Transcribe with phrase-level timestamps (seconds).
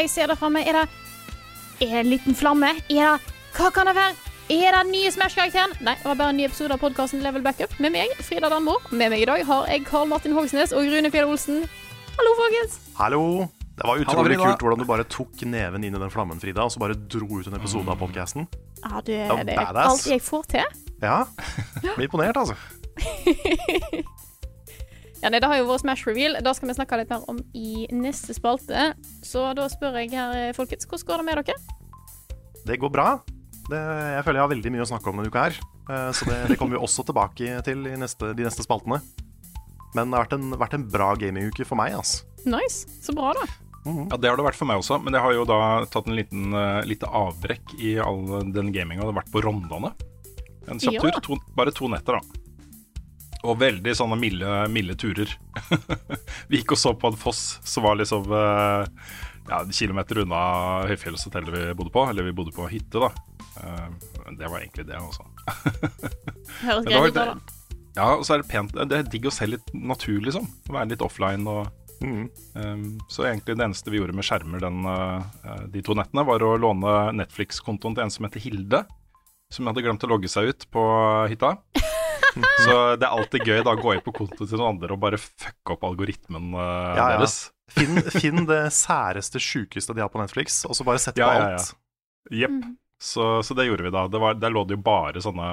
[0.00, 0.64] Det jeg ser der framme?
[0.64, 0.88] Er det
[1.80, 2.72] Er det en liten flamme?
[2.88, 4.16] Er det Hva kan det være?
[4.50, 5.76] Er det den nye Smash-karakteren?
[5.84, 8.78] Nei, det var bare en ny episode av podkasten Level Backup med meg, Frida Danmo.
[8.90, 11.64] Med meg i dag har jeg Karl Martin Hogsnes og Rune Fjell Olsen.
[12.16, 12.78] Hallo, folkens.
[12.98, 13.22] Hallo!
[13.78, 16.66] Det var utrolig Hallo, kult hvordan du bare tok neven inn i den flammen, Frida,
[16.66, 18.48] og så bare dro ut en episode av podkasten.
[18.82, 20.80] Ja, du, er det er alt jeg får til.
[21.00, 21.22] Ja.
[21.94, 22.58] Blir imponert, altså.
[25.22, 26.38] Ja, nei, Det har jo vært Smash Reveal.
[26.40, 28.94] Det skal vi snakke litt mer om i neste spalte.
[29.26, 31.58] Så da spør jeg her, eh, folkens, hvordan går det med dere?
[32.66, 33.08] Det går bra.
[33.70, 35.58] Det, jeg føler jeg har veldig mye å snakke om denne uka her.
[35.90, 39.00] eh, Så det, det kommer vi også tilbake til i neste, de neste spaltene.
[39.94, 42.24] Men det har vært en, vært en bra gaminguke for meg, altså.
[42.46, 42.86] Nice.
[43.02, 43.44] Så bra, da.
[43.84, 46.14] Ja, Det har det vært for meg også, men jeg har jo da tatt en
[46.16, 49.00] liten uh, lite avbrekk i all den gaminga.
[49.02, 49.92] Det har vært på Rondane.
[50.68, 51.00] En kjapp Ja.
[51.00, 51.20] tur.
[51.26, 52.20] To, bare to netter, da.
[53.40, 55.32] Og veldig sånne milde, milde turer.
[56.50, 59.04] Vi gikk og så på en foss som var liksom eh,
[59.48, 60.42] ja, en kilometer unna
[60.90, 62.04] høyfjellshotellet vi bodde på.
[62.10, 63.08] Eller vi bodde på hytte, da.
[63.62, 63.88] Eh,
[64.36, 65.24] det var egentlig det, altså.
[66.66, 67.26] Høres greit ut, da.
[67.96, 68.76] Ja, og så er det pent.
[68.76, 70.46] Det er digg å se litt natur, liksom.
[70.70, 71.68] Være litt offline og
[72.00, 72.30] Mm.
[72.54, 76.40] Um, så egentlig det eneste vi gjorde med skjermer den, uh, de to nettene, var
[76.40, 78.84] å låne Netflix-kontoen til en som heter Hilde.
[79.52, 80.82] Som hadde glemt å logge seg ut på
[81.28, 81.58] hytta.
[82.64, 85.02] så det er alltid gøy da å gå inn på kontoen til noen andre og
[85.02, 87.08] bare fucke opp algoritmen uh, Ja, ja.
[87.16, 87.38] deres.
[87.70, 91.32] Finn, finn det særeste, sjukeste de har på Netflix, og så bare sett på Ja,
[91.36, 91.58] ja, ja.
[91.58, 91.74] alt.
[92.34, 92.56] Jepp.
[92.56, 92.78] Mm.
[93.00, 94.06] Så, så det gjorde vi da.
[94.12, 95.52] Det var, der lå det jo bare sånne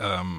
[0.00, 0.36] um,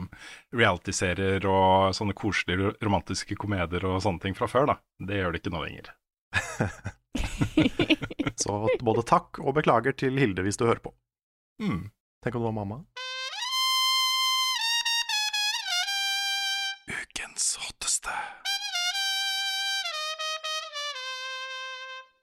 [0.56, 4.80] reality-serier og sånne koselige romantiske komedier og sånne ting fra før, da.
[5.04, 5.92] Det gjør det ikke nå lenger.
[8.36, 10.94] Så både takk og beklager til Hilde hvis du hører på.
[11.64, 11.90] Mm.
[12.24, 12.82] Tenk om det var mamma.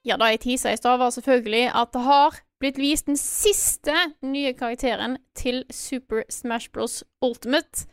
[0.06, 3.92] Ja, da jeg tisa i stad, var selvfølgelig at det har blitt vist den siste
[4.24, 7.02] nye karakteren til Super Smash Bros.
[7.26, 7.88] Ultimate.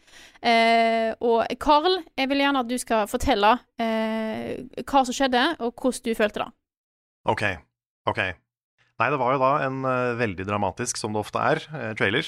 [0.45, 5.73] Eh, og Carl, jeg vil gjerne at du skal fortelle eh, hva som skjedde, og
[5.73, 6.49] hvordan du følte det.
[7.33, 7.43] Ok,
[8.11, 8.21] ok.
[9.01, 12.27] Nei, det var jo da en uh, veldig dramatisk, som det ofte er, uh, trailer.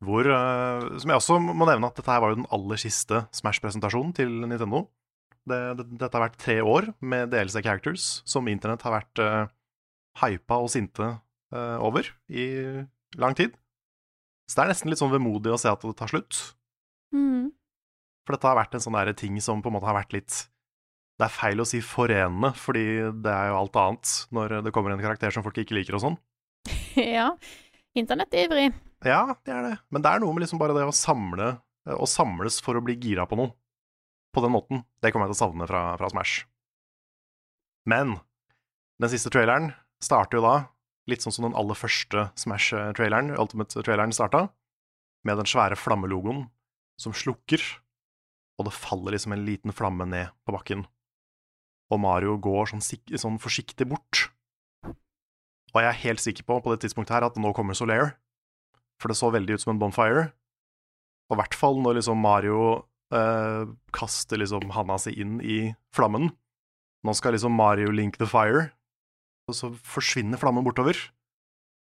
[0.00, 3.24] Hvor uh, Som jeg også må nevne at dette her var jo den aller siste
[3.34, 4.86] Smash-presentasjonen til Nintendo.
[5.48, 9.48] Det, det, dette har vært tre år med DLC characters som internett har vært uh,
[10.20, 12.46] hypa og sinte uh, over i
[13.20, 13.56] lang tid.
[14.50, 16.40] Så det er nesten litt sånn vemodig å se at det tar slutt.
[17.14, 17.50] Mm.
[18.26, 20.34] For dette har vært en sånn der ting som på en måte har vært litt
[21.18, 22.84] Det er feil å si forenende, fordi
[23.24, 26.04] det er jo alt annet når det kommer en karakter som folk ikke liker og
[26.04, 26.20] sånn.
[27.16, 27.32] ja.
[27.98, 28.68] Internett er ivrig.
[29.04, 29.74] Ja, det er det.
[29.90, 31.56] Men det er noe med liksom bare det å samle
[31.90, 33.54] Å samles for å bli gira på noe.
[34.34, 34.84] På den måten.
[35.02, 36.44] Det kommer jeg til å savne fra, fra Smash.
[37.90, 38.18] Men
[39.00, 40.56] den siste traileren starter jo da
[41.10, 44.48] litt sånn som den aller første Smash-traileren, Ultimate-traileren, starta.
[45.26, 46.46] Med den svære flammelogoen
[47.00, 47.60] som slukker,
[48.60, 50.84] og det faller liksom en liten flamme ned på bakken.
[51.90, 54.28] Og Mario går sånn, sånn forsiktig bort.
[55.70, 58.14] Og jeg er helt sikker på på det tidspunktet her at nå kommer Solaire.
[59.00, 60.28] For det så veldig ut som en bonfire.
[61.30, 62.60] Og i hvert fall når liksom Mario
[63.14, 65.60] eh, kaster liksom handa si inn i
[65.94, 66.30] flammen.
[67.06, 68.68] Nå skal liksom Mario link the fire,
[69.48, 70.98] og så forsvinner flammen bortover.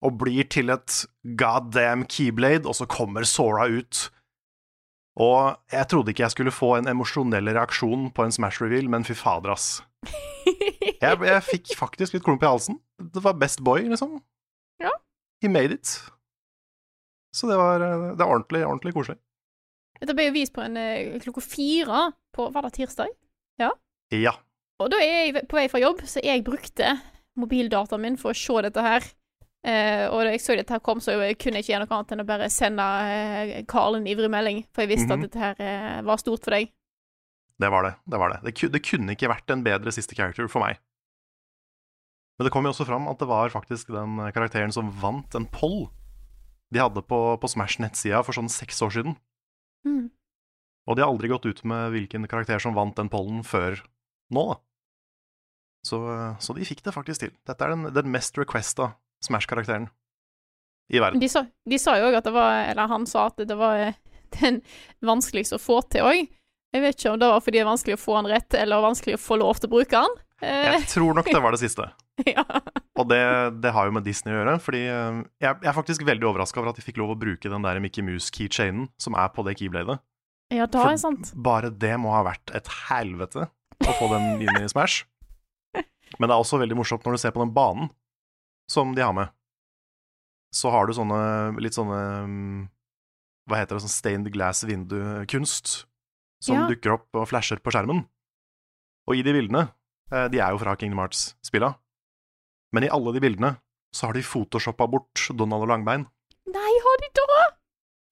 [0.06, 1.06] Og blir til et
[1.40, 4.10] goddamn keyblade, og så kommer Sora ut.
[5.16, 9.16] Og jeg trodde ikke jeg skulle få en emosjonell reaksjon på en Smash-reveal, men fy
[9.18, 9.80] fader, ass.
[11.06, 12.78] Jeg, jeg fikk faktisk litt klump i halsen.
[13.00, 14.20] Det var best boy, liksom.
[14.82, 14.92] Ja.
[15.44, 15.92] He made it.
[17.36, 19.20] Så det var, eh, det var ordentlig, ordentlig koselig.
[20.02, 22.02] Dette ble jo vist på en eh, klokka fire
[22.36, 23.12] på Var det tirsdag?
[23.62, 23.72] Ja.
[24.84, 26.98] Og da er jeg på vei fra jobb, så jeg brukte
[27.40, 29.06] mobildataen min for å se dette her.
[29.66, 31.96] Eh, og da jeg så dette her kom, så jeg kunne jeg ikke gjøre noe
[31.98, 35.24] annet enn å bare sende eh, Karl en ivrig melding, for jeg visste Mhm.
[35.24, 36.70] at dette her eh, var stort for deg.
[37.58, 37.94] Det var det.
[38.06, 38.40] Det var det.
[38.44, 40.78] Det, det kunne ikke vært en bedre siste character for meg.
[42.38, 45.48] Men det kom jo også fram at det var faktisk den karakteren som vant en
[45.48, 45.86] poll
[46.74, 49.16] de hadde på, på Smash nettsida for sånn seks år siden.
[49.86, 50.08] Mm.
[50.86, 53.80] Og de har aldri gått ut med hvilken karakter som vant den pollen før
[54.34, 54.58] nå, da.
[55.86, 56.00] Så,
[56.42, 57.34] så de fikk det faktisk til.
[57.46, 58.96] Dette er den, den mest requesta
[59.26, 59.88] Smash-karakteren
[60.94, 61.22] i verden.
[61.22, 63.78] De sa, de sa jo òg at det var Eller han sa at det var
[63.82, 63.98] eh,
[64.40, 64.60] den
[65.06, 66.26] vanskeligste å få til òg.
[66.76, 68.84] Jeg vet ikke om det var fordi det er vanskelig å få han rett, eller
[68.84, 70.18] vanskelig å få lov til å bruke han.
[70.42, 71.88] Eh, Jeg tror nok det var det siste.
[72.36, 72.44] ja.
[72.96, 73.20] Og det,
[73.64, 74.56] det har jo med Disney å gjøre.
[74.64, 77.52] Fordi eh, jeg, jeg er faktisk veldig overraska over at de fikk lov å bruke
[77.52, 79.98] den der Mickey Mouse-keychainen som er på det keybladet.
[80.54, 81.34] ja, da er sant.
[81.36, 83.50] Bare det må ha vært et helvete
[83.86, 85.04] å få den inn i Smash.
[85.76, 87.90] Men det er også veldig morsomt når du ser på den banen
[88.72, 89.34] som de har med.
[90.56, 91.18] Så har du sånne
[91.60, 91.98] litt sånne
[92.30, 92.60] mm,
[93.50, 95.82] Hva heter det, sånn stained glass vindu-kunst
[96.46, 96.68] som Ja.
[96.70, 98.06] dukker opp og flasher på skjermen.
[99.10, 99.66] Og i de bildene
[100.14, 101.74] eh, De er jo fra Kingdom Hearts-spilla.
[102.76, 103.56] Men i alle de bildene
[103.96, 106.04] så har de photoshoppa bort Donald og Langbein.
[106.52, 107.46] Nei, har de da?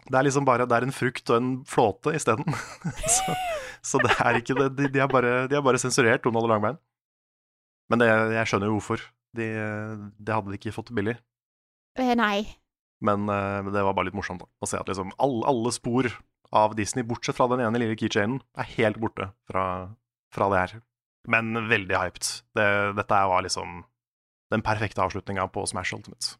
[0.04, 2.56] Det er liksom bare det er en frukt og en flåte isteden.
[3.18, 3.36] så,
[3.83, 4.69] så det er ikke det.
[4.77, 6.80] De, de, har bare, de har bare sensurert Donald og Langbein.
[7.92, 9.04] Men det, jeg skjønner jo hvorfor.
[9.36, 9.48] De,
[10.19, 11.18] det hadde de ikke fått billig.
[12.00, 12.45] Eh, nei.
[13.04, 16.07] Men eh, det var bare litt morsomt da, å se at liksom alle, alle spor
[16.54, 19.65] av Disney, bortsett fra den ene lille keychainen, er helt borte fra,
[20.33, 20.75] fra det her.
[21.33, 22.30] Men veldig hyped.
[22.56, 22.68] Det,
[23.00, 23.81] dette var liksom
[24.51, 26.35] den perfekte avslutninga på Smash Ultimate.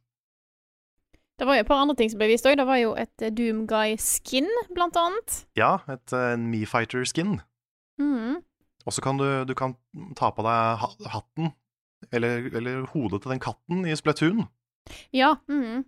[1.39, 2.57] Det var jo et par andre ting som ble vist òg.
[2.59, 5.39] Det var jo et eh, Doomguy-skin, blant annet.
[5.57, 7.39] Ja, et uh, Mefighter-skin.
[8.01, 8.35] Mm.
[8.85, 9.73] Og så kan du, du kan
[10.19, 11.53] ta på deg hatten,
[12.11, 14.45] eller, eller hodet til den katten i Splatoon.
[15.15, 15.35] Ja.
[15.50, 15.85] Mm.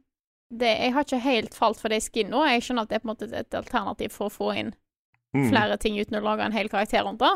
[0.55, 2.45] Det, jeg har ikke helt falt for de skinna.
[2.53, 4.73] Jeg skjønner at det er på en måte et alternativ for å få inn
[5.35, 5.49] Mm.
[5.51, 7.33] flere ting uten å lage en hel karakter rundt det.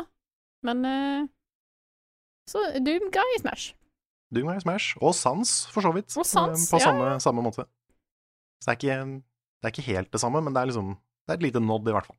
[0.64, 1.26] Men uh,
[2.48, 3.74] Så Doomguy i Smash.
[4.34, 4.94] Doom er Smash.
[5.02, 6.10] Og Sans, for så vidt.
[6.16, 7.66] Og Sans, på ja, samme, samme måte.
[8.60, 9.20] Så det er, ikke,
[9.60, 11.88] det er ikke helt det samme, men det er liksom Det er et lite nod,
[11.88, 12.18] i hvert fall.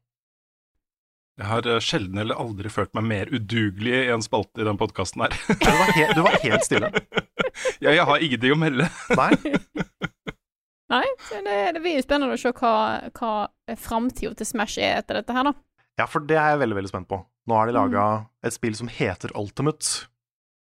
[1.40, 4.78] Jeg har eh, sjelden eller aldri følt meg mer udugelig i en spalte i den
[4.78, 5.36] podkasten her.
[5.48, 6.92] Du var, he du var helt stille.
[7.84, 8.88] ja, jeg har ingenting å melde.
[9.18, 9.32] Nei.
[10.92, 12.74] Nei, det, det blir jo spennende å se hva,
[13.16, 15.56] hva framtida til Smash er etter dette her, da.
[16.02, 17.22] Ja, for det er jeg veldig, veldig spent på.
[17.48, 18.06] Nå har de laga
[18.46, 20.11] et spill som heter Ultimate.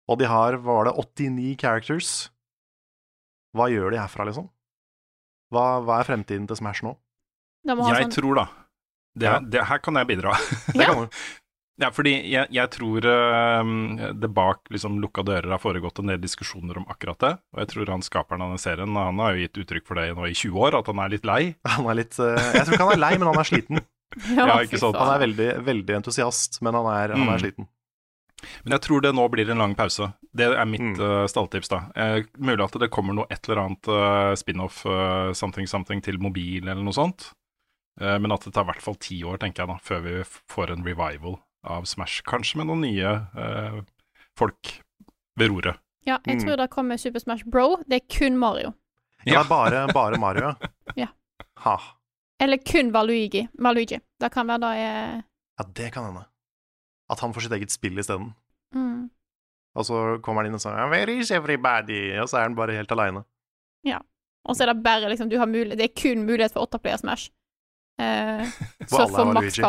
[0.07, 2.11] Og de har, hva var det, 89 characters.
[3.57, 4.47] Hva gjør de herfra, liksom?
[5.51, 6.93] Hva, hva er fremtiden til Smash nå?
[7.67, 8.45] Jeg sånn, tror, da
[9.17, 9.39] det, Ja.
[9.41, 10.35] det, Her kan jeg bidra.
[10.75, 10.93] Det Ja.
[10.93, 11.19] kan du.
[11.79, 16.17] Ja, fordi jeg, jeg tror eh, det bak liksom, lukka dører har foregått en del
[16.23, 17.31] diskusjoner om akkurat det.
[17.53, 20.07] Og jeg tror han skaperen av den serien han har jo gitt uttrykk for det
[20.17, 21.41] nå i 20 år, at han er litt lei.
[21.75, 23.83] Han er litt uh, Jeg tror ikke han er lei, men han er sliten.
[24.33, 24.95] Ja, ja, ikke sant.
[24.97, 27.33] Han er veldig, veldig entusiast, men han er, han Mm.
[27.35, 27.67] er sliten.
[28.63, 30.11] Men jeg tror det nå blir en lang pause.
[30.37, 30.99] Det er mitt Mm.
[31.01, 31.79] uh, stalltips, da.
[31.95, 36.19] Eh, mulig at det kommer noe et eller annet uh, spin-off, uh, something something, til
[36.21, 37.31] mobil eller noe sånt.
[37.99, 40.23] Eh, men at det tar i hvert fall ti år, tenker jeg, da, før vi
[40.53, 42.21] får en revival av Smash.
[42.29, 43.79] Kanskje med noen nye eh,
[44.37, 44.75] folk
[45.35, 45.79] ved roret.
[46.05, 46.45] Ja, jeg Mm.
[46.45, 47.77] tror det kommer Super Smash Bro.
[47.89, 48.73] Det er kun Mario.
[49.25, 49.43] Ja, Ja.
[49.43, 50.53] Bare, bare Mario,
[50.95, 51.07] Ja.
[51.65, 51.79] Ha.
[52.39, 53.47] Eller kun Valuigi.
[53.57, 53.99] Valuigi.
[54.19, 55.23] Det kan være det er
[55.57, 56.25] Ja, det kan hende.
[57.09, 58.33] At han får sitt eget spill isteden.
[58.75, 59.09] mm.
[59.77, 62.73] Og så kommer han inn og sier 'Where is everybody?' Og så er han bare
[62.73, 63.23] helt aleine.
[64.47, 67.31] Og så er det bare liksom Du har Det er kun mulighet for åtteplayer Smash.
[67.99, 68.45] Eh,
[68.89, 69.59] så for maks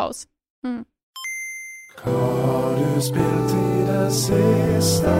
[3.87, 5.13] det siste?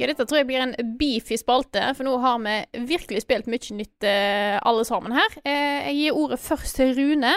[0.00, 3.76] Ja, dette tror jeg blir en beefy spalte, for nå har vi virkelig spilt mye
[3.76, 5.36] nytt eh, alle sammen her.
[5.44, 7.34] Eh, jeg gir ordet først til Rune.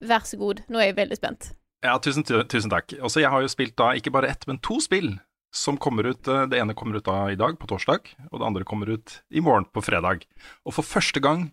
[0.00, 1.50] Vær så god, nå er jeg veldig spent.
[1.84, 2.96] Ja, tusen, tusen takk.
[3.04, 5.14] Også jeg har jo spilt da ikke bare ett, men to spill
[5.54, 6.28] som kommer ut.
[6.28, 9.22] eh, Det ene kommer ut da i dag, på torsdag, og det andre kommer ut
[9.30, 10.26] i morgen, på fredag.
[10.66, 11.52] Og for første gang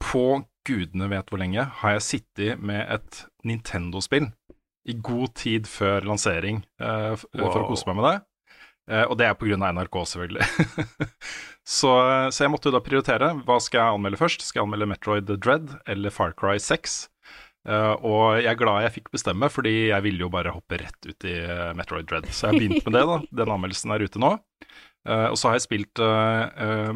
[0.00, 4.30] på gudene vet hvor lenge har jeg sittet med et Nintendo-spill
[4.88, 7.50] i god tid før lansering uh, wow.
[7.52, 8.16] for å kose meg med det.
[8.90, 10.46] Uh, og det er på grunn av NRK, selvfølgelig.
[11.78, 11.92] så,
[12.32, 13.34] så jeg måtte jo da prioritere.
[13.44, 14.44] Hva skal jeg anmelde først?
[14.44, 17.09] Skal jeg anmelde Metroid Dread eller Far Cry 6?
[17.68, 21.08] Eh, og jeg er glad jeg fikk bestemme, fordi jeg ville jo bare hoppe rett
[21.08, 22.28] ut i eh, Metroid Dread.
[22.32, 23.18] Så jeg har begynt med det, da.
[23.42, 24.34] Den anmeldelsen er ute nå.
[25.08, 26.92] Uh, og så har jeg spilt uh,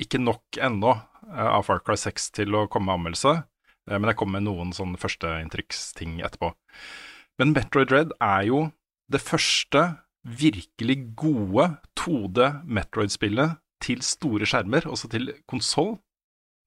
[0.00, 0.94] ikke nok ennå
[1.28, 3.34] av Far Cry 6 til å komme med anmeldelse,
[3.92, 6.50] men jeg kommer med noen sånne førsteinntrykksting etterpå.
[7.40, 8.62] Men Metroid Dread er jo
[9.12, 9.82] det første
[10.24, 11.68] virkelig gode
[12.00, 15.96] 2D Metroid-spillet til store skjermer, også til konsoll,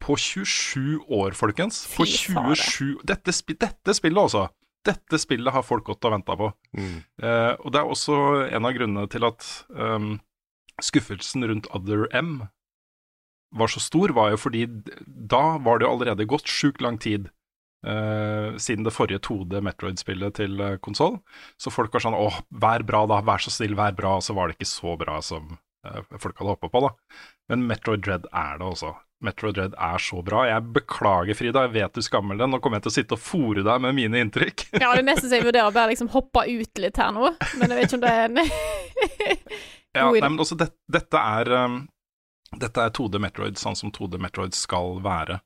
[0.04, 1.84] på 27 år, folkens.
[1.96, 4.48] På 27 dette, dette spillet, altså.
[4.88, 6.51] Dette spillet har folk gått og venta på.
[6.77, 7.00] Mm.
[7.24, 10.13] Eh, og det er også en av grunnene til at um,
[10.84, 12.46] skuffelsen rundt Other M
[13.58, 14.66] var så stor, var jo fordi
[15.06, 17.30] da var det jo allerede gått sjukt lang tid
[17.88, 21.20] eh, siden det forrige 2D Metroid-spillet til uh, konsoll.
[21.60, 24.18] Så folk var sånn åh, vær bra da, vær så snill, vær bra.
[24.20, 25.56] Og så var det ikke så bra som
[25.88, 26.94] eh, folk hadde håpa på, da.
[27.51, 28.94] Men Metroid Dread er det også.
[29.25, 30.43] Metroid Dread er så bra.
[30.45, 32.50] Jeg beklager, Frida, jeg vet du skammer deg.
[32.51, 34.67] Nå kommer jeg til å sitte og fòre deg med mine inntrykk.
[34.77, 37.74] Ja, det er nesten så jeg vurderer bare liksom hoppe ut litt her nå, men
[37.74, 38.41] jeg vet ikke om det er en
[39.97, 41.79] Ja, nei, men også det, dette er um,
[42.62, 45.39] Dette er 2D Metroid sånn som 2D Metroid skal være.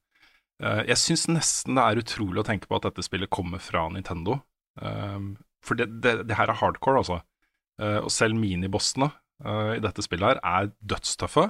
[0.61, 3.87] Uh, jeg syns nesten det er utrolig å tenke på at dette spillet kommer fra
[3.93, 4.41] Nintendo.
[4.75, 7.21] Um, for det, det, det her er hardcore, altså.
[7.81, 9.07] Uh, og selv minibossene
[9.45, 11.47] uh, i dette spillet her er dødstøffe.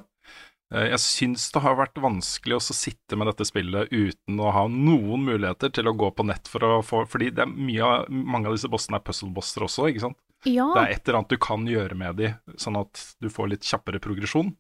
[0.71, 4.65] Eh, jeg syns det har vært vanskelig å sitte med dette spillet uten å ha
[4.71, 8.09] noen muligheter til å gå på nett for å få Fordi det er mye av,
[8.09, 10.19] mange av disse bossene er puzzle-bosser også, ikke sant?
[10.47, 10.71] Ja.
[10.73, 13.67] Det er et eller annet du kan gjøre med de, sånn at du får litt
[13.67, 14.55] kjappere progresjon.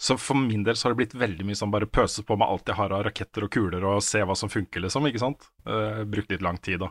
[0.00, 2.48] Så for min del så har det blitt veldig mye sånn bare pøse på med
[2.50, 5.46] alt jeg har av raketter og kuler, og se hva som funker, liksom, ikke sant.
[5.68, 6.90] Uh, brukt litt lang tid da,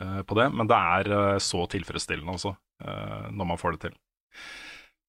[0.00, 3.92] uh, på det, men det er uh, så tilfredsstillende altså, når man får det til.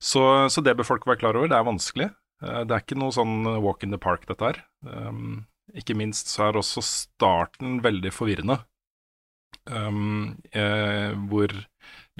[0.04, 2.12] Så, så det bør folk være klar over, det er vanskelig.
[2.44, 4.62] Eh, det er ikke noe sånn walk in the park, dette her.
[4.86, 5.46] Um,
[5.78, 8.60] ikke minst så er også starten veldig forvirrende.
[9.64, 11.54] Um, eh, hvor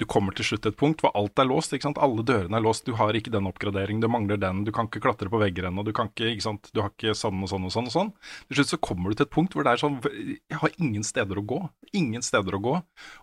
[0.00, 1.74] du kommer til slutt til et punkt hvor alt er låst.
[1.76, 2.00] ikke sant?
[2.02, 5.02] Alle dørene er låst, du har ikke den oppgraderingen, du mangler den, du kan ikke
[5.04, 7.68] klatre på vegger ennå, du kan ikke, ikke sant, du har ikke sånn og sånn
[7.68, 8.12] og sånn og sånn.
[8.48, 11.06] Til slutt så kommer du til et punkt hvor det er sånn Jeg har ingen
[11.06, 11.60] steder å gå.
[12.00, 12.76] Ingen steder å gå.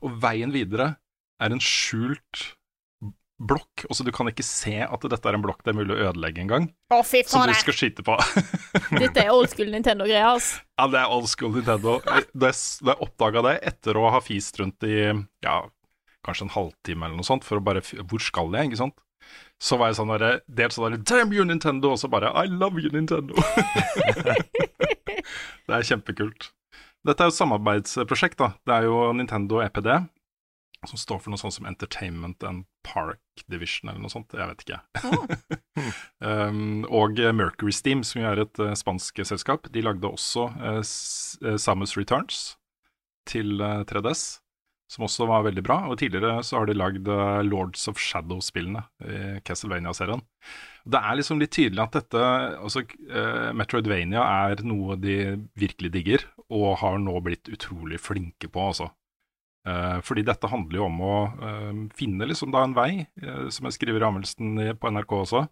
[0.05, 0.93] Og veien videre
[1.41, 2.45] er en skjult
[3.41, 3.85] blokk.
[3.89, 6.43] Også du kan ikke se at dette er en blokk det er mulig å ødelegge
[6.43, 6.69] engang.
[7.07, 8.17] Fy Som du skal skyte på.
[9.01, 10.61] Dette er old school Nintendo-greier, altså.
[10.79, 11.99] Ja, det er old school Nintendo.
[12.05, 12.57] Da jeg,
[12.87, 15.55] da oppdaga det etter å ha fist rundt i ja,
[16.25, 18.97] kanskje en halvtime eller noe sånt, for å bare Hvor skal jeg, ikke sant?
[19.61, 21.93] Så var jeg sånn der, dels sånn der Damn you, Nintendo!
[21.93, 23.37] Og så bare I love you, Nintendo!
[25.67, 26.49] det er kjempekult.
[27.05, 28.51] Dette er jo et samarbeidsprosjekt, da.
[28.67, 29.89] Det er jo Nintendo EPD,
[30.89, 34.33] som står for noe sånt som Entertainment and Park Division, eller noe sånt.
[34.33, 34.79] Jeg vet ikke.
[36.25, 40.81] um, og Mercury Steam, som er et uh, spansk selskap, de lagde også uh,
[41.61, 42.55] Samus Returns
[43.29, 44.39] til uh, 3DS,
[44.91, 45.77] som også var veldig bra.
[45.91, 47.07] Og tidligere så har de lagd
[47.47, 50.25] Lords of Shadow-spillene i Castlevania-serien.
[50.83, 52.23] Det er liksom litt tydelig at dette
[52.57, 52.81] altså,
[53.55, 58.89] Metroidvania er noe de virkelig digger, og har nå blitt utrolig flinke på, altså.
[59.61, 61.15] Eh, fordi dette handler jo om å
[61.45, 65.43] eh, finne liksom da en vei, eh, som jeg skriver i anmeldelsen på NRK også,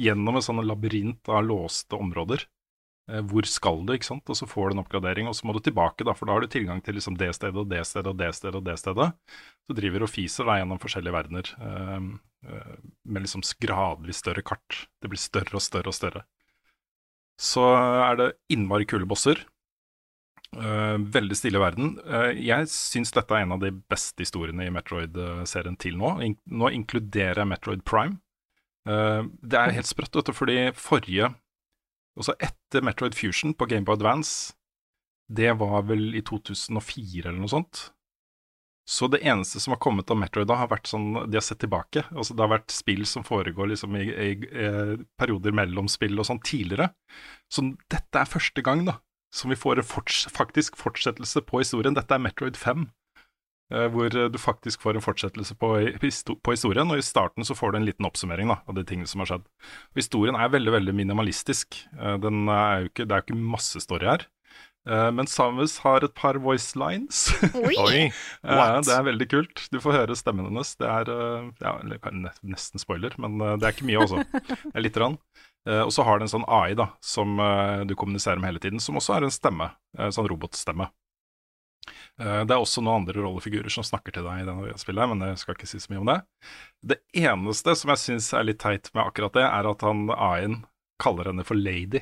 [0.00, 2.48] gjennom en sånn labyrint av låste områder.
[3.24, 4.28] Hvor skal du, ikke sant?
[4.28, 6.44] Og så får du en oppgradering, og så må du tilbake, da, for da har
[6.44, 9.06] du tilgang til liksom det stedet og det stedet og det stedet og det stedet.
[9.64, 14.82] Så driver og fiser deg gjennom forskjellige verdener med liksom gradvis større kart.
[15.00, 16.26] Det blir større og større og større.
[17.40, 19.40] Så er det innmari kule bosser.
[20.56, 21.98] Eh, veldig stille verden.
[22.08, 26.14] Eh, jeg syns dette er en av de beste historiene i Metroid-serien til nå.
[26.48, 28.16] Nå inkluderer jeg Metroid Prime.
[28.88, 31.34] Eh, det er helt sprøtt, vet fordi forrige
[32.18, 34.56] Også etter Metroid Fusion på Gameboy Advance,
[35.30, 37.82] det var vel i 2004 eller noe sånt.
[38.88, 41.60] Så det eneste som har kommet av Metroid da, har vært sånn De har sett
[41.60, 42.02] tilbake.
[42.10, 44.70] Altså Det har vært spill som foregår liksom i, i, i
[45.20, 46.88] perioder mellom spill og sånn tidligere.
[47.52, 48.96] Så dette er første gang da
[49.34, 51.96] som vi får en forts faktisk fortsettelse på historien.
[51.96, 52.86] Dette er Metroid 5,
[53.74, 56.88] eh, hvor eh, du faktisk får en fortsettelse på, på historien.
[56.88, 59.32] Og i starten så får du en liten oppsummering da, av de tingene som har
[59.32, 59.46] skjedd.
[59.92, 61.82] Og historien er veldig veldig minimalistisk.
[61.98, 64.28] Eh, er ikke, det er jo ikke masse story her.
[64.88, 67.26] Eh, Men Samus har et par voice lines.
[67.54, 67.74] Oi!
[67.76, 67.98] Oi,
[68.42, 68.86] what?
[68.88, 69.66] det er veldig kult.
[69.72, 70.74] Du får høre stemmen hennes.
[70.80, 71.74] Det er eh, ja,
[72.42, 74.24] nesten spoiler, men eh, det er ikke mye, altså.
[74.70, 75.18] Det er lite grann.
[75.68, 78.64] Eh, Og så har den en sånn AI da, som eh, du kommuniserer med hele
[78.64, 79.70] tiden, som også er en stemme.
[79.98, 80.88] En sånn robotstemme.
[82.20, 85.26] Eh, Det er også noen andre rollefigurer som snakker til deg i denne spillet, men
[85.30, 86.18] jeg skal ikke si så mye om det.
[86.94, 90.62] Det eneste som jeg syns er litt teit med akkurat det, er at han AI-en
[91.02, 92.00] kaller henne for lady.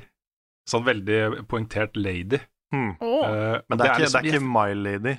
[0.70, 2.40] Sånn veldig poengtert lady.
[2.74, 2.90] Hmm.
[3.00, 5.16] Eh, Men det er, ikke, liksom- det er ikke My Lady.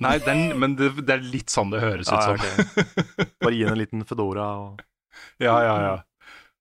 [0.00, 2.38] Nei, den, men det, det er litt sånn det høres ut Ah, som.
[2.40, 3.26] Okay.
[3.44, 4.80] Bare gi henne en liten fedora og
[5.42, 5.96] Ja, ja, ja.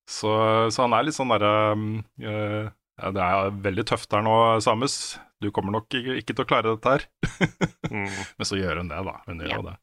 [0.09, 0.33] Så,
[0.73, 1.85] så han er litt sånn derre um,
[2.19, 2.67] eh,
[2.99, 4.33] ja, Det er veldig tøft her nå,
[4.65, 4.97] Samus.
[5.39, 7.05] Du kommer nok ikke, ikke til å klare dette her.
[7.93, 8.09] mm.
[8.41, 9.15] Men så gjør hun det, da.
[9.29, 9.61] Hun gjør Ja.
[9.69, 9.75] det.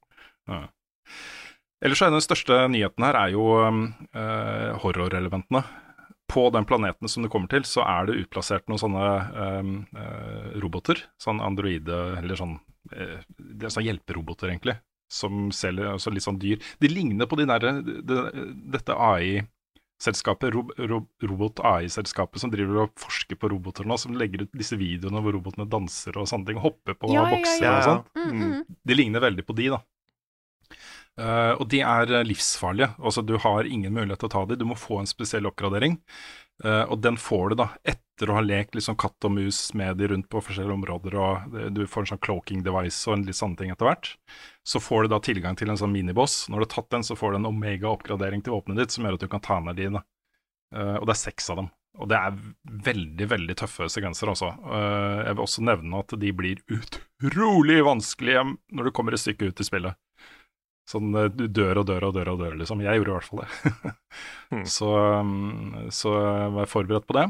[0.52, 0.60] Ja.
[1.86, 3.80] Ellers så er den største nyheten her er jo um,
[4.12, 5.64] eh, horrorelementene.
[6.26, 9.06] På den planeten som du kommer til, så er det utplassert noen sånne
[9.60, 11.04] um, uh, roboter.
[11.22, 12.56] Sånn androide, eller sånn
[12.92, 14.78] uh, Det er sånn hjelperoboter, egentlig.
[15.12, 16.62] Som selger altså litt sånn dyr.
[16.82, 18.18] De ligner på de der, de,
[18.74, 24.56] dette AI-selskapet, ro, ro, robot-AI-selskapet som driver og forsker på roboter nå, som legger ut
[24.58, 26.62] disse videoene hvor robotene danser og sånne ting.
[26.64, 27.76] Hopper på Ja, ja, ja, bokser ja.
[27.76, 28.06] og sånn.
[28.18, 28.80] Mm, mm.
[28.90, 29.84] De ligner veldig på de, da.
[31.16, 32.90] Eh, og de er eh, livsfarlige.
[33.00, 34.60] Altså, du har ingen mulighet til å ta dem.
[34.60, 36.00] Du må få en spesiell oppgradering.
[36.64, 39.98] Uh, og den får du da etter å ha lekt liksom katt og mus med
[40.00, 41.16] de rundt på forskjellige områder.
[41.20, 44.14] og Du får en sånn cloaking device og en litt sånne ting etter hvert.
[44.64, 46.46] Så får du da tilgang til en sånn miniboss.
[46.48, 49.18] Når du har tatt den, så får du en omega-oppgradering til våpenet ditt som gjør
[49.18, 49.90] at du kan ta ned de.
[49.92, 51.68] Eh, og det er seks av dem.
[52.00, 52.40] Og det er
[52.88, 54.50] veldig, veldig tøffe sekvenser, altså.
[54.56, 59.60] Jeg vil også nevne at de blir utrolig vanskelige når du kommer et stykke ut
[59.60, 60.00] i spillet.
[60.86, 62.84] Sånn eh, du dør og dør og dør og dør, liksom.
[62.84, 63.94] Jeg gjorde i hvert fall det.
[64.76, 66.14] så, um, så
[66.54, 67.26] vær forberedt på det.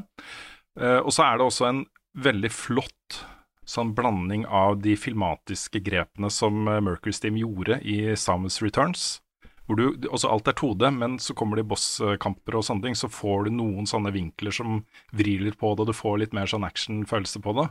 [0.81, 1.85] Eh, og så er det også en
[2.17, 3.23] veldig flott
[3.67, 9.17] sånn blanding av de filmatiske grepene som eh, Mercury Steam gjorde i Samus Returns.
[9.67, 12.99] Hvor du, også alt er 2D, men så kommer det i bosskamper og sånne ting,
[12.99, 14.85] så får du noen sånne vinkler som
[15.17, 17.67] vrir litt på det, og du får litt mer sånn action-følelse på det.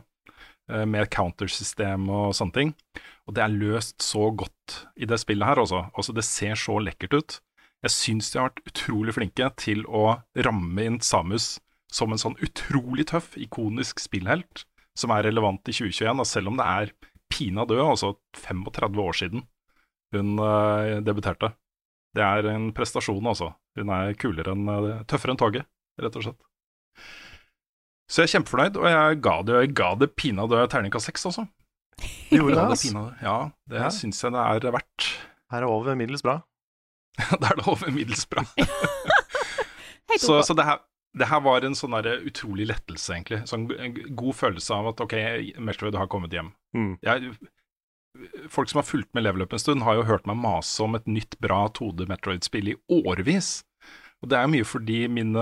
[0.72, 2.76] Eh, Med et countersystem og sånne ting.
[3.26, 5.88] Og det er løst så godt i det spillet her, også.
[5.96, 7.40] altså det ser så lekkert ut.
[7.86, 11.60] Jeg syns de har vært utrolig flinke til å ramme inn Samus
[11.92, 14.66] som en sånn utrolig tøff, ikonisk spillhelt
[14.98, 16.94] som er relevant i 2021, da, selv om det er
[17.32, 19.46] pina død, altså 35 år siden
[20.16, 21.52] hun uh, debuterte.
[22.16, 23.52] Det er en prestasjon, altså.
[23.76, 25.68] Hun er kulere enn eh, tøffere enn toget,
[26.00, 26.46] rett og slett.
[28.12, 31.48] Så jeg er kjempefornøyd, og jeg ga det, jeg ga det pinadø terningkast seks, altså.
[32.30, 33.14] Du gjorde Ja, det, pinadø.
[33.24, 33.38] ja,
[33.72, 33.90] det Ja.
[33.90, 35.08] syns jeg det er verdt.
[35.52, 36.42] Her er over middels bra.
[37.42, 38.44] da er det over middels bra.
[40.20, 40.78] Så så det, her,
[41.18, 41.92] det her var en sånn
[42.24, 43.42] utrolig lettelse, egentlig.
[43.50, 45.16] Sånn en god følelse av at ok,
[45.60, 46.54] Metroid har kommet hjem.
[46.78, 46.94] Mm.
[47.04, 47.34] Jeg,
[48.48, 50.96] folk som har fulgt med Level Up en stund, har jo hørt meg mase om
[50.96, 53.65] et nytt bra 2D Metroid-spill i årevis.
[54.26, 55.42] Og det er mye fordi mine,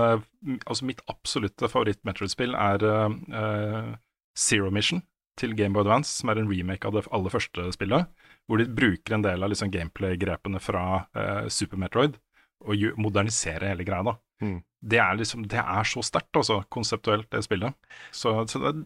[0.68, 3.94] altså mitt absolutte favoritt-Metroid-spill er eh,
[4.36, 5.00] Zero Mission
[5.40, 8.10] til Game Boy Advance, som er en remake av det aller første spillet,
[8.46, 10.84] hvor de bruker en del av liksom gameplay-grepene fra
[11.16, 12.20] uh, Super Metroid
[12.64, 14.04] og moderniserer hele greia.
[14.12, 14.14] da.
[14.44, 14.60] Mm.
[14.84, 17.74] Det er liksom, det er så sterkt, altså, konseptuelt, det spillet.
[18.12, 18.84] Så, så det,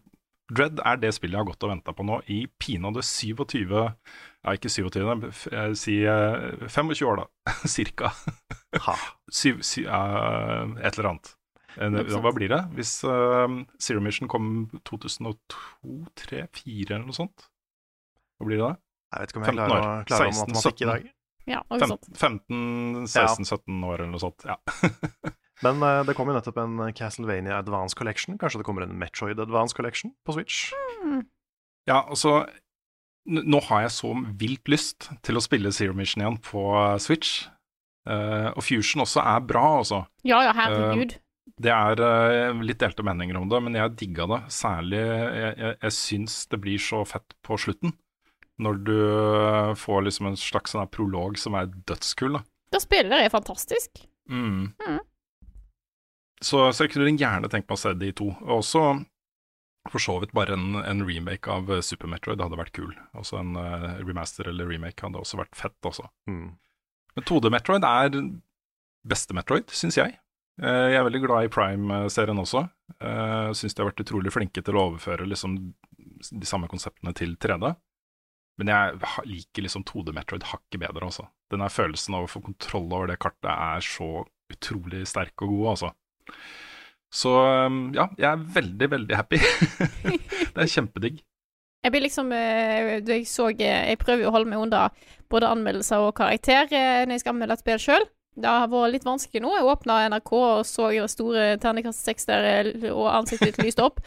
[0.49, 3.69] Dread er det spillet jeg har gått og venta på nå i pinadø 27
[4.47, 7.53] Ja, ikke 27, da, jeg sier eh, 25 år, da.
[7.77, 8.13] Cirka.
[8.87, 8.95] Ha.
[9.35, 11.33] Syv, sy, uh, et eller annet.
[11.79, 12.61] Eh, Hva blir det?
[12.79, 13.47] Hvis uh,
[13.83, 15.35] Zero Mission kom 2002,
[16.23, 17.49] 3, 4 eller noe sånt?
[18.39, 18.73] Hva blir det da?
[19.15, 19.89] Jeg vet ikke om jeg 15 klarer, år.
[19.89, 21.11] å- klarer 16, matematikk i dag.
[21.49, 22.09] Ja, noe Fem, sånt.
[22.21, 24.45] 15-16-17 år eller noe sånt.
[24.47, 24.57] Ja.
[25.65, 28.37] Men uh, det kommer jo nettopp en Castlevania Advance Collection.
[28.39, 30.69] Kanskje det kommer en Metroid Advance Collection på Switch?
[31.89, 32.53] Ja, altså n-
[33.29, 34.11] Nå har jeg så
[34.41, 37.47] vilt lyst til å spille Zero Mission igjen på eh, Switch.
[38.09, 39.99] Uh, og Fusion også er bra, altså.
[40.25, 41.19] Ja ja, herregud.
[41.61, 44.39] Det er uh, litt delte meninger om det, men jeg digga det.
[44.55, 47.93] Særlig Jeg, jeg, jeg syns det blir så fett på slutten.
[48.59, 48.97] Når du
[49.79, 52.41] får liksom en slags sånn prolog som er dødskul.
[52.41, 52.41] da.
[52.73, 54.01] Det spiller er fantastisk.
[54.33, 54.73] Mm.
[54.83, 54.99] Mm.
[56.41, 58.33] Så, så jeg kunne gjerne tenkt meg å se de to.
[58.47, 58.83] Og også
[59.93, 62.93] for så vidt bare en, en remake av eh, Super Metroid hadde vært kul.
[63.17, 66.09] Altså en uh, remaster eller remake hadde også vært fett, altså.
[66.31, 66.57] Mm.
[67.17, 68.19] Men 2D Metroid er
[69.09, 70.19] beste Metroid, syns jeg.
[70.63, 72.67] Uh, Jeg er veldig glad i Prime-serien også.
[72.99, 75.59] Uh, syns de har vært utrolig flinke til å overføre liksom
[76.19, 77.73] de samme konseptene til 3D.
[78.59, 81.29] Men jeg liker liksom 2D Metroid hakket bedre, altså.
[81.53, 85.69] Den følelsen av å få kontroll over det kartet er så utrolig sterk og god,
[85.77, 85.93] altså.
[87.15, 89.41] Så um, ja, jeg er veldig, veldig happy.
[90.55, 91.23] det er kjempedigg.
[91.85, 94.89] Jeg blir liksom eh, Jeg så eh, Jeg prøver jo å holde meg unna
[95.31, 98.07] både anmeldelser og karakter eh, når jeg skal anmelde et spill sjøl.
[98.39, 99.55] Det har vært litt vanskelig nå.
[99.57, 104.03] Jeg åpna NRK og så det store terningkast seks der, og ansiktet ditt lyste opp.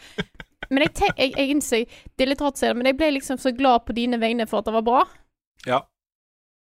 [0.72, 3.10] Men jeg, jeg, jeg innser Det er litt rart å si det, men jeg ble
[3.18, 5.02] liksom så glad på dine vegne for at det var bra.
[5.68, 5.82] Ja.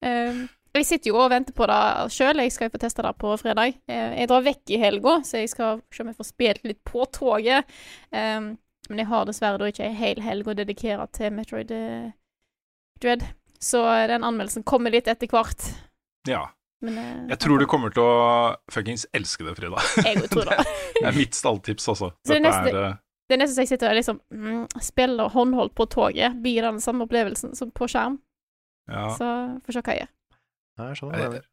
[0.04, 0.46] Eh,
[0.78, 1.78] jeg sitter jo og venter på det
[2.14, 2.38] sjøl.
[2.44, 3.74] Jeg skal jo få teste det på fredag.
[3.90, 6.80] Eh, jeg drar vekk i helga, så jeg skal se om jeg får spilt litt
[6.86, 7.66] på toget.
[8.14, 8.52] Um,
[8.90, 12.08] men jeg har dessverre da ikke ei hel helg å dedikere til Metroid eh,
[13.02, 13.26] Dread.
[13.60, 15.66] Så den anmeldelsen kommer litt etter hvert.
[16.28, 16.46] ja.
[16.80, 19.82] Men uh, Jeg tror du kommer til å fuckings elske det, Frida.
[20.06, 20.62] Jeg tror det.
[20.96, 22.08] Det er mitt stalltips, altså.
[22.24, 22.94] Så det neste- er,
[23.28, 26.38] Det nesten så jeg sitter og liksom mm, spiller håndholdt på toget.
[26.40, 28.16] Blir den samme opplevelsen som på skjerm.
[28.88, 29.10] ja.
[29.18, 29.28] Så
[29.66, 30.10] får se hva jeg gjør.
[30.88, 31.46] Jeg skjønner hva du mener.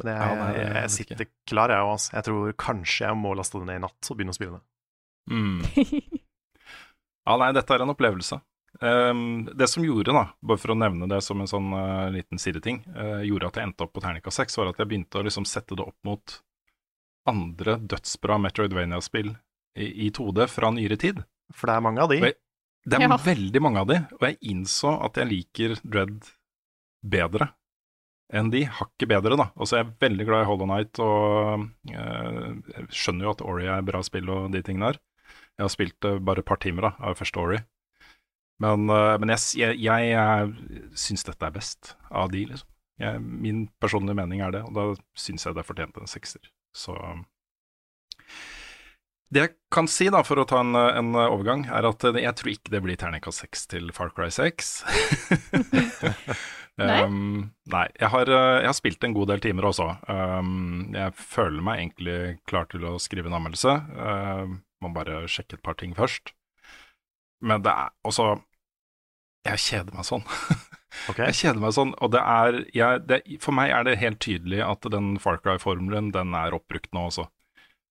[0.00, 1.90] Men jeg, Ja, nei, jeg jeg, vet sitter klar, jeg òg.
[1.92, 2.12] Altså.
[2.16, 4.64] Jeg tror kanskje jeg må laste det ned i natt og begynne å spille det.
[5.30, 5.60] Mm.
[7.28, 8.38] Ja, nei, dette er en opplevelse.
[8.80, 12.40] Um, det som gjorde, da, bare for å nevne det som en sånn uh, liten
[12.40, 15.24] sideting, uh, gjorde at jeg endte opp på ternika 6, var at jeg begynte å
[15.26, 16.38] liksom sette det opp mot
[17.30, 19.28] andre dødsbra Metroidvania-spill
[19.76, 21.20] i, i 2D fra nyere tid.
[21.54, 22.18] For det er mange av de.
[22.24, 22.38] Jeg,
[22.88, 23.20] Det er Ja.
[23.28, 26.30] veldig mange av de, og jeg innså at jeg liker Dread
[27.04, 27.50] bedre
[28.32, 28.64] enn de.
[28.70, 29.48] Hakket bedre, da.
[29.58, 33.68] Og så er jeg veldig glad i Hollow Night, og eh, skjønner jo at Ori
[33.70, 35.00] er bra spill og de tingene der.
[35.58, 37.60] Jeg har spilt det bare et par timer da, av første Ori.
[38.62, 42.68] Men, eh, men jeg, jeg, jeg, jeg syns dette er best av de, liksom.
[43.00, 44.82] Jeg, min personlige mening er det, og da
[45.16, 46.50] syns jeg det fortjente en sekser.
[46.76, 46.92] Så
[49.32, 52.52] Det jeg kan si, da, for å ta en, en overgang, er at jeg tror
[52.52, 54.72] ikke det blir terningkast 6 til Far Cry 6.
[56.80, 57.00] Nei?
[57.04, 57.86] Um, nei.
[58.00, 59.88] Jeg har, eh, jeg har spilt en god del timer også.
[60.08, 63.76] Um, jeg føler meg egentlig klar til å skrive en anmeldelse.
[63.96, 66.32] Um, må bare sjekke et par ting først.
[67.44, 68.42] Men det er også
[69.48, 70.26] Jeg kjeder meg sånn.
[71.06, 71.20] Ok?
[71.22, 74.58] Jeg kjeder meg sånn, og det er jeg, det, For meg er det helt tydelig
[74.66, 77.28] at den Far Cry-formelen, den er oppbrukt nå også.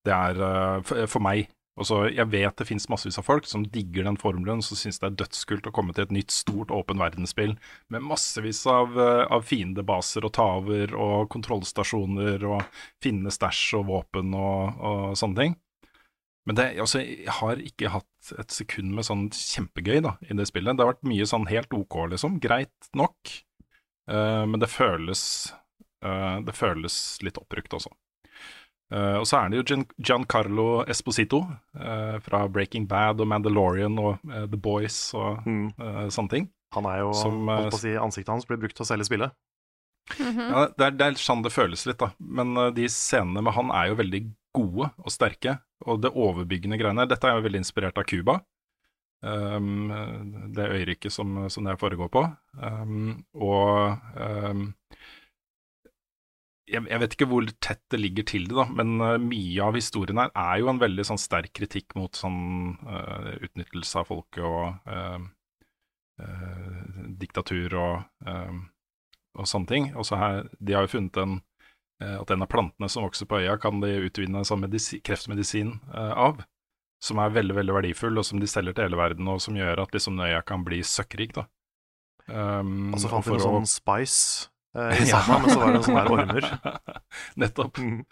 [0.06, 1.48] Det er uh, for, for meg.
[1.80, 5.08] Også, jeg vet det finnes massevis av folk som digger den formelen, som syns det
[5.08, 7.56] er dødskult å komme til et nytt, stort, åpen verdensspill
[7.94, 14.36] med massevis av, uh, av fiendebaser og taver og kontrollstasjoner, og finne stæsj og våpen
[14.36, 15.58] og, og sånne ting.
[16.50, 20.48] Men det, altså, jeg har ikke hatt et sekund med sånn kjempegøy da, i det
[20.50, 20.76] spillet.
[20.76, 22.40] Det har vært mye sånn helt ok, liksom.
[22.44, 23.36] Greit nok.
[24.10, 25.22] Uh, men det føles
[26.02, 27.94] uh, Det føles litt oppbrukt også.
[28.92, 34.00] Eh, og så er det jo Gian, Giancarlo Esposito uh, fra Breaking Bad og Mandalorian
[34.02, 35.68] og uh, The Boys og Mm.
[36.10, 36.50] sånne ting.
[36.74, 39.06] Han er jo Som, holdt på å si, Ansiktet hans blir brukt til å selge
[39.10, 39.34] spillet.
[40.18, 40.42] Mhm.
[40.42, 42.12] Ja, det, er, det er sånn det føles litt, da.
[42.20, 44.22] Men de scenene med han er jo veldig
[44.58, 45.60] gode og sterke.
[45.86, 48.40] Og det overbyggende greiene Dette er jo veldig inspirert av Cuba.
[49.22, 49.92] Um,
[50.56, 52.24] det øyriket som, som det foregår på.
[52.58, 54.70] Um, og um,
[56.70, 59.78] jeg, jeg vet ikke hvor tett det ligger til det, da, men eh, mye av
[59.78, 62.40] historien her er jo en veldig sånn sterk kritikk mot sånn
[62.86, 65.20] uh, utnyttelse av folket og uh,
[67.20, 68.26] diktatur og,
[69.40, 69.86] og sånne ting.
[69.96, 71.38] Og så her, de har jo funnet en,
[72.04, 76.42] at en av plantene som vokser på øya, kan de utvinne sånn medisi kreftmedisin av.
[77.00, 79.86] Som er veldig veldig verdifull, og som de selger til hele verden, og som gjør
[79.86, 81.38] at liksom øya kan bli søkkrik.
[81.38, 81.46] da.
[82.28, 85.24] Um, Og så fant de noe å- sånn spice eh, i ja.
[85.30, 86.52] men så var det sånne ormer.
[87.44, 87.82] Nettopp.
[87.84, 88.06] Mm.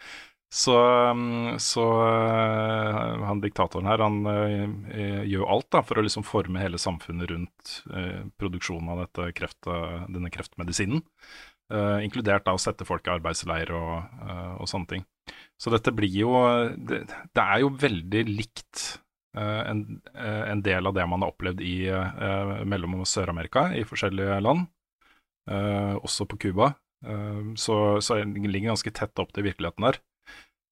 [0.50, 0.72] Så,
[1.10, 6.62] um, så uh, han diktatoren her, han uh, gjør alt da, for å liksom forme
[6.62, 9.68] hele samfunnet rundt eh, produksjonen av dette kreft,
[10.08, 11.02] denne kreftmedisinen.
[11.68, 14.22] Eh, inkludert da å sette folk i arbeidsleir og,
[14.62, 15.04] og sånne ting.
[15.60, 16.30] Så dette blir jo
[16.72, 17.02] Det,
[17.36, 18.84] det er jo veldig likt
[19.36, 19.82] eh, en,
[20.16, 21.76] en del av det man har opplevd i
[22.64, 24.64] Mellom- og Sør-Amerika, i forskjellige land.
[25.48, 26.74] Uh, også på Cuba.
[27.00, 30.00] Uh, så, så det ligger ganske tett opp til virkeligheten der.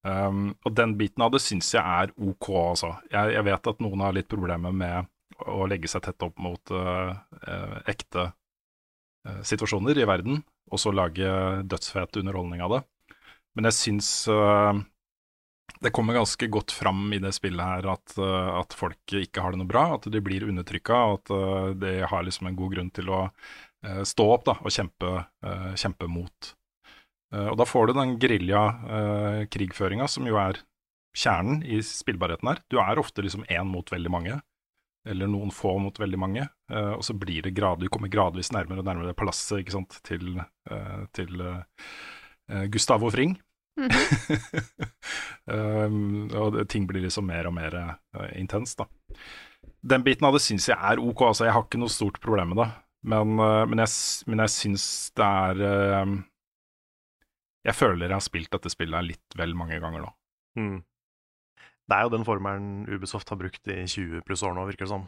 [0.07, 2.91] Um, og den biten av det syns jeg er ok, altså.
[3.11, 5.09] Jeg, jeg vet at noen har litt problemer med
[5.49, 7.11] å legge seg tett opp mot uh,
[7.43, 11.25] uh, ekte uh, situasjoner i verden, og så lage
[11.67, 12.83] dødsfet underholdning av det.
[13.57, 14.11] Men jeg syns
[15.81, 19.61] det kommer ganske godt fram i det spillet her at, at folk ikke har det
[19.61, 23.09] noe bra, at de blir undertrykka, og at de har liksom en god grunn til
[23.09, 23.23] å
[24.03, 25.11] stå opp da, og kjempe,
[25.45, 26.51] uh, kjempe mot.
[27.33, 30.61] Uh, og da får du den gerilja-krigføringa, som jo er
[31.17, 32.61] kjernen i spillbarheten her.
[32.71, 34.39] Du er ofte liksom én mot veldig mange,
[35.07, 38.83] eller noen få mot veldig mange, og så blir det grad, du kommer gradvis nærmere
[38.83, 40.35] og nærmere palasset ikke sant, til,
[41.15, 41.45] til
[42.73, 43.37] Gustavo Fring.
[45.45, 48.87] um, og det, ting blir liksom mer og mer uh, intenst, da.
[49.87, 52.53] Den biten av det syns jeg er ok, altså jeg har ikke noe stort problem
[52.53, 52.69] med det.
[53.07, 53.93] Men, uh, men, jeg,
[54.27, 56.15] men jeg syns det er uh,
[57.67, 60.13] Jeg føler jeg har spilt dette spillet litt vel mange ganger nå.
[60.59, 60.77] Mm.
[61.87, 64.91] Det er jo den formelen Ubisoft har brukt i 20 pluss år nå, virker det
[64.91, 65.07] som.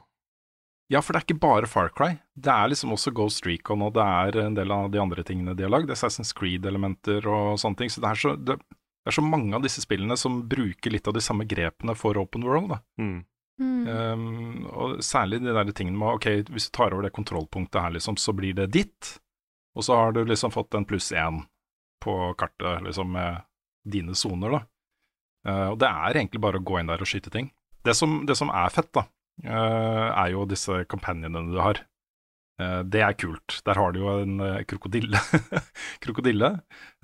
[0.89, 2.15] Ja, for det er ikke bare Far Cry.
[2.33, 5.53] Det er liksom også Ghost Recon, og det er en del av de andre tingene
[5.57, 5.91] de har lagd.
[5.93, 7.91] Assassin's Creed-elementer og sånne ting.
[7.93, 11.09] Så det er så, det, det er så mange av disse spillene som bruker litt
[11.09, 12.73] av de samme grepene for Open World.
[12.73, 12.79] da.
[13.01, 13.19] Mm.
[13.59, 13.87] Mm.
[13.87, 17.93] Um, og særlig de der tingene med ok, hvis du tar over det kontrollpunktet her,
[17.97, 19.17] liksom, så blir det ditt.
[19.75, 21.43] Og så har du liksom fått en pluss én
[22.03, 23.43] på kartet, liksom, med
[23.89, 24.63] dine soner, da.
[25.47, 27.51] Uh, og det er egentlig bare å gå inn der og skyte ting.
[27.83, 29.05] Det som, det som er fett, da,
[29.47, 31.83] uh, er jo disse companionene du har.
[32.59, 33.59] Uh, det er kult.
[33.67, 35.19] Der har du jo en eh, krokodille,
[36.03, 36.49] krokodille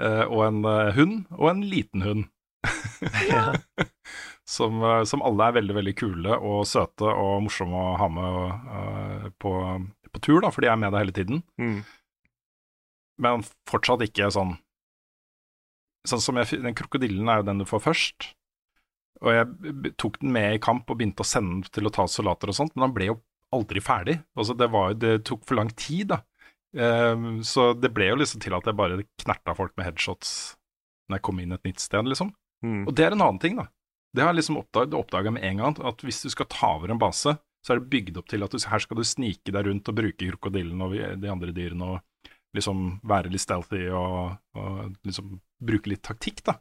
[0.04, 0.66] eh, og en
[0.98, 2.26] hund, og en liten hund.
[4.46, 8.40] som, eh, som alle er veldig, veldig kule og søte og morsomme å ha med
[8.70, 9.54] uh, på,
[10.12, 11.42] på tur, da, for de er med deg hele tiden.
[11.62, 11.80] Mm.
[13.26, 14.58] Men fortsatt ikke sånn
[16.06, 18.28] Sånn som jeg, Den krokodillen er jo den du får først.
[19.26, 22.06] Og jeg tok den med i kamp og begynte å sende den til å ta
[22.06, 23.16] soldater og sånt, men han ble jo
[23.56, 24.20] aldri ferdig.
[24.38, 26.20] Altså det, var, det tok for lang tid, da.
[26.78, 30.36] Um, så det ble jo liksom til at jeg bare knerta folk med headshots
[31.08, 32.30] når jeg kom inn et nytt sted, liksom.
[32.66, 32.84] Mm.
[32.86, 33.66] Og det er en annen ting, da.
[34.16, 37.02] Det har jeg liksom oppdaga med en gang, at hvis du skal ta over en
[37.02, 39.90] base, så er det bygd opp til at du, her skal du snike deg rundt
[39.90, 45.40] og bruke krokodillen og de andre dyrene og liksom være litt stealthy og, og liksom
[45.66, 46.60] bruke litt taktikk, da.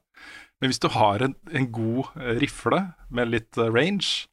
[0.61, 2.81] Men hvis du har en, en god eh, rifle
[3.15, 4.27] med litt eh, range,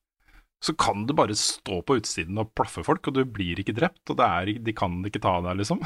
[0.61, 4.03] så kan du bare stå på utsiden og plaffe folk, og du blir ikke drept,
[4.13, 5.81] og det er, de kan ikke ta deg, liksom.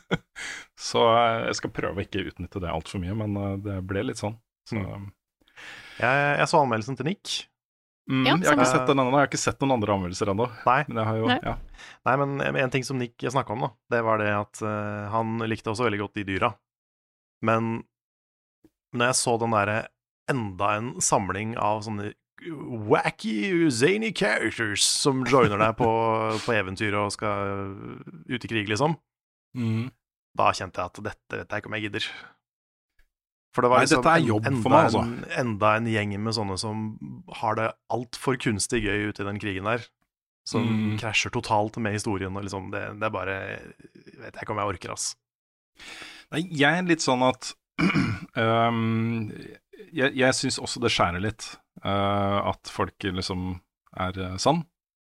[0.88, 4.22] så eh, jeg skal prøve å ikke utnytte det altfor mye, men det ble litt
[4.22, 4.38] sånn.
[4.66, 4.80] Så,
[6.00, 7.34] Jeg, jeg så anmeldelsen til Nick.
[8.10, 10.30] mm, Ja, jeg har ikke sett den enda, jeg har ikke sett noen andre anmeldelser
[10.32, 10.46] ennå.
[10.66, 10.78] Nei.
[10.90, 11.38] Men jo, Nei.
[11.42, 11.56] ja.
[12.06, 15.38] Nei, men en ting som Nick snakka om, da, det var det at uh, han
[15.48, 16.52] likte også veldig godt de dyra.
[17.46, 17.82] Men
[18.96, 19.80] når jeg så den derre
[20.30, 22.12] enda en samling av sånne
[22.90, 25.88] wacky, zany characters som joiner deg på,
[26.44, 27.72] på eventyr og skal
[28.28, 28.98] ut i krig, liksom,
[29.56, 29.86] Mm.
[30.36, 32.06] da kjente jeg at dette vet jeg ikke om jeg gidder.
[33.56, 35.02] For det var Nei, liksom dette er jobb for enda meg, altså.
[35.08, 36.86] En, enda en gjeng med sånne som
[37.40, 39.86] har det altfor kunstig gøy ute i den krigen der.
[40.46, 40.98] Som Mm.
[41.00, 42.36] krasjer totalt med historien.
[42.36, 45.08] Og liksom det, det er bare Jeg Vet ikke om jeg orker, ass.
[46.30, 47.54] Nei, jeg er litt sånn at
[48.36, 49.32] um,
[49.92, 53.60] Jeg, jeg syns også det skjærer litt Uh, at folk liksom
[54.00, 54.62] er uh, sann.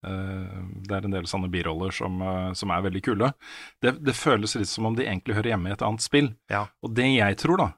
[0.00, 2.16] Uh, det er en del sånne biroller som,
[2.56, 3.28] som er veldig kule.
[3.84, 6.30] Det, det føles litt som om de egentlig hører hjemme i et annet spill.
[6.50, 6.62] Ja.
[6.80, 7.68] Og det jeg tror, da,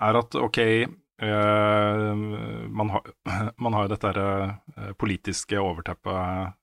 [0.00, 2.12] er at ok øh,
[2.68, 3.10] man, har,
[3.64, 6.54] man har dette der, øh, politiske overteppet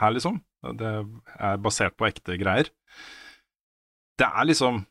[0.00, 0.40] her, liksom.
[0.76, 0.92] Det
[1.40, 2.68] er basert på ekte greier.
[4.20, 4.84] Det er liksom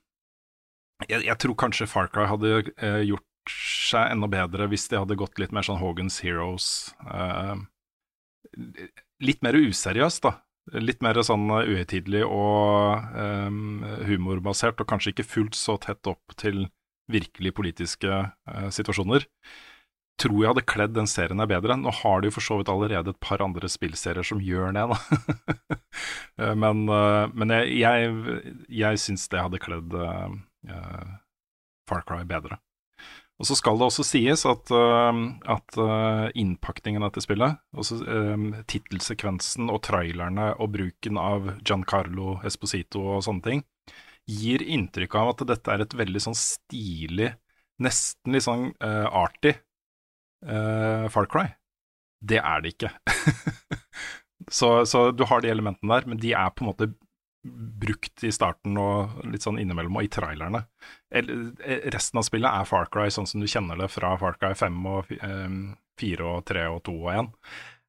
[1.07, 5.17] jeg, jeg tror kanskje Far Cry hadde eh, gjort seg enda bedre hvis de hadde
[5.19, 6.93] gått litt mer sånn Hogans Heroes.
[7.07, 7.55] eh,
[9.23, 10.35] litt mer useriøst, da.
[10.75, 13.61] Litt mer sånn eh, uhøytidelig og eh,
[14.09, 16.67] humorbasert, og kanskje ikke fullt så tett opp til
[17.11, 19.25] virkelig politiske eh, situasjoner.
[20.19, 21.77] Tror jeg hadde kledd den serien her bedre.
[21.79, 24.87] Nå har de jo for så vidt allerede et par andre spillserier som gjør det,
[24.93, 24.99] da.
[26.39, 30.35] Eh, men eh, men jeg, jeg, jeg syns det hadde kledd eh,
[30.71, 31.09] eh,
[31.89, 32.59] Far Cry bedre.
[33.41, 35.77] Og så skal det også sies at, at
[36.39, 43.23] innpakningen av dette spillet, også uh, tittelsekvensen og trailerne og bruken av Giancarlo Esposito og
[43.23, 43.63] sånne ting,
[44.27, 47.31] gir inntrykk av at dette er et veldig sånn stilig,
[47.83, 49.53] nesten litt sånn uh, arty
[50.45, 51.47] uh, Far Cry.
[52.19, 52.91] Det er det ikke.
[54.59, 56.91] så, så du har de elementene der, men de er på en måte
[57.79, 60.65] brukt i starten og litt sånn innimellom, og i trailerne.
[61.11, 61.29] Eh,
[61.93, 64.79] Resten av spillet er Far Cry sånn som du kjenner det fra Far Cry 5
[64.91, 65.59] og eh,
[65.99, 67.29] 4 og 3 og 2 og 1.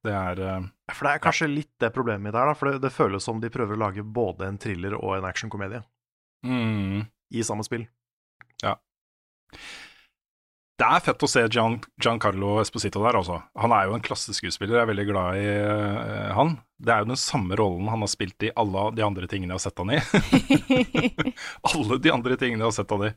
[0.07, 2.57] Det er eh, For det er kanskje litt det problemet mitt her, da.
[2.57, 5.83] For det, det føles som de prøver å lage både en thriller og en actionkomedie
[6.45, 7.85] mm, i samme spill.
[8.63, 8.77] Ja.
[10.81, 13.35] Det er fett å se Gian, Giancarlo Esposito der, altså.
[13.61, 16.55] Han er jo en klasseskuespiller, jeg er veldig glad i uh, han.
[16.81, 19.59] Det er jo den samme rollen han har spilt i alle de andre tingene jeg
[19.59, 19.99] har sett han i.
[21.69, 23.13] alle de andre tingene jeg har sett han i.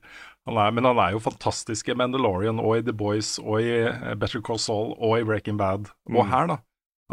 [0.51, 3.71] Han er, men han er jo fantastisk i Mandalorian og i The Boys og i
[3.87, 5.89] eh, Better Call Saul og i Breaking Bad.
[6.13, 6.31] Og Mm.
[6.35, 6.59] her, da.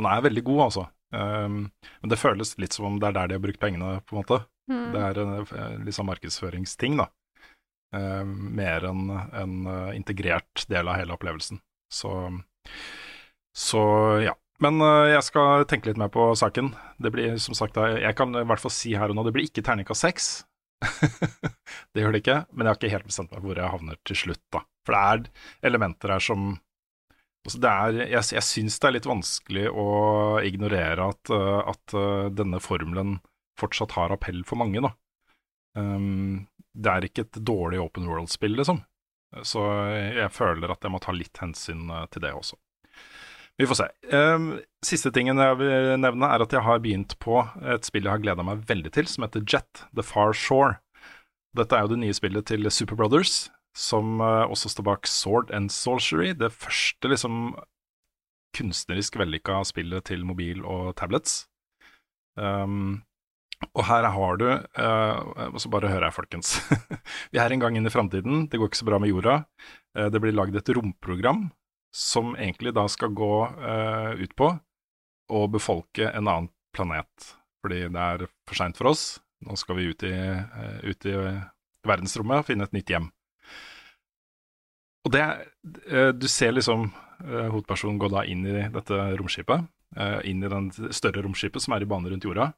[0.01, 0.89] Han er veldig god, altså.
[1.15, 1.71] Um,
[2.03, 4.21] men det føles litt som om det er der de har brukt pengene, på en
[4.25, 4.43] måte.
[4.69, 4.85] Mm.
[4.93, 7.07] Det er en eh, litt sånn markedsføringsting, da.
[7.95, 11.61] Eh, mer enn en eh, integrert del av hele opplevelsen.
[11.91, 12.13] Så,
[13.55, 13.83] så
[14.23, 14.37] ja.
[14.61, 16.73] Men eh, jeg skal tenke litt mer på saken.
[17.01, 19.49] Det blir som sagt, jeg kan i hvert fall si her og nå, det blir
[19.49, 20.31] ikke terningkast seks.
[21.93, 24.17] det gjør det ikke, men jeg har ikke helt bestemt meg hvor jeg havner til
[24.17, 24.63] slutt, da.
[24.85, 26.53] For det er elementer her som
[27.45, 29.85] altså det er, Jeg, jeg syns det er litt vanskelig å
[30.45, 33.19] ignorere at, eh, at eh, denne formelen
[33.61, 34.93] fortsatt har appell for mange, da.
[35.77, 38.81] Um, det er ikke et dårlig open world-spill, liksom.
[39.47, 39.63] Så
[40.11, 42.57] jeg føler at jeg må ta litt hensyn eh, til det også.
[43.59, 43.87] Vi får se.
[44.11, 48.15] Um, siste tingen jeg vil nevne, er at jeg har begynt på et spill jeg
[48.15, 50.79] har gleda meg veldig til, som heter Jet The Far Shore.
[51.57, 55.51] Dette er jo det nye spillet til Super Brothers, som eh, også står bak Sword
[55.55, 57.53] and Sorcery, det første liksom
[58.55, 61.45] kunstnerisk vellykka spillet til mobil og tablets.
[62.35, 63.03] Um,
[63.71, 66.55] Og her har du uh, Og så bare hører jeg, folkens.
[67.33, 68.47] vi er en gang inn i framtiden.
[68.51, 69.41] Det går ikke så bra med jorda.
[69.97, 71.49] Uh, det blir lagd et romprogram
[71.95, 74.51] som egentlig da skal gå uh, ut på
[75.31, 77.31] å befolke en annen planet.
[77.63, 79.05] Fordi det er for seint for oss.
[79.45, 80.13] Nå skal vi ut i,
[80.85, 81.13] ut i
[81.87, 83.07] verdensrommet og finne et nytt hjem.
[85.07, 85.23] Og det
[86.21, 89.65] Du ser liksom hovedpersonen gå da inn i dette romskipet.
[90.29, 92.51] Inn i den større romskipet som er i bane rundt jorda.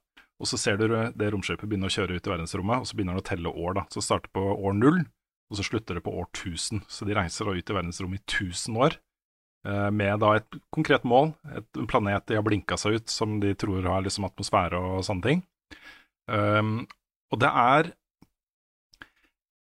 [0.43, 3.15] Og så ser du det romskipet begynne å kjøre ut i verdensrommet, og så begynner
[3.15, 3.77] det å telle år.
[3.77, 3.86] da.
[3.88, 4.99] Så det starter på år null,
[5.47, 6.84] og så slutter det på år 1000.
[6.91, 8.97] Så de reiser da ut i verdensrommet i 1000 år,
[9.63, 13.53] eh, med da et konkret mål, et, planet de har blinka seg ut, som de
[13.56, 15.43] tror har liksom atmosfære og sånne ting.
[16.27, 16.88] Um,
[17.32, 17.91] og det er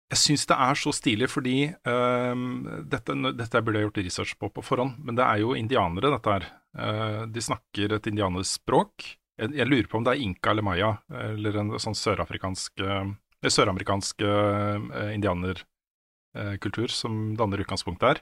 [0.10, 4.50] Jeg syns det er så stilig fordi um, dette, dette burde jeg gjort research på
[4.56, 6.46] på forhånd, men det er jo indianere, dette her.
[6.78, 9.04] Uh, de snakker et indianerspråk.
[9.38, 10.92] Jeg, jeg, lurer på om det er inka eller maya,
[11.30, 18.22] eller en sånn sørafrikansk eh, Søramerikansk uh, indianerkultur uh, som danner utgangspunktet her.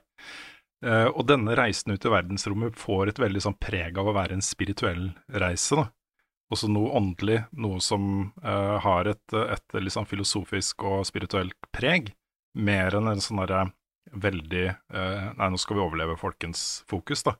[0.86, 4.36] Uh, og denne reisen ut i verdensrommet får et veldig sånn preg av å være
[4.36, 5.80] en spirituell reise.
[5.80, 5.88] da.
[6.54, 12.12] Også noe åndelig, noe som uh, har et, et liksom filosofisk og spirituelt preg,
[12.56, 13.70] mer enn en sånn derre
[14.16, 17.34] veldig Nei, nå skal vi overleve, folkens, fokus, da.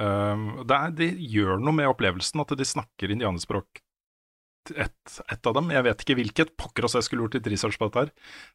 [0.00, 3.82] Um, det, er, gjør noe med opplevelsen at de snakker indianerspråk,
[4.70, 5.70] ett et av dem.
[5.74, 6.52] Jeg vet ikke hvilket.
[6.60, 8.12] Pokker også, jeg skulle gjort litt research på dette her.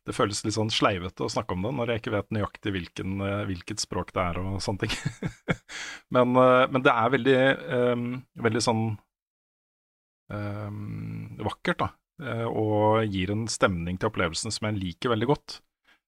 [0.08, 3.18] Det føles litt sånn sleivete å snakke om det når jeg ikke vet nøyaktig hvilken,
[3.26, 4.96] eh, hvilket språk det er og sånne ting.
[6.16, 7.38] men, uh, men, det er veldig,
[7.76, 8.10] um,
[8.48, 8.84] veldig sånn
[10.32, 11.92] um, vakkert, da.
[12.18, 15.60] Uh, og gir en stemning til opplevelsen som jeg liker veldig godt.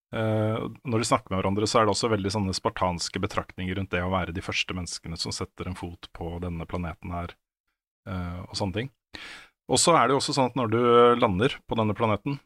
[0.10, 3.91] Uh, når de snakker med hverandre, så er det også veldig sånne spartanske betraktninger rundt
[3.93, 7.36] det å være de første menneskene som setter en fot på denne planeten her,
[8.10, 8.91] uh, og sånne ting.
[9.69, 10.80] Og så er det jo også sånn at når du
[11.22, 12.39] lander på denne planeten,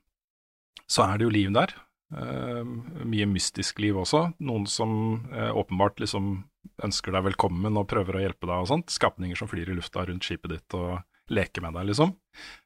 [0.92, 1.72] så er det jo liv der.
[2.14, 2.68] Uh,
[3.08, 4.26] mye mystisk liv også.
[4.44, 6.36] Noen som åpenbart liksom
[6.84, 8.92] ønsker deg velkommen og prøver å hjelpe deg og sånt.
[8.92, 11.00] Skapninger som flyr i lufta rundt skipet ditt og
[11.32, 12.12] leker med deg, liksom.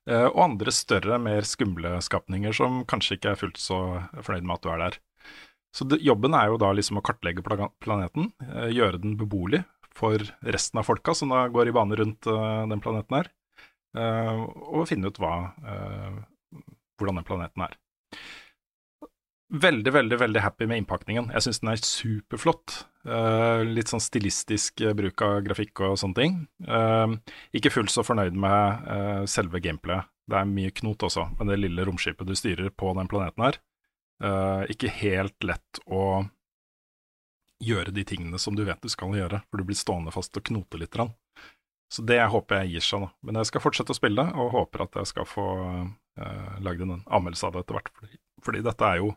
[0.07, 3.79] Eh, og andre større, mer skumle skapninger som kanskje ikke er fullt så
[4.15, 4.99] fornøyd med at du er der.
[5.75, 9.63] Så det, jobben er jo da liksom å kartlegge planeten, eh, gjøre den beboelig
[9.97, 13.29] for resten av folka som da går i bane rundt uh, den planeten her,
[13.97, 15.31] og finne ut hva,
[17.01, 17.71] hvordan den planeten er.
[19.47, 21.29] Veldig, veldig veldig happy med innpakningen.
[21.31, 22.73] Jeg syns den er superflott.
[23.07, 26.33] Uh, litt sånn stilistisk uh, bruk av grafikk og sånne ting.
[26.67, 27.15] Uh,
[27.55, 30.11] ikke fullt så fornøyd med selve gameplayet.
[30.27, 33.61] Det er mye knot også, med det lille romskipet du styrer på den planeten her.
[34.67, 36.25] ikke helt lett å
[37.63, 40.43] gjøre de tingene som du vet du skal gjøre, for du blir stående fast og
[40.43, 40.97] knote litt.
[41.87, 43.09] Så det håper jeg gir seg nå.
[43.23, 46.99] Men jeg skal fortsette å spille, og håper at jeg skal få uh, lagd en
[47.05, 47.93] anmeldelse av det etter hvert.
[47.95, 49.13] Fordi, fordi dette er jo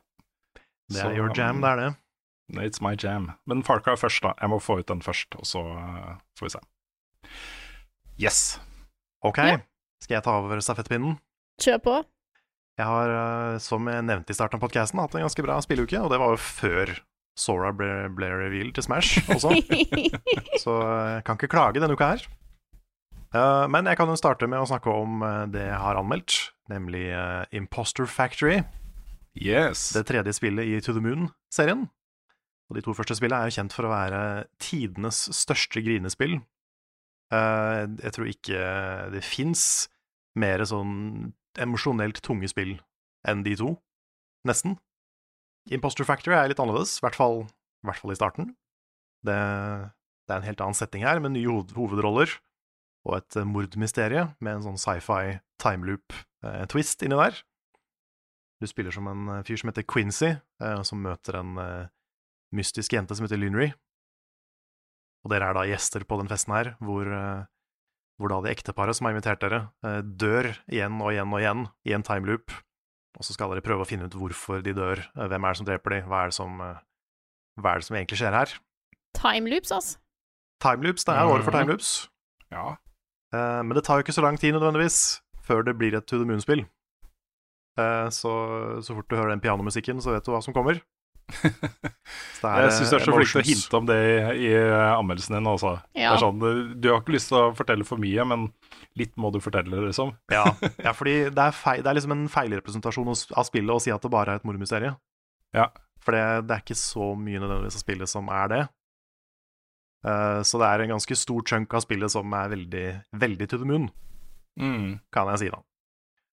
[0.89, 1.91] Det er så, your jam, det er det.
[2.65, 3.29] It's my jam.
[3.47, 4.31] Men Farcar først, da.
[4.41, 6.61] Jeg må få ut den først, og så uh, får vi se.
[8.21, 8.39] Yes.
[9.23, 9.59] Ok, Yeah.
[10.03, 11.15] skal jeg ta over stafettpinnen?
[11.61, 11.93] Kjør på.
[12.81, 15.99] Jeg har, uh, som jeg nevnte i starten av podkasten, hatt en ganske bra spilleuke,
[16.01, 16.85] og det var jo før
[17.37, 19.55] Sora ble, ble revealed til Smash også.
[20.63, 22.25] så jeg eh, kan ikke klage denne uka her.
[23.31, 26.35] Uh, men jeg kan jo starte med å snakke om uh, det jeg har anmeldt,
[26.71, 28.59] nemlig uh, Imposter Factory.
[29.39, 29.93] Yes.
[29.95, 31.85] Det tredje spillet i To the Moon-serien.
[32.67, 34.19] Og De to første spillene er jo kjent for å være
[34.63, 36.37] tidenes største grinespill.
[37.31, 38.61] jeg tror ikke
[39.11, 39.89] det fins
[40.39, 42.77] mer sånn emosjonelt tunge spill
[43.27, 43.73] enn de to.
[44.47, 44.77] Nesten.
[45.69, 47.43] Imposter Factory er litt annerledes, i hvert fall,
[47.85, 48.53] hvert fall i starten.
[49.21, 52.33] Det, det, er en helt annen setting her, med nye hovedroller
[53.05, 57.39] og et mordmysterium mordmysterie med en sånn sci-fi timeloop-twist eh, inni der.
[58.61, 61.87] Du spiller som en eh, fyr som heter Quincy, eh, som møter en eh,
[62.57, 63.71] mystisk jente som heter Lynry.
[65.25, 67.45] Og dere er da gjester på den festen her, hvor, eh,
[68.21, 69.63] hvor da det ekteparet som har invitert dere,
[70.01, 72.53] dør igjen og igjen og igjen i en timeloop
[73.17, 75.01] og så skal dere prøve å finne ut hvorfor de dør.
[75.15, 76.01] Eh, hvem er det som dreper de?
[76.07, 76.83] Hva er det som, eh,
[77.59, 78.53] hva er det som egentlig skjer her?
[79.17, 79.97] Timeloops, altså.
[80.63, 81.91] Timeloops, det er året for timeloops.
[82.51, 82.75] Ja.
[83.33, 86.19] Uh, men det tar jo ikke så lang tid nødvendigvis før det blir et To
[86.19, 86.65] the Moon-spill.
[87.79, 88.31] Uh, så,
[88.83, 90.81] så fort du hører den pianomusikken, så vet du hva som kommer.
[92.41, 94.53] Er, jeg syns du er så flink til å hinte om det i, i
[94.97, 95.45] anmeldelsen din.
[95.51, 95.75] Også.
[95.93, 96.15] Ja.
[96.17, 98.47] Sånn, du har ikke lyst til å fortelle for mye, men
[98.97, 100.15] litt må du fortelle, liksom.
[100.33, 100.41] ja,
[100.87, 104.01] ja, fordi det er, feil, det er liksom en feilrepresentasjon av spillet å si at
[104.01, 104.97] det bare er et mordmysterium.
[105.53, 105.67] Ja.
[106.01, 108.61] For det, det er ikke så mye nødvendigvis av spillet som er det.
[110.01, 112.85] Uh, så det er en ganske stor chunk av spillet som er veldig,
[113.21, 113.91] veldig to the moon,
[114.59, 114.97] Mm.
[115.13, 115.61] kan jeg si, da.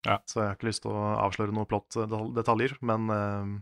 [0.09, 0.17] Ja.
[0.27, 3.53] Så jeg har ikke lyst til å avsløre noen plott-detaljer, men, eh,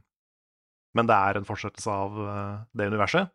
[0.97, 3.33] men det er en fortsettelse av eh, det universet.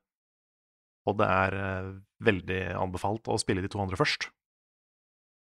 [1.10, 1.90] Og det er eh,
[2.26, 4.30] veldig anbefalt å spille de to andre først.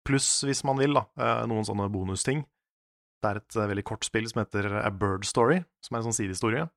[0.08, 2.44] Pluss, hvis man vil, da, eh, noen sånne bonusting.
[3.24, 6.18] Det er et veldig kort spill som heter A Bird Story, som er en sånn
[6.18, 6.68] sidehistorie.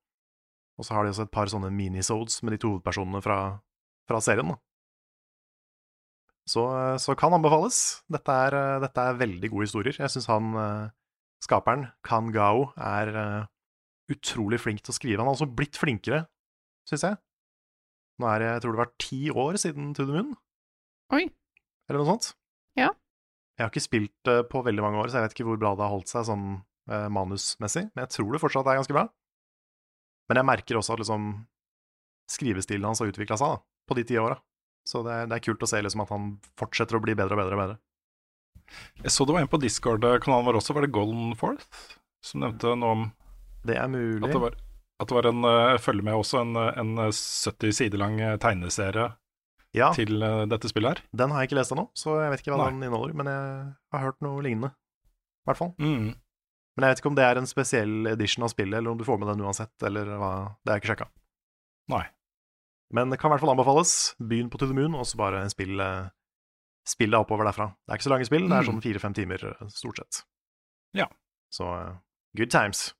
[0.76, 3.40] Og så har de også et par sånne minisodes med de to hovedpersonene fra,
[4.06, 4.52] fra serien.
[4.52, 4.60] Da.
[6.46, 6.62] Så,
[7.02, 8.04] så kan anbefales.
[8.12, 9.96] Dette er, dette er veldig gode historier.
[9.98, 10.52] Jeg syns han
[11.42, 13.48] skaperen, Kan Gao, er
[14.12, 15.20] utrolig flink til å skrive.
[15.20, 16.24] Han har også blitt flinkere,
[16.88, 17.18] syns jeg.
[18.22, 20.30] Nå er det, jeg tror det var ti år siden To the Moon,
[21.12, 21.26] Oi.
[21.88, 22.30] eller noe sånt.
[22.78, 22.88] Ja.
[23.56, 25.74] Jeg har ikke spilt det på veldig mange år, så jeg vet ikke hvor bra
[25.76, 26.46] det har holdt seg sånn
[26.88, 29.06] eh, manusmessig, men jeg tror det fortsatt er ganske bra.
[30.30, 31.28] Men jeg merker også at liksom
[32.32, 34.38] skrivestilen hans har utvikla seg da, på de ti åra.
[34.86, 37.36] Så det er, det er kult å se liksom at han fortsetter å bli bedre
[37.36, 37.78] og bedre og bedre.
[39.04, 41.68] Jeg så det var en på Discord-kanalen vår også, var det Golden Forth,
[42.24, 43.04] Som nevnte noe om
[43.66, 44.22] Det er mulig.
[44.24, 44.56] at det var,
[45.00, 48.20] at det var en uh, følger med også, en, eh, en eh, 70 sider lang
[48.20, 49.10] eh, tegneserie
[49.76, 51.02] Ja, til uh, dette spillet her.
[51.12, 52.70] den har jeg ikke lest ennå, så jeg vet ikke hva Nei.
[52.72, 53.14] den inneholder.
[53.18, 55.74] Men jeg har hørt noe lignende, i hvert fall.
[55.78, 56.14] Mm.
[56.76, 59.04] Men jeg vet ikke om det er en spesiell edition av spillet, eller om du
[59.04, 60.30] får med den uansett, eller hva.
[60.64, 61.08] Det har jeg ikke sjekka.
[61.92, 62.04] Nei.
[62.94, 63.92] Men det kan i hvert fall anbefales.
[64.20, 66.08] Begynn på To the Moon, og så bare spill, eh,
[66.86, 67.70] spill deg oppover derfra.
[67.84, 68.68] Det er ikke så lange spill, det er Mm.
[68.70, 70.20] sånn fire-fem timer eh, stort sett.
[70.94, 71.08] Ja.
[71.50, 71.94] Så eh,
[72.36, 72.94] good times.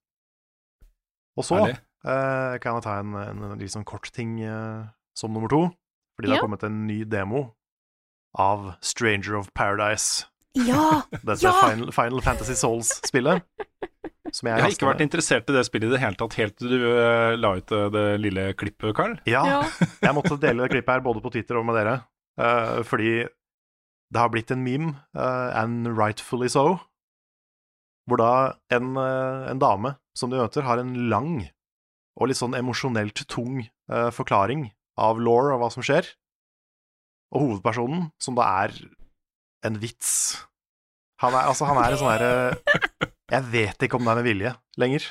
[1.37, 5.53] Og så eh, kan jeg ta en, en litt sånn kort ting eh, som nummer
[5.53, 5.67] to.
[6.17, 6.41] Fordi det Ja.
[6.41, 7.51] har kommet en ny demo
[8.39, 10.25] av Stranger of Paradise.
[10.57, 11.03] Ja!
[11.27, 11.53] Dette Ja!
[11.61, 13.45] Final, Final Fantasy Souls-spillet.
[14.33, 16.57] Som jeg, Jeg har ikke vært interessert i det spillet i det hele tatt, helt
[16.59, 19.15] til du uh, la ut eh, det lille klippet, Carl.
[19.29, 19.61] Ja, ja.
[20.09, 21.95] jeg måtte dele det klippet her både på Twitter og med dere,
[22.41, 26.79] uh, fordi det har blitt en meme, uh, and rightfully so,
[28.07, 28.33] hvor da
[28.73, 31.49] en, eh, en dame som du møter, har en lang
[32.17, 36.09] og litt sånn emosjonelt tung eh, forklaring av law og hva som skjer,
[37.35, 38.77] og hovedpersonen, som da er
[39.67, 40.39] en vits.
[41.21, 42.33] Han er, altså, han er en sånn herre
[43.35, 45.07] Jeg vet ikke om det er med vilje lenger,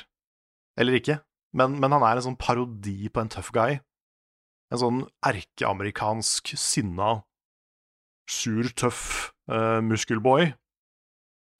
[0.80, 1.18] eller ikke,
[1.56, 3.76] men, men han er en sånn parodi på en tough guy.
[4.72, 7.20] En sånn erkeamerikansk, sinna,
[8.26, 9.02] sur, tøff
[9.52, 10.48] eh, muskelboy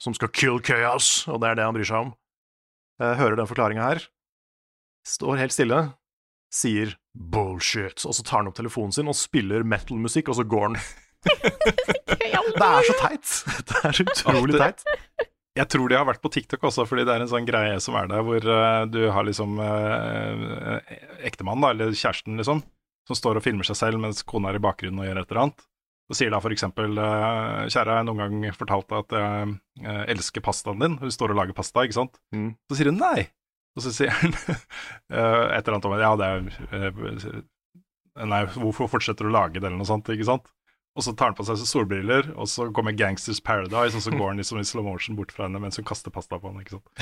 [0.03, 2.13] som skal kill chaos, og det er det han bryr seg om.
[3.03, 4.05] Eh, hører den forklaringa her,
[5.07, 5.81] står helt stille,
[6.53, 10.71] sier bullshit, og så tar han opp telefonen sin og spiller metal-musikk, og så går
[10.71, 10.81] han.
[12.57, 13.33] Det er så teit!
[13.69, 14.85] Det er så utrolig teit.
[15.57, 17.97] Jeg tror de har vært på TikTok også, fordi det er en sånn greie som
[17.97, 20.77] er der, hvor uh, du har liksom uh,
[21.25, 22.61] ektemannen, da, eller kjæresten, liksom,
[23.09, 25.43] som står og filmer seg selv mens kona er i bakgrunnen og gjør et eller
[25.47, 25.65] annet.
[26.07, 29.57] Så sier da for eksempel eh, Kjære, jeg har noen gang fortalt deg at jeg
[29.83, 30.95] eh, elsker pastaen din.
[31.01, 32.15] Hun står og lager pasta, ikke sant.
[32.35, 32.51] Mm.
[32.71, 33.21] Så sier hun nei.
[33.77, 36.41] Og så sier han eh, et eller annet om ja, det er
[38.17, 40.47] Nei, hvorfor fortsetter du å lage det, eller noe sånt, ikke sant.
[40.97, 44.31] Og så tar han på seg solbriller, og så kommer Gangsters Paradise, og så går
[44.31, 46.79] han liksom i slow motion bort fra henne mens hun kaster pasta på henne, ikke
[46.79, 46.89] sant.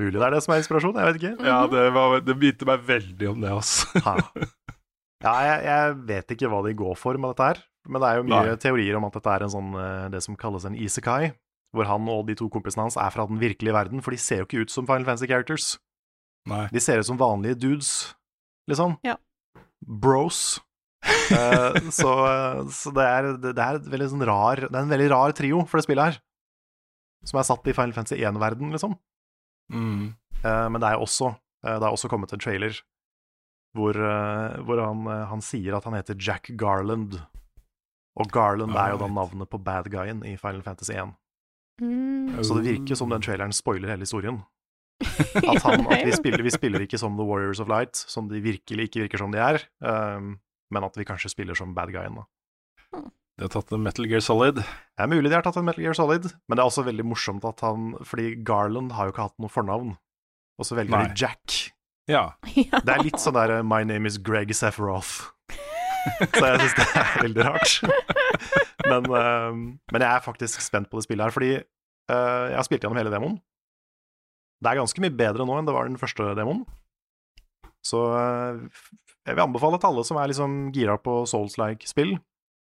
[0.00, 1.34] Mulig det er det som er inspirasjon, jeg vet ikke.
[1.48, 3.88] Ja, det, var, det begynte meg veldig om det, altså.
[5.20, 8.20] Ja, jeg, jeg vet ikke hva de går for med dette her, men det er
[8.20, 8.60] jo mye Nei.
[8.62, 11.34] teorier om at dette er en sånn, eh, det som kalles en isekai,
[11.76, 14.42] hvor han og de to kompisene hans er fra den virkelige verden, for de ser
[14.42, 15.74] jo ikke ut som Final Fantasy characters.
[16.48, 16.64] Nei.
[16.72, 17.92] De ser ut som vanlige dudes,
[18.70, 18.96] liksom.
[19.06, 19.18] Ja.
[19.80, 20.58] Bros.
[21.30, 22.10] Eh, så
[22.74, 25.60] så det, er, det, det er veldig sånn rar Det er en veldig rar trio
[25.70, 26.16] for det spillet her,
[27.24, 28.96] som er satt i Final Fantasy 1-verden, liksom.
[29.72, 30.10] Mm.
[30.42, 31.30] Eh, men det er også,
[31.64, 32.74] eh, det er også kommet en trailer
[33.76, 37.20] hvor, eh, hvor han, eh, han sier at han heter Jack Garland.
[38.20, 41.14] Og Garland er jo da navnet på bad guyen i Final Fantasy 1.
[41.80, 42.42] Mm.
[42.44, 44.42] Så det virker som den traileren spoiler hele historien.
[45.00, 48.42] At, han, at vi, spiller, vi spiller ikke som The Warriors of Light, som de
[48.44, 50.34] virkelig ikke virker som de er, um,
[50.70, 52.20] men at vi kanskje spiller som bad guyen.
[52.20, 53.00] Da.
[53.40, 54.60] De har tatt en Metal Gear Solid.
[54.60, 57.06] Det er mulig de har tatt en Metal Gear Solid, men det er også veldig
[57.08, 59.94] morsomt at han Fordi Garland har jo ikke hatt noe fornavn,
[60.60, 61.06] og så velger Nei.
[61.08, 61.69] de Jack.
[62.10, 62.24] Ja.
[62.58, 62.80] ja.
[62.82, 65.30] Det er litt sånn der My name is Greg Sephiroth.
[66.34, 67.74] Så jeg syns det er veldig rart.
[68.88, 69.58] Men, eh,
[69.92, 72.98] men jeg er faktisk spent på det spillet her, fordi eh, jeg har spilt gjennom
[72.98, 73.36] hele demoen.
[74.60, 76.64] Det er ganske mye bedre nå enn det var den første demoen.
[77.86, 78.80] Så eh,
[79.28, 82.16] jeg vil anbefale til alle som er liksom gira på Souls-like spill,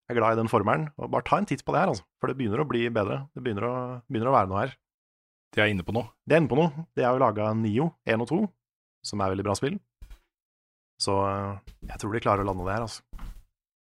[0.04, 2.04] jeg er glad i den formelen, og bare ta en titt på det her, altså.
[2.20, 3.22] For det begynner å bli bedre.
[3.32, 4.74] Det begynner å, begynner å være noe her.
[5.56, 6.10] De er inne på noe.
[6.28, 6.84] De er inne på noe.
[6.92, 8.40] De har jo laga Nio 1 og 2,
[9.04, 9.78] som er veldig bra spill.
[11.02, 13.02] Så eh, jeg tror de klarer å lande det her, altså.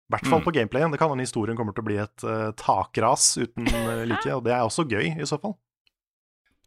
[0.05, 0.45] I hvert fall Mm.
[0.45, 0.93] på gameplayen.
[0.93, 4.43] Det kan hende historien kommer til å bli et uh, takras uten eh, like, og
[4.45, 5.55] det er også gøy, i så fall.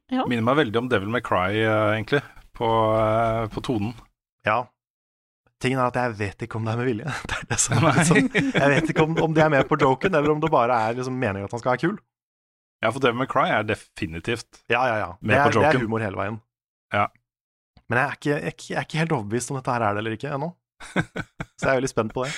[0.10, 2.24] Minner meg veldig om Devil May Cry, uh, egentlig,
[2.58, 3.93] på, uh, på tonen.
[4.48, 4.64] Ja.
[5.62, 7.14] Tingen er at jeg vet ikke om det er med vilje.
[7.30, 8.30] Det er det som er sånn.
[8.34, 10.98] Jeg vet ikke om, om de er med på joken, eller om det bare er
[11.00, 11.95] liksom meningen at han skal være kul.
[12.86, 15.08] Ja, for Devil May Cry er definitivt Ja, ja, ja.
[15.18, 16.36] Det er, på er, det er humor hele veien.
[16.93, 17.08] Ja.
[17.89, 20.01] Men jeg er, ikke, jeg, jeg er ikke helt overbevist om dette her er det
[20.03, 20.49] eller ikke ennå.
[21.57, 22.31] Så jeg er veldig spent på det.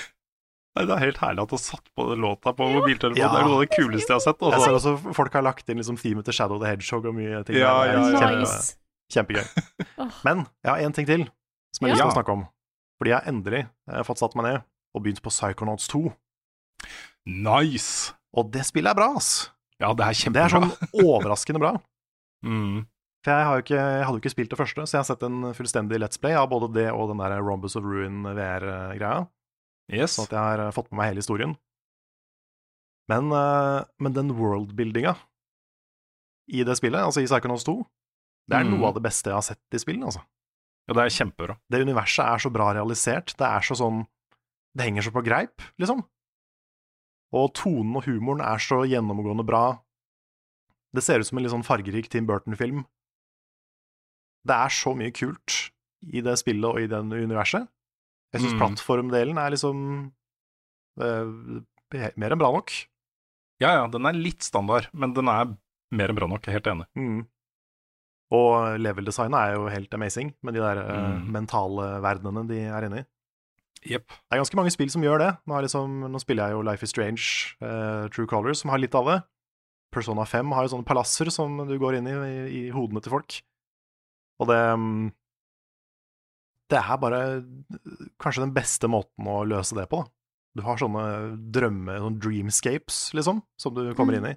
[0.78, 3.18] Nei, Det er helt herlig at du har satt på den låta på mobiltelefonen.
[3.18, 3.30] Ja.
[3.34, 4.38] Det er noe av det kuleste jeg har sett.
[4.44, 4.68] Jeg Altså.
[4.68, 7.58] ser også folk har lagt inn liksom themet til Shadow the Hedgehog og mye ting.
[7.58, 8.30] Ja, ja, ja.
[8.38, 8.76] Nice.
[9.10, 9.42] Kjempegøy.
[10.26, 11.26] Men jeg har én ting til
[11.74, 12.46] som jeg har lyst til å snakke om.
[13.02, 14.62] Fordi jeg endelig har fått satt meg ned
[14.94, 16.04] og begynt på Psychonauts 2.
[17.26, 18.14] Nice!
[18.36, 19.50] Og det spillet er bra, ass.
[19.82, 20.38] Ja, det er kjempebra.
[20.38, 21.74] Det er sånn overraskende bra.
[22.40, 22.86] Mm.
[23.24, 25.42] For jeg, ikke, jeg hadde jo ikke spilt det første, så jeg har sett en
[25.52, 29.26] fullstendig Let's Play av både det og den der Rombus of Ruin VR-greia.
[29.92, 30.14] Yes.
[30.16, 31.52] Sånn at jeg har eh, fått med meg hele historien.
[33.10, 35.16] Men, eh, men den worldbuildinga
[36.50, 37.74] i det spillet, altså i Psychonauts 2,
[38.50, 38.70] det er Mm.
[38.78, 40.22] noe av det beste jeg har sett i spillene, altså.
[40.88, 41.58] Ja, det er kjempebra.
[41.70, 43.34] Det universet er så bra realisert.
[43.36, 44.06] Det er så sånn
[44.76, 46.04] Det henger så på greip, liksom.
[47.34, 49.80] Og tonen og humoren er så gjennomgående bra.
[50.94, 52.84] Det ser ut som en litt sånn fargerik Tim Burton-film.
[54.46, 55.70] Det er så mye kult
[56.14, 57.68] i det spillet og i den universet.
[58.32, 58.60] Jeg syns Mm.
[58.62, 59.80] plattformdelen er liksom
[61.00, 61.60] uh,
[61.92, 62.70] mer enn bra nok.
[63.60, 65.50] Ja, ja, den er litt standard, men den er
[65.92, 66.46] mer enn bra nok.
[66.46, 66.86] Jeg er helt enig.
[66.96, 67.26] Mm.
[68.32, 71.32] Og level-designet er jo helt amazing, med de der uh, Mm.
[71.34, 73.04] mentale verdenene de er inne i.
[73.90, 74.06] Yep.
[74.08, 75.30] Det er ganske mange spill som gjør det.
[75.48, 78.94] Nå, liksom, nå spiller jeg jo Life is Strange, uh, True Colors, som har litt
[78.94, 79.18] av det.
[79.90, 83.10] Persona 5 har jo sånne palasser som du går inn i, i, i hodene til
[83.10, 83.40] folk.
[84.40, 85.10] Og det mm,
[86.70, 87.20] Det er bare
[88.22, 90.14] kanskje den beste måten å løse det på, da.
[90.58, 91.02] Du har sånne
[91.54, 94.36] drømme, sånne dreamscapes, liksom, som du kommer inn i.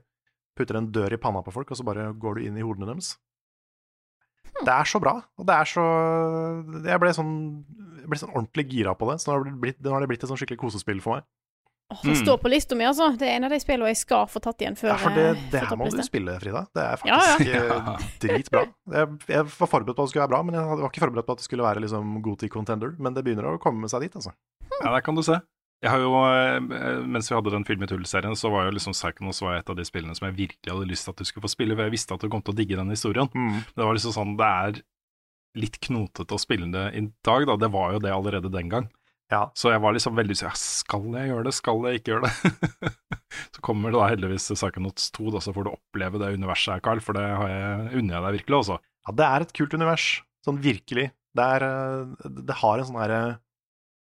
[0.58, 2.91] Putter en dør i panna på folk, og så bare går du inn i hodene
[2.91, 3.16] deres.
[4.54, 5.84] Det er så bra, og det er så
[6.86, 7.32] Jeg ble sånn,
[8.04, 10.10] jeg ble sånn ordentlig gira på det, så nå har det blitt, nå har det
[10.12, 11.26] blitt et sånn skikkelig kosespill for meg.
[11.92, 12.24] Åh, det Mm.
[12.26, 13.12] står på lista mi, altså.
[13.18, 15.26] Det er en av de spillene jeg skal få tatt igjen før Ja, for det,
[15.38, 16.66] eh, det her må du spille, Frida.
[16.74, 17.20] Det er Ja, ja.
[17.20, 18.64] faktisk eh, dritbra.
[18.94, 21.26] Jeg, jeg var forberedt på at det skulle være bra, men jeg var ikke forberedt
[21.28, 22.96] på at det skulle være liksom til contender.
[22.98, 24.32] Men det begynner å komme seg dit, altså.
[24.82, 25.40] Ja, der kan du se.
[25.84, 26.60] Jeg har jo, eh,
[27.04, 29.76] Mens vi hadde den Film i tull-serien, så var jo liksom Psychonauts var et av
[29.76, 31.92] de spillene som jeg virkelig hadde lyst til at du skulle få spille, for jeg
[31.92, 33.28] visste at du kom til å digge den historien.
[33.36, 33.60] Mm.
[33.76, 34.82] Det var liksom sånn, det er
[35.60, 37.56] litt knotete å spille det i dag, da.
[37.58, 38.90] Det var jo det allerede den gang.
[39.34, 39.42] Ja.
[39.58, 42.92] Så jeg var liksom veldig sånn, skal jeg gjøre det, skal jeg ikke gjøre det?
[43.56, 46.84] så kommer det da heldigvis Psychonauts 2, da, så får du oppleve det universet her,
[46.86, 48.78] Carl, for det har jeg, unner jeg deg virkelig, altså.
[49.08, 50.08] Ja, det er et kult univers.
[50.46, 51.10] Sånn virkelig.
[51.34, 53.22] Det er eh, Det har en sånn herre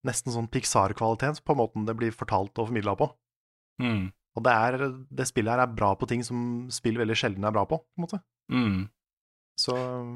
[0.07, 3.05] Nesten sånn Pixar-kvalitet på måten det blir fortalt og formidla på.
[3.83, 4.07] Mm.
[4.33, 7.53] Og det, er, det spillet her er bra på ting som spill veldig sjelden er
[7.53, 8.19] bra på, på en måte.
[8.49, 8.79] Mm.
[9.61, 9.75] Så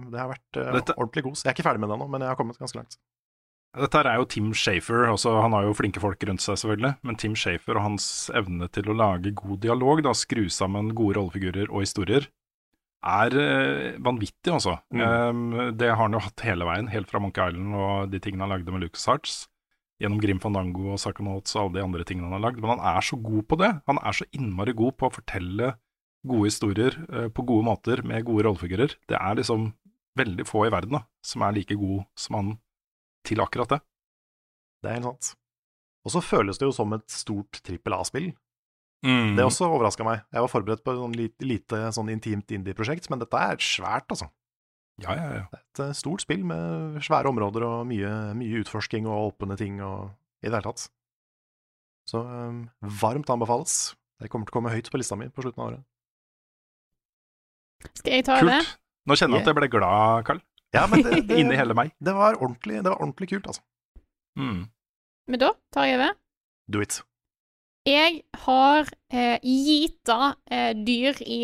[0.10, 1.44] det har vært uh, Dette- ordentlig kos.
[1.46, 2.98] Jeg er ikke ferdig med det ennå, men jeg har kommet ganske langt.
[3.76, 7.18] Dette er jo Tim Shafer, også, han har jo flinke folk rundt seg selvfølgelig, men
[7.20, 11.68] Tim Shafer og hans evne til å lage god dialog, da, skru sammen gode rollefigurer
[11.68, 12.30] og historier,
[13.06, 14.80] er eh, vanvittig, altså.
[14.90, 18.48] Um, det har han jo hatt hele veien, helt fra Monkey Island og de tingene
[18.48, 19.36] han lagde med Lucas Arts,
[20.02, 22.86] gjennom Grim Fandango og Psychonauts og alle de andre tingene han har lagd, men han
[22.96, 23.72] er så god på det.
[23.92, 25.76] Han er så innmari god på å fortelle
[26.26, 28.98] gode historier uh, på gode måter med gode rollefigurer.
[29.08, 29.74] Det er liksom
[30.16, 32.56] veldig få i verden da, som er like god som han
[33.28, 33.82] til akkurat det.
[34.84, 35.36] Det er helt sant.
[36.06, 38.32] Og så føles det jo som et stort trippel A-spill.
[39.06, 39.36] Mm.
[39.38, 40.24] Det også overraska meg.
[40.34, 44.08] Jeg var forberedt på et sånn lite, lite sånn intimt indie-prosjekt, men dette er svært,
[44.14, 44.30] altså.
[45.04, 45.62] Ja, ja, ja.
[45.76, 49.82] Det er et stort spill med svære områder og mye, mye utforsking og åpne ting
[49.84, 50.88] og i det hele tatt.
[52.08, 52.64] Så um,
[53.02, 53.96] varmt anbefales.
[54.22, 55.86] Det kommer til å komme høyt på lista mi på slutten av året.
[57.92, 58.62] Skal jeg ta det?
[58.62, 58.78] Kult.
[59.06, 60.40] Nå kjenner jeg at jeg ble glad, Karl.
[60.76, 61.92] Ja, men det, det, Inni hele meg.
[62.04, 63.64] det, var ordentlig, det var ordentlig kult, altså.
[64.40, 64.66] Mm.
[65.32, 66.16] Men da tar jeg over.
[66.72, 67.00] Do it.
[67.86, 71.40] Jeg har eh, gita eh, dyr i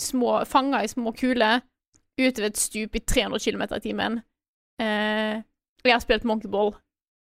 [0.00, 1.62] små Fanga i små kuler
[2.20, 4.18] utover et stup i 300 km i timen.
[4.80, 6.74] Eh, og jeg har spilt monkeyball.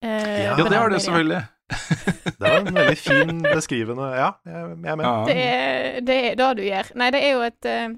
[0.03, 1.45] Eh, Ja, det har du selvfølgelig.
[2.39, 5.05] Det var en veldig fin beskrivende Ja, jeg, jeg er med.
[5.07, 5.15] Ja.
[5.27, 6.91] Det er det, er det du gjør.
[7.01, 7.89] Nei, det er jo et eh,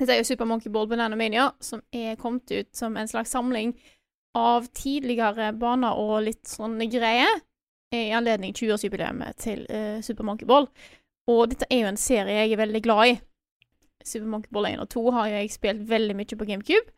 [0.00, 3.34] Dette er jo Super Monkey Ball Banana Mania, som er kommet ut som en slags
[3.36, 3.74] samling
[4.38, 7.42] av tidligere baner og litt sånne greier
[7.92, 10.70] i anledning 20-årsjubileet til uh, Super Monkey Ball.
[11.28, 13.14] Og dette er jo en serie jeg er veldig glad i.
[14.00, 16.96] Super Monkey Ball 1 og 2 har jeg spilt veldig mye på GameCube.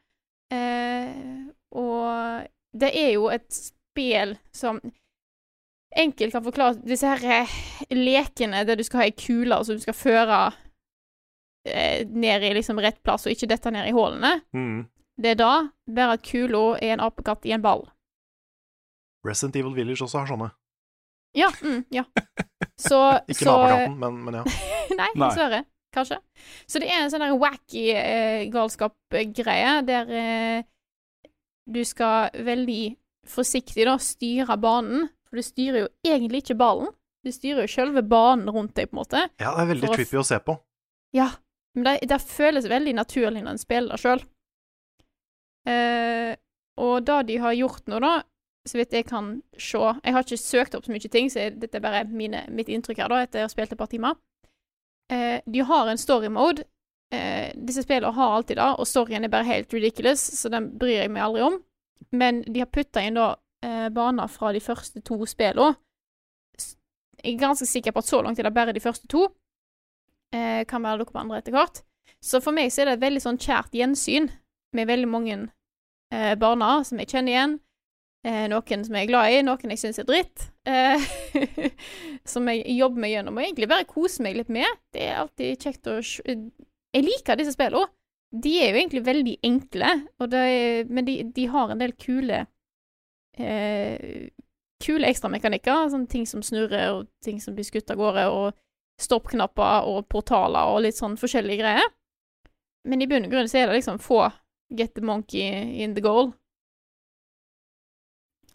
[0.53, 2.47] Uh, og
[2.79, 4.79] det er jo et spill som
[5.97, 7.57] enkelt kan forklare disse her eh,
[7.93, 10.39] lekene der du skal ha ei kule som du skal føre
[11.69, 14.39] eh, ned i liksom rett plass, og ikke dette ned i hullene.
[14.57, 14.87] Mm.
[15.23, 15.53] Det er da,
[15.87, 17.85] bare at kula er en apekatt i en ball.
[19.27, 20.51] Resident Evil Village også har sånne.
[21.37, 22.05] Ja, mm, ja.
[22.83, 22.99] Så,
[23.31, 24.45] Ikke så apekatten, men, men ja.
[24.99, 25.63] Nei, dessverre.
[25.93, 26.17] Kanskje.
[26.67, 30.65] Så det er en sånn der wacky eh, galskap-greie der eh,
[31.69, 32.95] du skal veldig
[33.29, 36.91] forsiktig da styre banen, for du styrer jo egentlig ikke ballen.
[37.23, 39.21] Du styrer jo selve banen rundt deg, på en måte.
[39.39, 40.57] ja, det er veldig trippy å se på.
[41.15, 41.29] Ja,
[41.75, 44.23] men det, det føles veldig naturlig når en spiller det sjøl.
[45.69, 46.35] Eh,
[46.83, 48.13] og det de har gjort nå, da,
[48.69, 51.79] så vidt jeg kan se Jeg har ikke søkt opp så mye ting, så dette
[51.79, 54.19] er bare mine, mitt inntrykk her, da, etter å ha spilt et par timer.
[55.13, 56.65] Eh, de har en story mode.
[57.13, 61.03] Eh, disse spillene har alltid det, og storyen er bare helt ridiculous, så den bryr
[61.03, 61.59] jeg meg aldri om.
[62.13, 65.75] Men de har putta inn da eh, baner fra de første to spillene.
[67.23, 69.29] Jeg er ganske sikker på at så langt er det bare de første to.
[70.33, 71.83] Eh, kan være dere på andre etter hvert.
[72.23, 74.31] Så for meg så er det et veldig sånn kjært gjensyn
[74.77, 75.37] med veldig mange
[76.15, 77.57] eh, barna som jeg kjenner igjen.
[78.23, 80.47] Eh, noen som jeg er glad i, noen jeg syns er dritt.
[80.69, 81.07] Eh,
[82.33, 84.79] som jeg jobber meg gjennom og egentlig bare koser meg litt med.
[84.95, 87.91] Det er alltid kjekt å Jeg liker disse spillene.
[88.33, 89.89] De er jo egentlig veldig enkle,
[90.25, 92.47] er, men de, de har en del kule
[93.37, 94.31] eh,
[94.83, 95.91] Kule ekstramekanikker.
[95.93, 98.57] Sånne ting som snurrer, og ting som blir skutt av gårde, og
[99.05, 101.91] stoppknapper og portaler og litt sånn forskjellige greier.
[102.89, 104.25] Men i bunn og grunn så er det liksom få
[104.73, 106.33] get the monkey in the goal.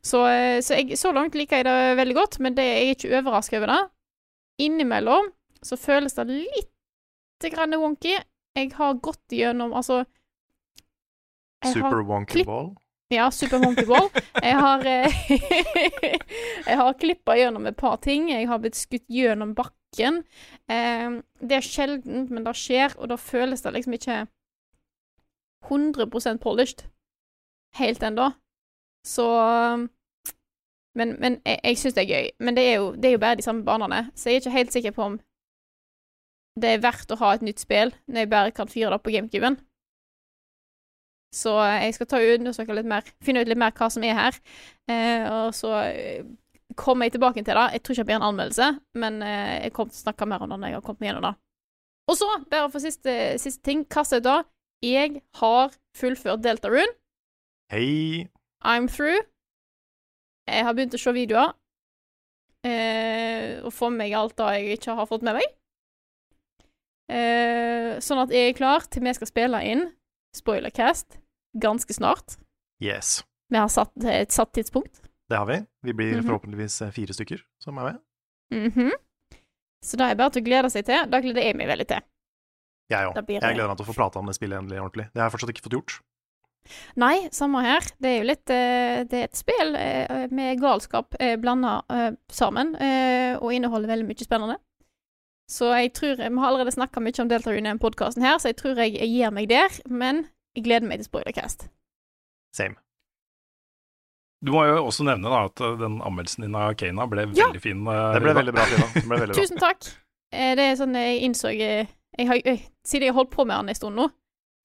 [0.02, 2.96] Så, eh, så, jeg, så langt liker jeg det veldig godt, men det, jeg er
[2.96, 3.82] ikke overraska over det.
[4.64, 5.32] Innimellom
[5.66, 8.16] så føles det litt grann wonky.
[8.58, 10.02] Jeg har gått gjennom Altså
[11.62, 12.72] jeg Super wonky ball.
[13.14, 14.10] Ja, Super Monkey Ball.
[14.44, 15.20] Jeg har eh,
[16.70, 18.30] Jeg har klippa gjennom et par ting.
[18.32, 20.24] Jeg har blitt skutt gjennom bakken.
[20.68, 24.18] Det er sjeldent, men det skjer, og da føles det liksom ikke
[25.70, 26.84] 100% polished
[27.80, 28.32] helt ennå.
[29.08, 29.28] Så
[30.98, 32.30] Men, men jeg, jeg syns det er gøy.
[32.40, 34.56] Men det er, jo, det er jo bare de samme banene, så jeg er ikke
[34.56, 35.20] helt sikker på om
[36.58, 39.04] det er verdt å ha et nytt spill når jeg bare kan fyre det opp
[39.06, 39.60] på GameCuben.
[41.34, 44.16] Så jeg skal ta og undersøke litt mer, finne ut litt mer hva som er
[44.18, 44.38] her.
[44.90, 46.28] Eh, og så eh,
[46.80, 47.66] kommer jeg tilbake til det.
[47.76, 48.70] Jeg tror ikke det blir en anmeldelse,
[49.02, 51.12] men eh, jeg kommer til å snakke mer om det når jeg har kommet meg
[51.12, 51.34] gjennom det.
[52.08, 54.40] Og så, bare for siste, siste ting, kast ut da.
[54.86, 56.94] Jeg har fullført Delta Rune.
[57.74, 58.30] Hei.
[58.64, 59.26] I'm through.
[60.48, 61.52] Jeg har begynt å se videoer.
[62.68, 65.52] Eh, og få med meg alt det jeg ikke har fått med meg.
[67.12, 69.86] Eh, sånn at jeg er klar til vi skal spille inn
[70.38, 71.18] Spoilercast
[71.58, 72.38] ganske snart.
[72.84, 73.24] Yes.
[73.50, 75.02] Vi har satt et satt tidspunkt.
[75.30, 75.58] Det har vi.
[75.84, 76.28] Vi blir Mhm.
[76.28, 78.00] forhåpentligvis eh, fire stykker som er med.
[78.72, 78.92] Mhm.
[79.84, 81.06] Så da er bare til å glede seg til.
[81.10, 82.02] Da gleder jeg meg veldig til.
[82.90, 83.16] Jeg òg.
[83.28, 85.10] Jeg gleder meg til å få prate om det spillet endelig ordentlig.
[85.14, 85.98] Det har jeg fortsatt ikke fått gjort.
[87.00, 87.82] Nei, samme her.
[88.00, 91.82] Det er jo litt eh, Det er et spill eh, med galskap blanda
[92.30, 92.76] sammen,
[93.40, 94.58] og inneholder veldig mye spennende.
[95.48, 98.52] Så jeg tror Vi har allerede snakka mye om Delta i denne podkasten her, så
[98.52, 99.72] jeg tror jeg, jeg gir meg der.
[99.88, 100.26] Men
[100.58, 101.70] jeg gleder meg til Spoilercast.
[102.56, 102.76] Same.
[104.46, 107.48] Du må jo også nevne da at uh, den anmeldelsen din av Kana ble Ja.
[107.48, 107.80] veldig fin.
[107.88, 109.38] uh, Det ble veldig bra, ble veldig bra.
[109.40, 109.88] Tusen takk.
[110.34, 111.88] Eh, det er sånn jeg innså eh,
[112.18, 114.10] jeg har, jeg, Siden jeg har holdt på med han en stund nå,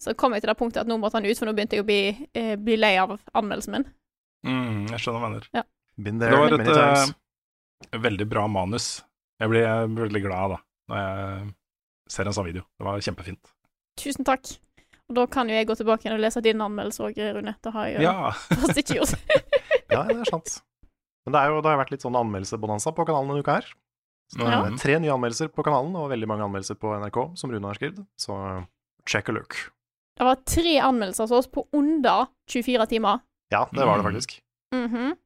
[0.02, 1.84] så kom jeg til det punktet at nå måtte han ut, for nå begynte jeg
[1.84, 2.00] å bli,
[2.34, 3.86] eh, bli lei av anmeldelsen min.
[4.42, 5.68] Mm, jeg skjønner hva du mener.
[6.02, 9.04] Been Det var et uh, veldig bra manus.
[9.38, 10.58] Jeg blir uh, veldig glad da
[10.90, 11.54] når jeg
[12.08, 12.62] ser en sånn video.
[12.78, 13.52] Det var kjempefint.
[14.00, 14.58] Tusen takk.
[15.10, 17.54] Og da kan jo jeg gå tilbake igjen og lese din anmeldelse òg, Rune.
[17.62, 18.30] Det har jeg jo Ja.
[18.32, 19.14] fast ikke gjort.
[19.92, 20.62] Ja, det er sant.
[21.26, 23.66] Men det, er jo, det har vært litt sånn anmeldelsebonanza på kanalen denne uka her.
[24.32, 24.62] Så det Ja.
[24.64, 27.74] er tre nye anmeldelser på kanalen, og veldig mange anmeldelser på NRK, som Rune har
[27.76, 28.06] skrevet.
[28.18, 28.66] Så
[29.06, 29.54] check a look.
[30.16, 33.20] Det var tre anmeldelser hos oss på under 24 timer.
[33.52, 34.12] Ja, det var det Mm.
[34.12, 34.40] faktisk.
[34.74, 35.16] Mhm.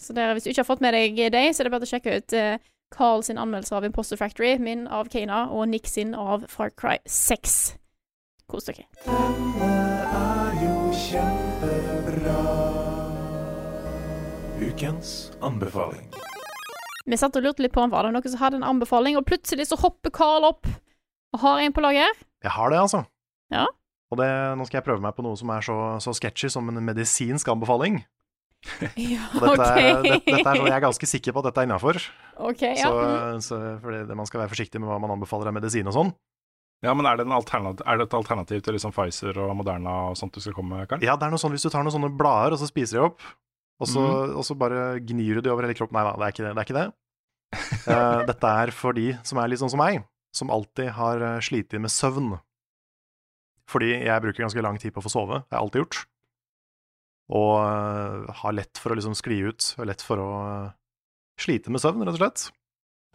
[0.00, 1.90] Så der, hvis du ikke har fått med deg dem, så er det bare å
[1.90, 2.58] sjekke ut eh,
[2.94, 6.98] Carl sin anmeldelse av Imposter Factory, min av Kana, og Nick sin av Far Cry
[7.06, 7.76] 6.
[8.48, 8.86] Kos dere.
[14.58, 16.08] Ukens anbefaling.
[17.08, 19.26] Vi satt og lurte litt på om var det noen som hadde en anbefaling, og
[19.28, 22.16] plutselig så hopper Carl opp og har en på lager.
[22.44, 23.04] Jeg har det, altså.
[23.52, 23.66] Ja.
[24.12, 26.68] Og det, nå skal jeg prøve meg på noe som er så, så sketchy som
[26.72, 28.00] en medisinsk anbefaling.
[28.98, 30.04] Ja, dette, dette, er, OK.
[30.04, 32.00] det, dette er noe jeg er ganske sikker på at dette er innafor.
[32.50, 32.88] Okay, ja.
[32.88, 33.44] Så, mm.
[33.44, 36.12] så, fordi det- man skal være forsiktig med hva man anbefaler av medisin og sånn.
[36.84, 40.18] Ja, men er det, en er det et alternativ til liksom Pfizer og Moderna og
[40.18, 41.02] sånt du skal komme med, Karl?
[41.02, 43.06] Ja, det er noe sånn hvis du tar noen sånne blader, og så spiser de
[43.08, 43.24] opp,
[43.82, 44.36] og så, mm.
[44.38, 45.98] og så bare gnir du de over hele kroppen.
[45.98, 46.52] Nei da, det er ikke det.
[46.52, 46.86] det, er ikke det.
[47.90, 50.04] uh, dette er for de som er litt sånn som meg,
[50.34, 52.36] som alltid har uh, slitt med søvn.
[53.68, 56.00] Fordi jeg bruker ganske lang tid på å få sove, det har jeg alltid gjort.
[57.28, 60.70] Og eh, har lett for å liksom skli ut, og lett for å eh,
[61.40, 62.46] slite med søvn, rett og slett.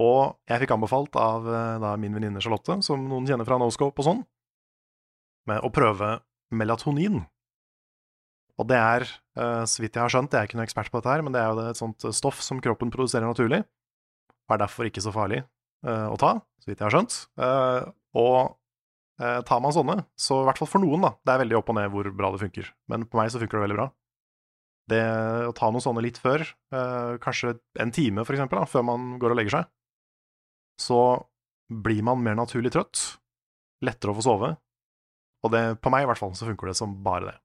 [0.03, 4.03] Og jeg fikk anbefalt av eh, da min venninne Charlotte, som noen kjenner fra Noscope
[4.03, 4.23] og sånn,
[5.49, 6.15] med å prøve
[6.53, 7.23] melatonin.
[8.61, 9.03] Og det er,
[9.65, 11.41] så vidt jeg har skjønt, jeg er ikke noen ekspert på dette her, men det
[11.41, 13.63] er jo et sånt stoff som kroppen produserer naturlig,
[14.45, 15.39] og er derfor ikke så farlig
[15.81, 17.15] å ta, så vidt jeg har skjønt.
[18.21, 18.53] Og
[19.49, 21.79] tar man sånne, så i hvert fall for noen, da, det er veldig opp og
[21.79, 23.89] ned hvor bra det funker, men på meg så funker det veldig bra.
[24.89, 24.99] Det
[25.47, 26.41] å ta noen sånne litt før,
[26.75, 29.69] eh, kanskje en time for eksempel, da, før man går og legger seg,
[30.81, 30.99] så
[31.71, 33.17] blir man mer naturlig trøtt,
[33.85, 34.49] lettere å få sove,
[35.43, 37.37] og det, på meg i hvert fall, så funker det som bare det.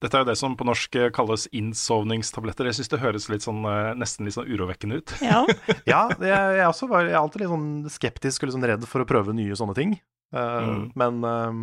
[0.00, 2.70] Dette er jo det som på norsk eh, kalles innsovningstabletter.
[2.70, 5.12] Jeg syns det høres litt sånn, eh, nesten litt sånn urovekkende ut.
[5.20, 5.42] Ja.
[5.90, 8.86] Ja, jeg, jeg, også var, jeg er alltid litt sånn skeptisk og litt sånn redd
[8.88, 9.98] for å prøve nye sånne ting.
[10.30, 10.82] Uh, Mm.
[10.94, 11.60] men, eh,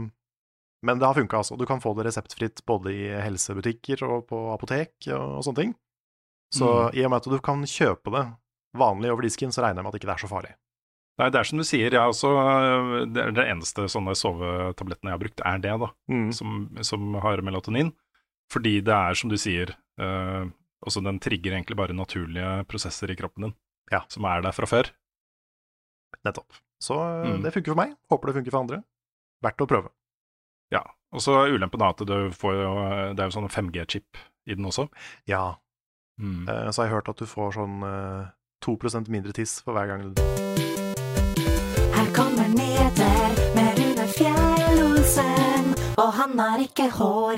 [0.87, 1.57] men det har funka, altså.
[1.59, 5.73] Du kan få det reseptfritt både i helsebutikker og på apotek og, sånne ting.
[6.55, 6.95] Så Mm.
[6.95, 8.23] i og med at du kan kjøpe det
[8.77, 10.53] vanlig over disken, så regner jeg med at ikke det er så farlig.
[11.17, 15.09] Nei, det er som du sier, jeg også, eh, det er det eneste sånne sovetablettene
[15.09, 15.89] jeg har brukt, er det, da.
[16.13, 16.27] Mm.
[16.31, 16.53] Som,
[16.85, 17.91] som har melatonin.
[18.53, 20.45] Fordi det er, som du sier, eh,
[20.85, 23.55] også den trigger egentlig bare naturlige prosesser i kroppen din.
[23.91, 24.03] Ja.
[24.13, 24.91] Som er der fra før.
[26.25, 26.53] Nettopp.
[26.79, 27.41] Så eh, Mm.
[27.43, 27.95] det funker for meg.
[28.11, 28.83] Håper det funker for andre.
[29.43, 29.89] Verdt å prøve.
[30.73, 30.83] Ja.
[31.15, 32.71] Og så er ulempen da at du får jo
[33.15, 34.87] Det er jo sånn 5G-chip i den også.
[35.27, 35.55] Ja,
[36.19, 36.47] Mm.
[36.49, 38.25] eh, så har jeg hørt at du får sånn eh,
[38.65, 40.21] 2% mindre tiss for hver gang du
[41.93, 47.37] Her kommer nyheter med Rune Fjell-Olsen, og han har ikke hår.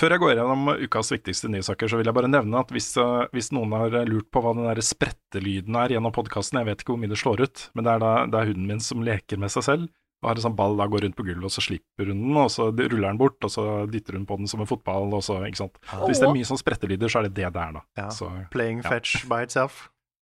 [0.00, 3.26] Før jeg går gjennom ukas viktigste nyhetssaker, så vil jeg bare nevne at hvis, eh,
[3.36, 6.94] hvis noen har lurt på hva den der sprettelyden er gjennom podkasten, jeg vet ikke
[6.96, 9.38] hvor mye det slår ut, men det er da det er hunden min som leker
[9.38, 9.88] med seg selv.
[10.22, 12.36] Og har en sånn ball da går rundt på gulvet, og så slipper hun den,
[12.38, 15.22] og så ruller den bort, og så dytter hun på den som en fotball, og
[15.26, 15.80] så, ikke sant.
[15.90, 17.82] Så hvis det er mye sånn sprettelyder, så er det det det er, da.
[17.98, 18.08] Ja.
[18.14, 18.88] Så, Playing Ja.
[18.92, 19.88] fetch by itself.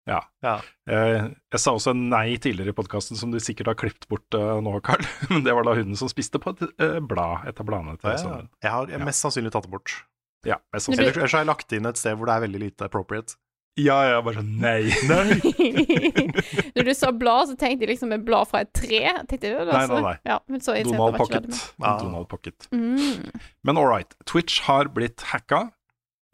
[0.08, 0.20] ja.
[0.44, 0.58] Ja.
[0.88, 4.60] Eh, jeg sa også nei tidligere i podkasten, som du sikkert har klippet bort eh,
[4.62, 5.04] nå, Carl.
[5.32, 8.12] Men det var da hunden som spiste på et eh, blad, et av bladene til
[8.12, 8.42] Ja.
[8.64, 9.00] Jeg har Ja.
[9.04, 10.04] mest sannsynlig tatt det bort.
[10.46, 11.16] Ja, mest sannsynlig.
[11.16, 13.36] Ellers har jeg lagt inn et sted hvor det er veldig lite appropriate.
[13.78, 14.90] Ja, ja, bare sånn nei.
[16.76, 19.02] Når du sa blad, så tenkte jeg liksom et blad fra et tre.
[19.30, 20.16] Tenkte jeg, det, Nei, nei, nei.
[20.26, 21.50] Ja, men så Donald Pocket.
[21.82, 22.00] Ah.
[22.02, 22.68] Donald Pocket.
[22.74, 23.28] Mm.
[23.68, 24.16] Men all right.
[24.26, 25.68] Twitch har blitt hacka.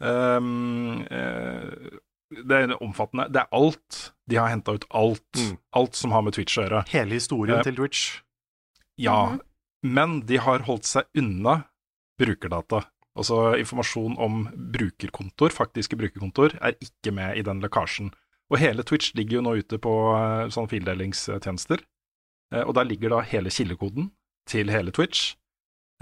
[0.00, 2.00] Um, uh,
[2.48, 3.28] det er omfattende.
[3.32, 4.00] Det er alt.
[4.30, 5.28] De har henta ut alt.
[5.38, 5.56] Mm.
[5.76, 6.84] Alt som har med Twitch å gjøre.
[6.94, 8.06] Hele historien uh, til Twitch.
[9.00, 9.40] Ja, Mhm.
[9.94, 11.64] men de har holdt seg unna
[12.20, 12.84] brukerdata.
[13.14, 14.44] Altså informasjon om
[14.74, 18.10] brukerkontor, faktiske brukerkontor, er ikke med i den lekkasjen.
[18.50, 21.84] Og hele Twitch ligger jo nå ute på eh, sånne fildelingstjenester.
[22.54, 24.10] Eh, og der ligger da hele kildekoden
[24.50, 25.36] til hele Twitch.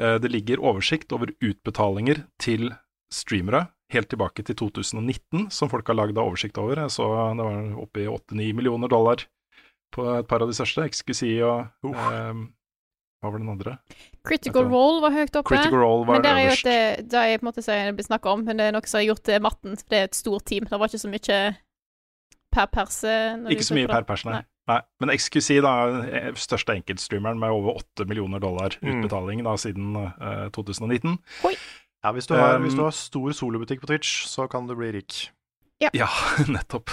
[0.00, 2.72] Eh, det ligger oversikt over utbetalinger til
[3.12, 6.80] streamere helt tilbake til 2019, som folk har lagd oversikt over.
[6.80, 7.06] Jeg så
[7.36, 9.26] det var oppe i 8-9 millioner dollar
[9.92, 12.52] på et par av de største, XQC og Uff.
[13.22, 13.78] Eh, Hva var den andre?
[14.26, 15.58] Critical Role var høyt oppe.
[15.70, 18.30] Role var men det er jo et, det, det er på en måte det blir
[18.32, 19.76] om, men det er noe som har gjort til matten.
[19.76, 20.66] for Det er et stort team.
[20.66, 21.42] Det var ikke så mye
[22.52, 23.14] per perse.
[23.50, 24.42] Ikke så mye per pers, nei.
[24.70, 24.80] Nei.
[25.02, 25.72] Men XQC, da,
[26.38, 29.00] største enkeltstreameren med over 8 millioner dollar Mm.
[29.02, 31.16] utbetaling da, siden uh, 2019.
[32.02, 34.74] Ja, hvis du, har, Um, hvis du har stor solobutikk på Twitch, så kan du
[34.74, 35.30] bli rik.
[35.94, 36.08] Ja,
[36.48, 36.90] nettopp.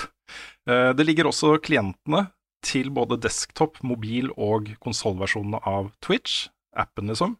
[0.70, 2.28] Eh, det ligger også klientene
[2.66, 7.38] til både desktop, mobil og konsollversjonene av Twitch, appen liksom.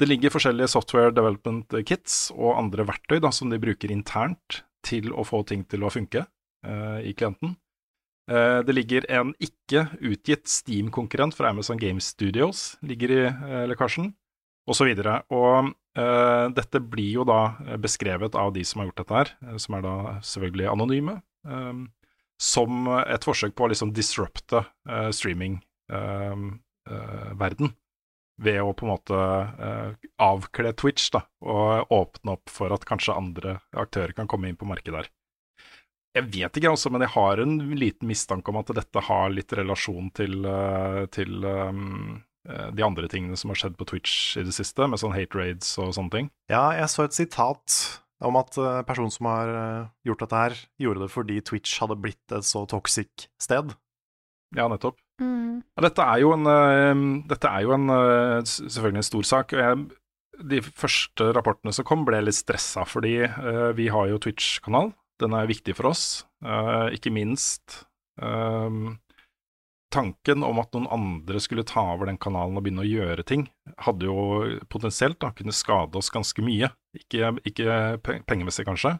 [0.00, 5.12] Det ligger forskjellige software development kits og andre verktøy da, som de bruker internt til
[5.14, 6.24] å få ting til å funke
[6.66, 7.54] eh, i klienten.
[8.30, 14.10] Eh, det ligger en ikke utgitt Steam-konkurrent fra Amazon Game Studios ligger i eh, lekkasjen,
[14.66, 14.90] osv.
[14.90, 19.34] Og, og eh, dette blir jo da beskrevet av de som har gjort dette her,
[19.62, 21.82] som er da selvfølgelig anonyme, eh,
[22.42, 24.64] som et forsøk på å liksom disrupte
[25.14, 27.72] streamingverden streaming-verden.
[28.42, 33.14] ved å på en måte eh, avkle Twitch da, og åpne opp for at kanskje
[33.14, 35.10] andre aktører kan komme inn på markedet der.
[36.16, 39.52] Jeg vet ikke, også, men jeg har en liten mistanke om at dette har litt
[39.56, 42.18] relasjon til, eh, til um,
[42.48, 45.38] eh, de andre tingene som har skjedd på Twitch i det siste, med sånn hate
[45.38, 46.32] raids og sånne ting.
[46.52, 47.78] Ja, jeg så et sitat
[48.26, 51.98] om at eh, personen som har eh, gjort dette her, gjorde det fordi Twitch hadde
[52.00, 53.74] blitt et så toxic sted.
[54.56, 55.00] Ja, nettopp.
[55.22, 55.62] Mm.
[55.76, 57.92] Ja, dette er jo en, eh, dette er jo en
[58.46, 59.56] selvfølgelig en stor sak.
[59.56, 59.82] og Jeg,
[60.42, 64.92] de første rapportene som kom, ble litt stressa, fordi uh, vi har jo Twitch-kanal.
[65.22, 66.24] Den er viktig for oss.
[66.42, 67.84] uh, ikke minst
[68.18, 68.78] eh,
[69.92, 73.46] tanken om at noen andre skulle ta over den kanalen og begynne å gjøre ting,
[73.84, 76.70] hadde jo potensielt da kunne skade oss ganske mye.
[76.96, 77.76] Ikke, ikke
[78.28, 78.96] pengemessig, kanskje,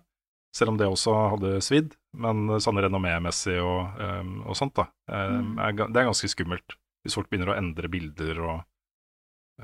[0.57, 4.87] selv om det også hadde svidd, men sånn renommémessig og, um, og sånt, da.
[5.09, 5.57] Mm.
[5.59, 6.77] er, det er ganske skummelt.
[7.03, 8.61] Hvis folk begynner å endre bilder og,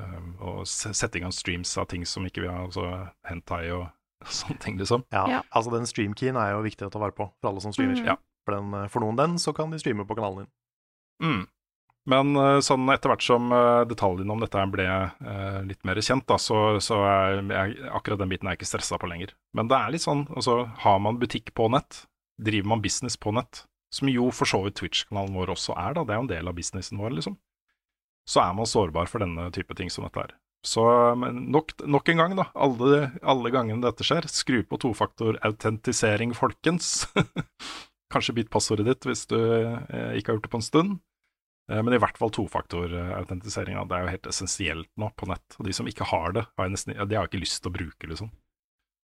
[0.01, 2.89] um, og sette i gang streams av ting som ikke vi har, altså
[3.29, 3.87] hentai og
[4.41, 5.05] sånne ting, liksom.
[5.15, 5.43] Ja, Ja.
[5.53, 8.01] altså den streamkeyen er jo viktig å ta vare på for alle som streamer.
[8.01, 8.09] Mm.
[8.15, 8.17] Ja.
[8.49, 10.53] For, den, for noen den, så kan de streame på kanalen din.
[11.23, 11.47] Mm.
[12.09, 16.25] Men eh, sånn etter hvert som eh, detaljene om dette ble eh, litt mer kjent,
[16.31, 19.35] da, så, så er jeg, akkurat den biten er jeg ikke stressa på lenger.
[19.57, 22.07] Men det er litt sånn, altså har man butikk på nett,
[22.41, 26.07] driver man business på nett, som jo for så vidt Twitch-kanalen vår også er, da,
[26.07, 27.37] det er jo en del av businessen vår, liksom,
[28.29, 30.37] så er man sårbar for denne type ting som dette er.
[30.67, 30.83] Så
[31.15, 37.07] nok, nok en gang, da, alle, alle gangene dette skjer, skru på tofaktor-autentisering, folkens.
[38.13, 40.99] Kanskje bytt passordet ditt hvis du eh, ikke har gjort det på en stund.
[41.71, 43.77] Eh, Men i hvert fall tofaktor-autentisering.
[43.89, 45.57] Det er jo helt essensielt nå på nett.
[45.59, 47.63] Og de som ikke har det, har jeg nesten, ja, de har jeg ikke lyst
[47.63, 48.31] til å bruke, liksom.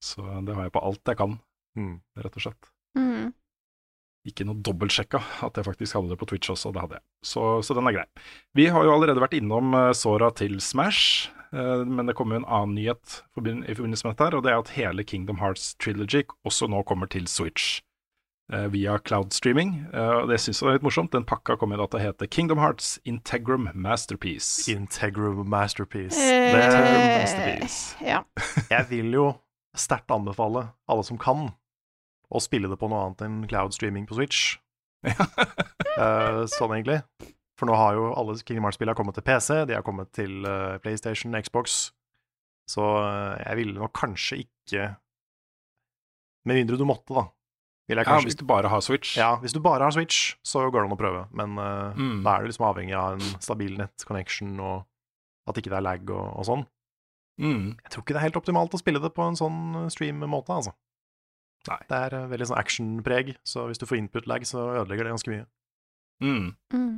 [0.04, 1.40] Så det har jeg på alt jeg kan,
[1.78, 2.02] Mm.
[2.18, 2.70] rett og slett.
[2.98, 3.34] Mm.
[4.28, 7.04] Ikke noe dobbeltsjekka at jeg faktisk hadde det på Twitch også, det hadde jeg.
[7.24, 8.06] Så, så den er grei.
[8.58, 12.42] Vi har jo allerede vært innom uh, såra til Smash, eh, men det kommer jo
[12.42, 15.76] en annen nyhet i forbindelse med dette, her, og det er at hele Kingdom Hearts
[15.80, 17.80] Trilogy også nå kommer til Switch.
[18.54, 21.12] Eh, Via cloud streaming, Eh, det syns jeg er litt morsomt.
[21.12, 24.68] Den pakka kommer da til å hete Kingdom Hearts Integrum Masterpiece.
[24.74, 26.18] Integrum masterpiece.
[26.18, 27.96] Eh, Det, Integrum Masterpiece.
[28.12, 28.24] Ja.
[28.70, 29.28] jeg vil jo
[29.78, 31.52] sterkt anbefale alle som kan,
[32.30, 34.58] å spille det på noe annet enn cloud streaming på Switch.
[36.00, 37.02] Eh, sånn egentlig.
[37.60, 40.46] For nå har jo alle Kingdom Hearts-spillene kommet til PC, de har kommet til
[40.80, 41.90] PlayStation, Xbox.
[42.72, 42.86] Så
[43.42, 44.86] jeg ville nok kanskje ikke
[46.48, 47.26] Med mindre du måtte, da.
[47.90, 49.16] Vil jeg Ja, hvis du bare har Switch.
[49.18, 51.24] Ja, hvis du bare har Switch, så går det an å prøve.
[51.34, 52.20] Men uh, Mm.
[52.24, 54.86] da er du liksom avhengig av en stabil nett-connection, og
[55.50, 56.68] at ikke det er lag og, og sånn.
[57.42, 57.66] Mm.
[57.82, 60.54] Jeg tror ikke det er helt optimalt å spille det på en sånn eh, stream-måte,
[60.54, 60.76] altså.
[61.70, 61.80] Nei.
[61.90, 65.34] Det er eh, veldig sånn action-preg, så hvis du får input-lag, så ødelegger det ganske
[65.34, 65.46] mye.
[66.22, 66.50] Mm.
[66.76, 66.98] Mm.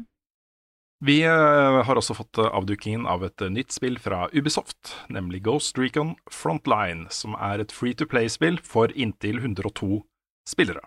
[1.02, 7.08] Vi har også fått avdukingen av et nytt spill fra Ubisoft, nemlig Ghost Recon Frontline,
[7.10, 10.04] som er et free to play-spill for inntil 102
[10.48, 10.84] spillere.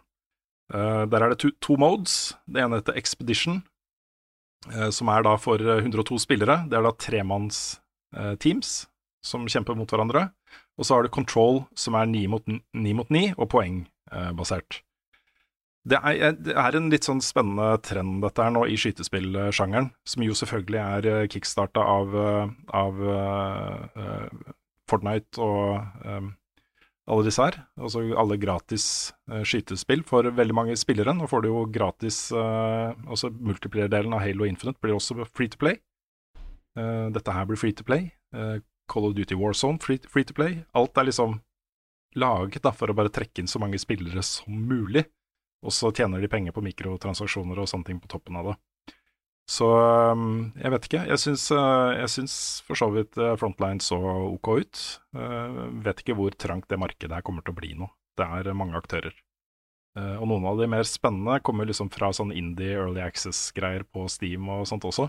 [0.73, 2.35] Eh, der er det to, to modes.
[2.47, 3.63] Det ene heter Expedition,
[4.73, 6.63] eh, som er da for eh, 102 spillere.
[6.71, 7.61] Det er da tremannsteams
[8.17, 8.75] eh, teams
[9.25, 10.29] som kjemper mot hverandre.
[10.79, 12.45] Og så har du Control, som er ni mot
[13.11, 14.83] ni, og poengbasert.
[15.85, 20.25] Det er, det er en litt sånn spennende trend dette her nå i skytespillsjangeren, som
[20.25, 24.55] jo selvfølgelig er eh, kickstarta av, eh, av uh, eh,
[24.89, 26.31] Fortnite og eh,
[27.11, 27.59] alle disse her.
[27.77, 28.87] Altså alle gratis
[29.31, 31.15] uh, skytespill for veldig mange spillere.
[31.17, 35.61] Nå får du jo gratis uh, Også multiplier-delen av Halo Infinite blir også free to
[35.61, 35.81] play.
[36.79, 38.13] Uh, dette her blir free to play.
[38.91, 40.63] Call of Duty Warzone free, free to play.
[40.75, 41.39] Alt er liksom
[42.19, 45.05] laget da, for å bare trekke inn så mange spillere som mulig
[45.65, 48.55] og så tjener de penger på mikrotransaksjoner og sånne ting på toppen av det.
[49.45, 51.03] Så um, jeg vet ikke.
[51.11, 53.99] Jeg syns, uh, jeg syns for så vidt uh, Frontline så
[54.31, 54.85] ok ut.
[55.17, 57.91] Uh, vet ikke hvor trangt det markedet her kommer til å bli nå.
[58.17, 59.15] Det er mange aktører.
[59.95, 64.49] Og noen av de mer spennende kommer liksom fra sånn indie early access-greier på Steam
[64.51, 65.05] og sånt også.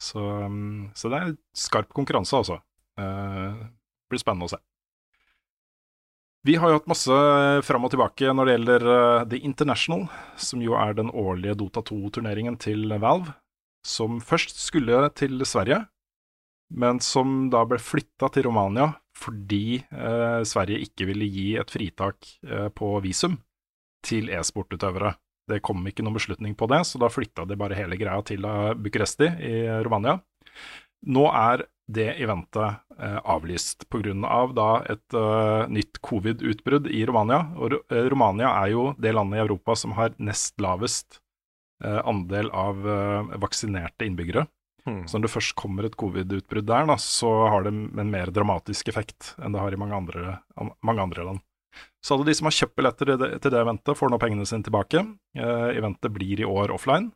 [0.00, 2.58] Så, um, så det er skarp konkurranse, altså.
[3.00, 3.56] Uh,
[4.12, 4.58] blir spennende å se.
[6.44, 7.16] Vi har jo hatt masse
[7.64, 8.84] fram og tilbake når det gjelder
[9.32, 10.04] The International,
[10.40, 13.32] som jo er den årlige Dota 2-turneringen til Valve,
[13.86, 15.84] som først skulle til Sverige,
[16.70, 22.28] men som da ble flytta til Romania fordi eh, Sverige ikke ville gi et fritak
[22.46, 23.34] eh, på visum
[24.06, 25.12] til e-sportutøvere.
[25.50, 28.46] Det kom ikke noen beslutning på det, så da flytta de bare hele greia til
[28.46, 30.14] uh, Bucuresti i Romania.
[31.10, 34.12] Nå er det eventet eh, avlyst pga.
[34.30, 34.52] Av
[34.86, 37.40] et eh, nytt covid-utbrudd i Romania.
[37.58, 41.20] Og eh, Romania er jo det landet i Europa som har nest lavest eh,
[41.80, 44.46] andel av eh, vaksinerte innbyggere.
[44.86, 45.04] Hmm.
[45.08, 48.88] Så når det først kommer et covid-utbrudd der, da, så har det en mer dramatisk
[48.92, 50.38] effekt enn det har i mange andre,
[50.86, 51.44] mange andre land.
[52.04, 55.04] Så alle de som har kjøpt billetter til det, eventet, får nå pengene sine tilbake.
[55.36, 57.10] Eh, eventet blir i år offline,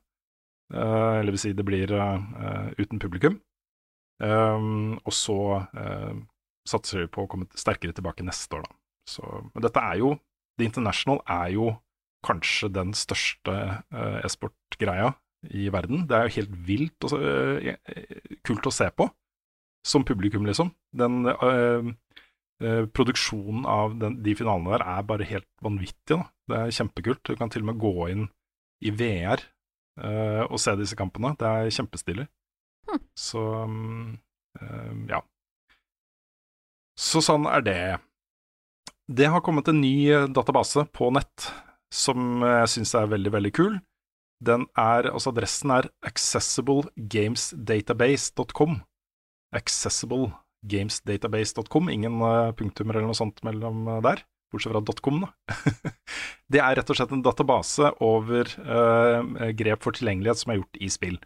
[0.74, 3.40] eh, eller vil si det blir eh, uten publikum.
[4.22, 5.36] Um, og så
[6.70, 8.76] satser vi på å komme sterkere tilbake neste år, da.
[9.10, 10.12] Så, men dette er jo
[10.54, 11.72] The International er jo
[12.24, 13.54] kanskje den største
[13.94, 15.12] uh, e-sport-greia
[15.52, 16.06] i verden.
[16.08, 17.76] Det er jo helt vilt og så, eh,
[18.46, 19.08] kult å se på,
[19.84, 20.72] som publikum, liksom.
[20.96, 21.90] Den eh,
[22.64, 26.16] eh, produksjonen av den, de finalene der er bare helt vanvittig.
[26.16, 26.22] Da.
[26.48, 27.22] Det er kjempekult.
[27.24, 28.24] Du kan til og med gå inn
[28.84, 29.44] i VR
[30.00, 31.34] eh, og se disse kampene.
[31.40, 32.26] Det er kjempestilig.
[33.18, 34.18] Så mm,
[34.60, 35.20] eh, ja.
[36.94, 37.78] Så sånn er det.
[39.10, 41.50] Det har kommet en ny eh, database på nett
[41.95, 43.76] som jeg syns er veldig, veldig kul.
[44.45, 48.82] Den er, altså Adressen er accessiblegamesdatabase.com.
[49.55, 51.90] Accessiblegamesdatabase.com.
[51.92, 54.18] Ingen uh, punktummer eller noe sånt mellom uh, der,
[54.53, 55.16] bortsett fra .com.
[55.24, 55.28] da.
[56.53, 59.20] det er rett og slett en database over uh,
[59.57, 61.18] grep for tilgjengelighet som er gjort i spill.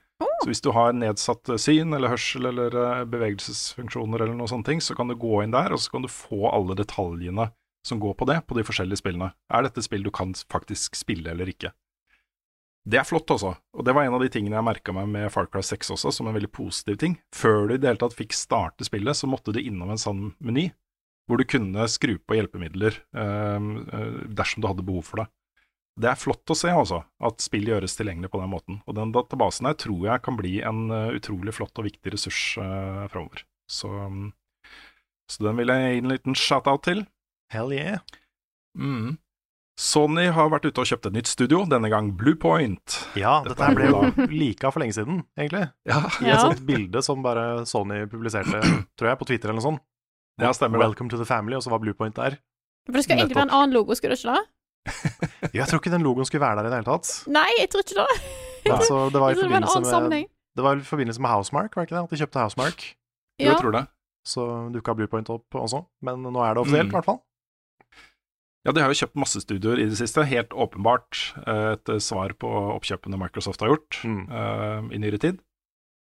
[0.43, 2.71] Så hvis du har nedsatt syn eller hørsel eller
[3.11, 6.11] bevegelsesfunksjoner eller noe sånne ting, så kan du gå inn der, og så kan du
[6.13, 7.47] få alle detaljene
[7.89, 9.33] som går på det, på de forskjellige spillene.
[9.51, 11.73] Er dette spill du kan faktisk spille eller ikke?
[12.89, 13.53] Det er flott, altså.
[13.77, 16.13] Og det var en av de tingene jeg merka meg med Far Cry 6 også,
[16.15, 17.19] som en veldig positiv ting.
[17.37, 20.23] Før du i det hele tatt fikk starte spillet, så måtte du innom en sånn
[20.41, 20.71] meny,
[21.29, 23.67] hvor du kunne skru på hjelpemidler eh,
[24.33, 25.29] dersom du hadde behov for det.
[25.99, 28.81] Det er flott å se, altså, at spill gjøres tilgjengelig på den måten.
[28.87, 32.43] Og den databasen her tror jeg kan bli en uh, utrolig flott og viktig ressurs
[32.63, 33.43] eh, framover.
[33.67, 34.29] Så, um,
[35.27, 37.03] så den vil jeg gi en liten shout-out til.
[37.53, 37.99] Hell yeah.
[38.79, 39.17] Mm.
[39.79, 42.97] Sony har vært ute og kjøpt et nytt studio, denne gang Bluepoint.
[43.19, 45.69] Ja, dette her ble jo lika for lenge siden, egentlig.
[45.87, 46.01] Ja.
[46.19, 48.59] I et sånt bilde som bare Sony publiserte,
[48.99, 49.85] tror jeg, på Twitter eller noe sånt.
[50.43, 50.89] Ja, stemmer det.
[50.91, 52.37] Welcome to the family, og så var Bluepoint der.
[52.87, 54.45] For det skal egentlig være en annen logo, skulle det ikke det?
[55.59, 57.09] Jeg tror ikke den logoen skulle være der i det hele tatt.
[57.31, 58.19] Nei, jeg tror ikke det.
[58.75, 59.81] Altså, det var i forbindelse
[60.11, 60.27] med.
[60.59, 62.03] Det var i forbindelse med Housemark, var det ikke det?
[62.05, 62.83] At de kjøpte Housemark.
[63.39, 63.53] Jo, Ja.
[63.53, 63.83] jeg tror det.
[64.29, 64.45] Så
[64.75, 65.85] dukka Bluepoint opp også.
[66.05, 66.97] Men nå er det offisielt, i Mm.
[66.99, 67.21] hvert fall.
[68.69, 70.21] Ja, de har jo kjøpt masse studioer i det siste.
[70.29, 74.27] Helt åpenbart eh, et eh, svar på oppkjøpene Microsoft har gjort Mm.
[74.29, 75.39] uh, i nyere tid.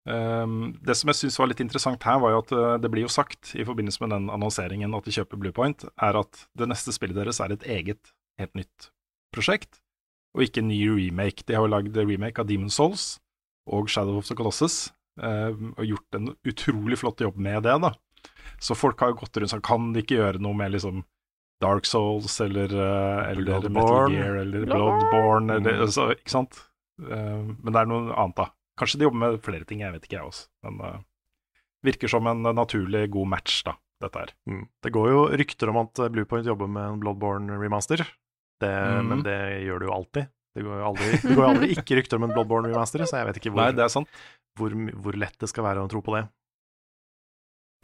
[0.09, 3.11] Um, det som jeg syns var litt interessant her, var jo at det blir jo
[3.11, 7.19] sagt i forbindelse med den annonseringen at de kjøper Bluepoint, er at det neste spillet
[7.19, 8.87] deres er et eget, helt nytt
[9.35, 9.81] prosjekt,
[10.33, 11.45] og ikke en ny remake.
[11.45, 13.19] De har jo lagd remake av Demon Souls
[13.69, 17.93] og Shadow of the Colossus, eh, og gjort en utrolig flott jobb med det, da.
[18.63, 21.03] Så folk har jo gått rundt sånn Kan de ikke gjøre noe med liksom
[21.63, 24.13] Dark Souls eller, eh, eller Metal Bloodborne.
[24.13, 24.99] Gear eller Bloodborne.
[25.09, 25.81] Bloodborne, eller, Mm.
[25.87, 26.59] altså, ikke sant?
[27.01, 28.49] Eh, men det er noe annet, da.
[28.77, 30.47] Kanskje de jobber med flere ting, jeg vet ikke jeg også.
[30.63, 30.99] Men uh,
[31.83, 34.33] virker som en naturlig god match, da, dette her.
[34.45, 34.67] Mm.
[34.85, 38.05] Det går jo rykter om at Bluepoint jobber med en Bloodborne remaster,
[38.61, 39.07] det, mm.
[39.09, 40.29] men det gjør det jo alltid.
[40.57, 43.29] Det går jo aldri, det går aldri ikke rykter om en Bloodborne remaster, så jeg
[43.31, 44.09] vet ikke hvor, Nei, det er sant.
[44.57, 46.23] hvor, hvor lett det skal være å tro på det.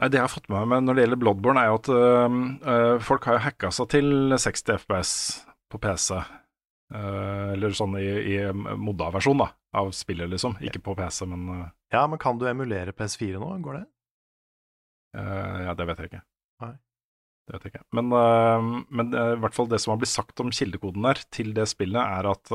[0.03, 2.33] Nei, Det jeg har fått med meg når det gjelder Bloodborne, er jo at øh,
[2.67, 5.11] øh, folk har jo hacka seg til 60 FPS
[5.71, 6.17] på PC.
[6.91, 9.47] øh, eller sånn i, i modda versjon da,
[9.79, 10.57] av spillet, liksom.
[10.59, 11.47] Ikke på PC, men
[11.93, 13.53] Ja, men kan du emulere PS4 nå?
[13.63, 13.85] Går det?
[15.13, 16.23] Ja, det vet jeg ikke.
[16.65, 16.73] Nei.
[17.47, 17.85] Det vet jeg ikke.
[17.95, 18.11] Men,
[18.89, 22.01] men i hvert fall det som har blitt sagt om kildekoden der til det spillet,
[22.01, 22.51] er at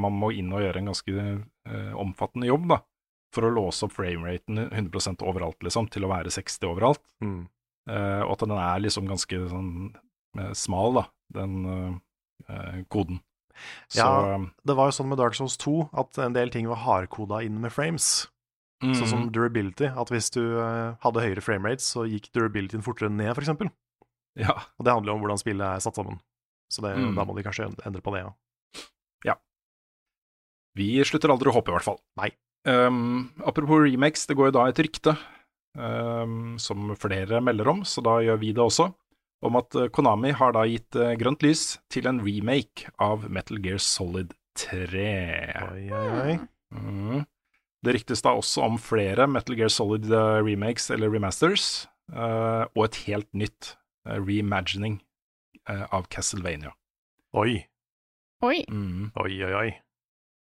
[0.00, 1.26] man må inn og gjøre en ganske
[2.00, 2.80] omfattende jobb, da.
[3.38, 7.04] For å låse opp frameraten 100% overalt, liksom, til å være 60 overalt.
[7.22, 7.44] Mm.
[7.88, 9.68] Uh, og at den er liksom ganske sånn
[10.38, 11.04] eh, smal, da,
[11.38, 11.54] den
[12.48, 13.20] eh, koden.
[13.90, 14.38] Så Ja.
[14.66, 17.60] Det var jo sånn med Dark Souls 2 at en del ting var hardkoda inn
[17.62, 18.26] med frames.
[18.82, 19.86] mm, Sånn som durability.
[19.90, 20.42] At hvis du
[21.02, 23.48] hadde høyere framerates, så gikk durabilityen fortere ned, f.eks.
[23.54, 23.70] Og
[24.38, 24.54] Ja.
[24.82, 26.20] det handler jo om hvordan spillet er satt sammen.
[26.70, 27.14] Så det, Mm.
[27.16, 28.22] da må de kanskje endre på det,
[29.24, 29.34] ja.
[30.78, 31.98] Vi slutter aldri å håpe, i hvert fall.
[32.20, 32.28] Nei.
[32.68, 35.14] Um, apropos remakes, det går jo da et rykte,
[35.78, 38.90] um, som flere melder om, så da gjør vi det også,
[39.46, 43.60] om at eh, Konami har da gitt uh, grønt lys til en remake av Metal
[43.62, 45.06] Gear Solid 3.
[45.68, 46.34] Oi, oi, oi.
[46.74, 47.22] Mm.
[47.86, 52.88] Det ryktes da også om flere Metal Gear Solid eh, remakes eller remasters, uh, og
[52.88, 53.76] et helt nytt
[54.08, 55.00] uh, reimagining
[55.68, 56.70] av Castlevania.
[57.36, 57.58] Oi,
[58.40, 58.62] Oi.
[58.70, 59.10] Mm.
[59.18, 59.70] oi, oi, oi.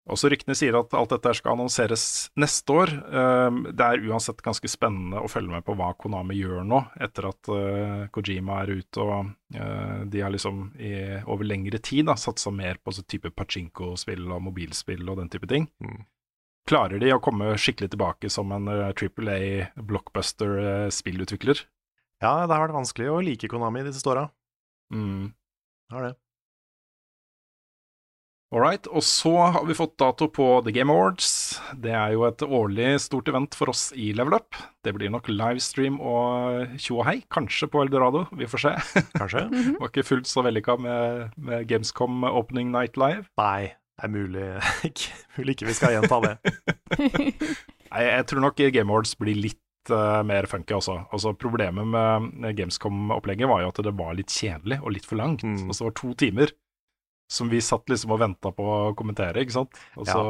[0.07, 2.03] Også ryktene sier at alt dette skal annonseres
[2.39, 2.91] neste år.
[2.95, 7.27] Eh, Det er uansett ganske spennende å følge med på hva Konami gjør nå, etter
[7.27, 10.93] at eh, Kojima er ute og eh, de har liksom i,
[11.27, 15.49] over lengre tid da, satsa mer på sånn type pachinko-spill og mobilspill og den type
[15.51, 15.67] ting.
[15.83, 16.05] Mm.
[16.67, 18.67] Klarer de å komme skikkelig tilbake som en
[18.99, 21.61] Triple A blockbuster-spillutvikler?
[22.23, 24.25] Ja, det har vært vanskelig å like Konami de siste åra.
[24.93, 25.29] Mm.
[25.87, 26.15] Det har det.
[28.55, 31.57] All right, og så har vi fått dato på The Game Awards.
[31.75, 34.55] Det er jo et årlig stort event for oss i Level Up.
[34.87, 39.01] Det blir nok livestream og tjo og hei, kanskje på Eldorado, vi får se.
[39.17, 39.41] Kanskje?
[39.81, 43.25] Var ikke fullt så vellykka med, med Gamescom Opening Night Live.
[43.35, 44.47] Nei, Det er mulig
[45.35, 46.35] mulig ikke vi skal gjenta det.
[47.91, 51.01] Nei, jeg tror nok Game Awards blir litt uh, mer funky også.
[51.11, 55.43] Altså, problemet med Gamescom-opplegget var jo at det var litt kjedelig og litt for langt.
[55.43, 55.65] Mm.
[55.67, 56.55] Altså, det var to timer
[57.27, 59.79] som vi satt liksom og venta på å kommentere, ikke sant.
[59.99, 60.23] Og så,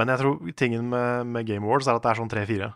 [0.00, 2.72] Men jeg tror tingen med, med Game Awards er at det er sånn tre-fire.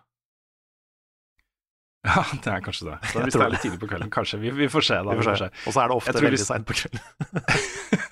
[2.09, 2.23] ja.
[2.45, 2.97] det er kanskje det.
[3.11, 4.41] Så hvis det er litt tidlig på kvelden, kanskje.
[4.43, 5.17] Vi, vi får se, da.
[5.17, 7.03] Og så er det ofte veldig seint på kvelden.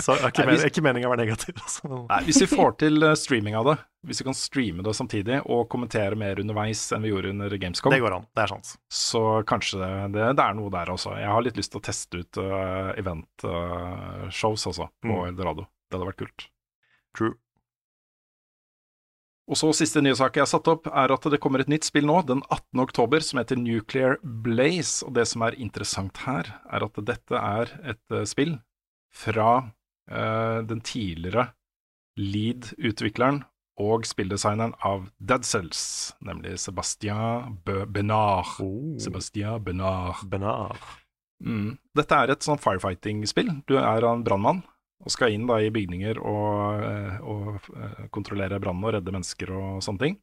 [0.06, 1.56] så er ikke, men, ikke meninga å være negativ.
[1.60, 1.88] Altså.
[2.08, 3.76] Nei, hvis vi får til eh, streaming av det,
[4.08, 7.92] hvis vi kan streame det samtidig og kommentere mer underveis enn vi gjorde under Gamescom,
[7.92, 8.24] Det går an.
[8.36, 8.72] Det er sant.
[8.88, 11.12] så kanskje det, det, det er noe der også.
[11.20, 15.28] Jeg har litt lyst til å teste ut uh, event-shows også, på Mm.
[15.34, 15.66] Eldorado.
[15.90, 16.50] Det hadde vært kult.
[17.18, 17.34] True.
[19.50, 22.06] Og så Siste nyhetssak jeg har satt opp, er at det kommer et nytt spill
[22.06, 22.84] nå, den 18.
[22.84, 25.02] oktober, som heter Nuclear Blaze.
[25.06, 28.60] Og Det som er interessant her, er at dette er et eh, spill
[29.10, 29.70] fra eh,
[30.10, 31.52] den tidligere
[32.18, 33.44] lead-utvikleren
[33.80, 38.50] og spilldesigneren av Dead Cells, nemlig Sebastian Benard.
[38.60, 38.98] Oh.
[39.00, 40.20] Sebastian Benard.
[40.28, 40.82] Benard.
[41.40, 41.78] Mm.
[41.96, 43.54] Dette er et sånn firefighting-spill.
[43.70, 44.60] Du er en brannmann
[45.00, 49.54] og skal inn da i bygninger og, eh, og eh, kontrollere brannen og redde mennesker
[49.56, 50.18] og sånne ting.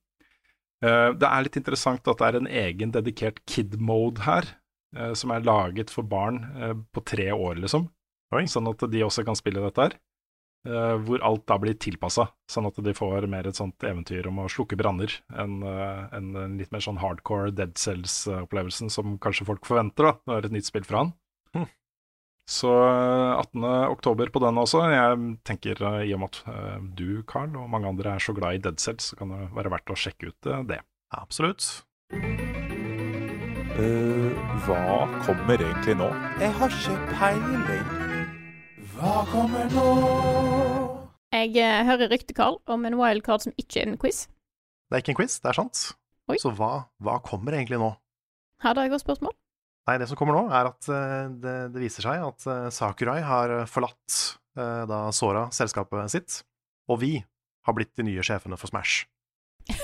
[0.86, 4.46] Eh, Det er litt interessant at det er en egen dedikert kid-mode her,
[4.96, 7.90] eh, som er laget for barn eh, på tre år, liksom.
[8.36, 8.44] Oi.
[8.52, 9.94] Sånn at de også kan spille dette her.
[10.68, 14.40] eh, Hvor alt da blir tilpassa, sånn at de får mer et sånt eventyr om
[14.44, 19.48] å slukke branner enn eh, enn en litt mer sånn hardcore Dead Cells-opplevelsen som kanskje
[19.48, 21.14] folk forventer da, når det er et nytt spill fra han.
[21.56, 21.70] Hm.
[22.48, 23.64] Så eh, 18.
[23.96, 24.84] oktober på den også.
[24.92, 25.18] Jeg
[25.48, 28.56] tenker eh, i og med at eh, du, Carl, og mange andre er så glad
[28.60, 30.82] i Dead Cells, så kan det være verdt å sjekke ut eh, det.
[31.16, 31.64] Absolutt.
[33.78, 34.34] Uh,
[34.66, 36.08] hva kommer egentlig nå?
[36.42, 37.97] Jeg har ikke peiling.
[38.98, 39.86] Hva kommer nå?
[41.36, 44.24] Jeg eh, hører rykte, Carl, om en wildcard som ikke er en quiz.
[44.90, 45.82] Det er ikke en quiz, det er sant.
[46.32, 46.38] Oi.
[46.42, 47.92] Så hva, hva kommer egentlig nå?
[48.64, 49.36] Hadde jeg godt spørsmål?
[49.88, 53.20] Nei, det som kommer nå, er at eh, det, det viser seg at eh, Sakurai
[53.24, 54.18] har eh, forlatt
[54.58, 56.42] eh, da Sora selskapet sitt,
[56.90, 59.06] og vi har blitt de nye sjefene for Smash.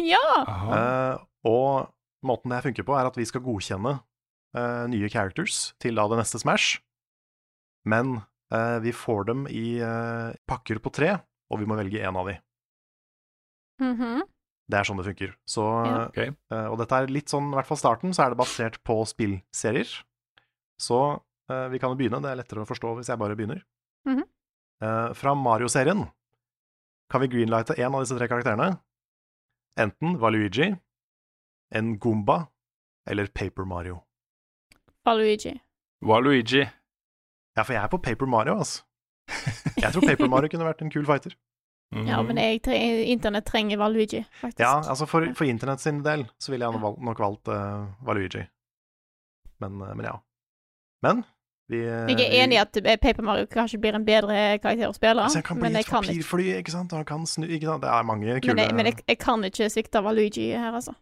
[0.00, 0.20] Ja!
[0.48, 1.90] Eh, og
[2.24, 3.98] måten det her funker på, er at vi skal godkjenne
[4.56, 6.78] eh, nye characters til da det neste Smash,
[7.84, 8.20] men
[8.82, 11.12] vi får dem i eh, pakker på tre,
[11.50, 12.36] og vi må velge én av de.
[13.80, 14.22] Mhm.
[14.70, 15.32] Det er sånn det funker.
[15.50, 16.06] Så, Ja.
[16.08, 16.28] okay.
[16.52, 19.00] eh, og dette er litt sånn, i hvert fall starten, så er det basert på
[19.08, 19.88] spillserier.
[20.78, 21.20] Så
[21.50, 23.64] eh, vi kan jo begynne, det er lettere å forstå hvis jeg bare begynner.
[24.06, 24.22] Mhm.
[24.82, 26.06] Eh, fra Mario-serien
[27.10, 28.78] kan vi greenlighte én av disse tre karakterene.
[29.76, 30.70] Enten Valuigi,
[31.72, 32.48] en Goomba
[33.06, 34.04] eller Paper Mario.
[35.04, 35.60] Valuigi.
[36.02, 36.64] Waluigi.
[37.56, 38.82] Ja, for jeg er på Paper Mario, altså.
[39.76, 41.34] Jeg tror Paper Mario kunne vært en kul fighter.
[41.94, 42.06] Mm.
[42.06, 42.78] Ja, men jeg tre
[43.10, 44.62] internett trenger Valuigi, faktisk.
[44.62, 47.86] Ja, altså for, for internett sin del så ville jeg nok valgt, nok valgt eh,
[48.06, 48.44] Valuigi.
[49.60, 50.14] Men, uh, men ja.
[51.02, 51.24] Men
[51.70, 55.22] vi Jeg er enig i at Paper Mario kanskje blir en bedre karakter å spille,
[55.22, 56.94] altså, jeg kan bli men jeg et kan ikke papirfly, ikke sant?
[56.94, 57.82] Han kan snu ikke sant?
[57.82, 60.94] Det er mange kule men jeg, men jeg, jeg kan ikke svikte Valuigi her, altså.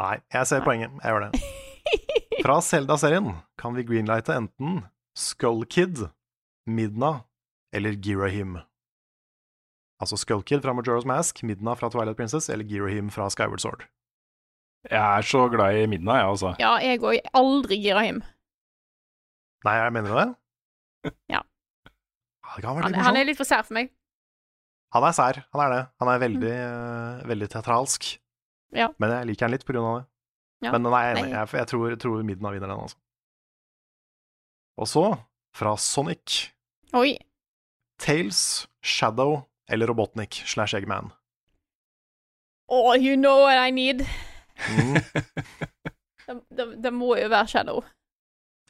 [0.00, 0.66] Nei, jeg ser Nei.
[0.66, 0.98] poenget.
[1.02, 1.42] Jeg gjør det.
[2.44, 4.82] Fra Zelda-serien kan vi greenlighte enten
[5.18, 6.08] Skull Kid,
[6.66, 7.24] Midna
[7.74, 8.58] eller Girahim.
[10.02, 13.84] Altså Skull Kid fra Majora's Mask, Midna fra Twilight Princess eller Girahim fra Skyward Sword.
[14.90, 16.54] Jeg er så glad i Midna, jeg, altså.
[16.58, 17.20] Ja, jeg òg.
[17.38, 18.22] Aldri Girahim.
[19.64, 20.28] Nei, jeg mener det.
[21.32, 21.42] Ja.
[22.52, 23.88] Det Han, han er litt for sær for meg.
[24.92, 25.84] Han er sær, han er det.
[26.02, 28.10] Han er veldig, eh, veldig teatralsk.
[28.76, 28.90] Ja.
[29.00, 30.04] Men jeg liker han litt på grunn av det.
[30.66, 30.74] Ja.
[30.74, 31.04] Men nei.
[31.16, 31.24] Nei.
[31.30, 32.98] jeg, jeg tror, tror Midna vinner den, altså.
[34.80, 35.04] Og så,
[35.54, 36.48] fra Sonic,
[36.94, 37.16] Oi.
[37.98, 41.10] Tales, Shadow eller Robotnik slash Eggman.
[42.68, 44.00] Oh, you know what I need.
[44.68, 44.96] Mm.
[46.26, 47.82] Det, det, det må jo være Shadow.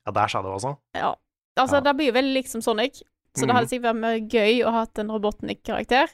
[0.06, 0.70] Ja, det er Shadow, altså.
[0.96, 1.12] Ja.
[1.56, 1.80] Altså, Ja.
[1.84, 3.02] det blir jo veldig likt som Sonic,
[3.36, 3.54] så det Mhm.
[3.56, 6.08] hadde sikkert vært mer gøy å ha en Robotnik-karakter.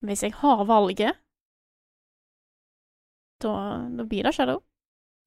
[0.00, 1.14] Men hvis jeg har valget,
[3.44, 3.52] da,
[3.96, 4.62] da blir det Shadow.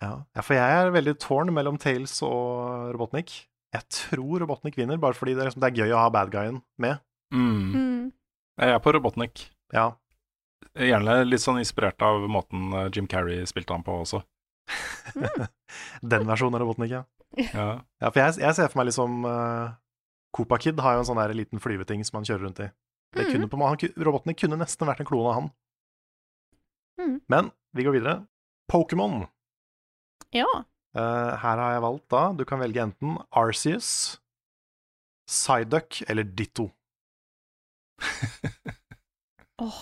[0.06, 0.14] Ja.
[0.38, 3.34] ja, for jeg er veldig tårn mellom Tales og Robotnik.
[3.76, 6.30] Jeg tror Robotnik vinner, bare fordi det er, liksom, det er gøy å ha bad
[6.34, 7.02] guyen med.
[7.34, 7.74] Mm.
[7.74, 8.04] Mm.
[8.62, 9.48] Jeg er på Robotnik.
[9.74, 9.92] Ja,
[10.76, 14.20] Gjerne litt sånn inspirert av måten eh, Jim Carrey spilte han på også.
[16.02, 17.04] Den versjonen av Robotnik, ja.
[17.54, 17.68] Ja.
[18.02, 19.74] Ja, for jeg, jeg ser for meg liksom uh,
[20.36, 22.70] Koopa Kid har jo en sånn der liten flyveting som han kjører rundt i.
[23.16, 23.32] Det Mhm.
[23.32, 25.52] kunne på, han, Robotnik kunne nesten vært en klone av han.
[27.00, 27.16] Mm.
[27.32, 28.16] Men vi går videre.
[28.72, 29.28] Pokémon.
[30.36, 30.48] Ja.
[30.96, 33.90] Uh, her har jeg valgt da Du kan velge enten Arceus,
[35.28, 36.70] Psyduck eller Ditto.
[39.64, 39.82] oh.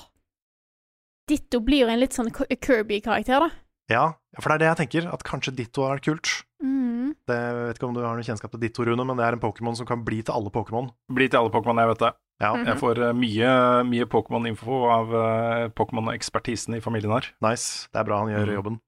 [1.29, 3.51] Ditto blir jo en litt sånn Kirby-karakter, da.
[3.91, 4.03] Ja,
[4.39, 6.29] for det er det jeg tenker, at kanskje Ditto er kult.
[6.63, 7.13] Mm.
[7.27, 9.37] Det, jeg vet ikke om du har noe kjennskap til Ditto, Rune, men det er
[9.37, 10.89] en Pokémon som kan bli til alle Pokémon.
[11.13, 12.13] Bli til alle Pokémon, jeg vet det.
[12.41, 12.65] Ja, Mhm.
[12.67, 13.51] Jeg får eh, mye,
[13.87, 17.29] mye Pokémon-info av eh, Pokémon-ekspertisen i familien her.
[17.45, 17.87] nice.
[17.93, 18.55] Det er bra han gjør Mm.
[18.57, 18.79] jobben.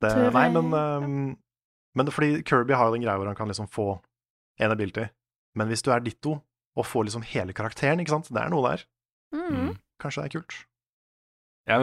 [0.00, 1.36] Det, nei, men, um,
[1.98, 3.88] men fordi Kirby har jo den greia hvor han kan liksom få
[4.60, 5.06] en ability.
[5.58, 6.38] Men hvis du er Ditto
[6.78, 8.84] og får liksom hele karakteren, ikke sant, det er noe der.
[9.34, 9.74] Mm.
[10.00, 10.56] Kanskje det er kult.
[11.68, 11.76] Ja,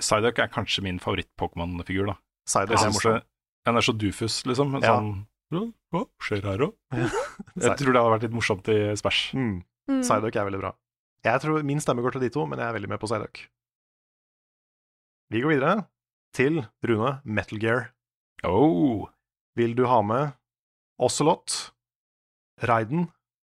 [0.00, 2.16] Psyduck er kanskje min favoritt-Pokémon-figur, da.
[2.48, 3.20] Psyduck er morsom.
[3.68, 4.76] Han er så dufus, liksom.
[4.78, 4.94] En Ja.
[4.96, 6.74] Sånn «Hva- skjer her, òg?
[6.94, 9.34] Jeg tror det hadde vært litt morsomt i Smash.
[9.34, 9.64] Mm.
[9.90, 10.00] Mm.
[10.06, 10.72] Psyduck er veldig bra.
[11.26, 13.42] Jeg tror Min stemme går til Ditto, men jeg er veldig med på Psyduck.
[15.30, 15.74] Vi går videre
[16.36, 17.88] til Rune Metal Gear.
[18.46, 19.08] Oh.
[19.58, 20.32] Vil du ha med
[21.00, 21.72] Ocelot,
[22.62, 23.08] Raiden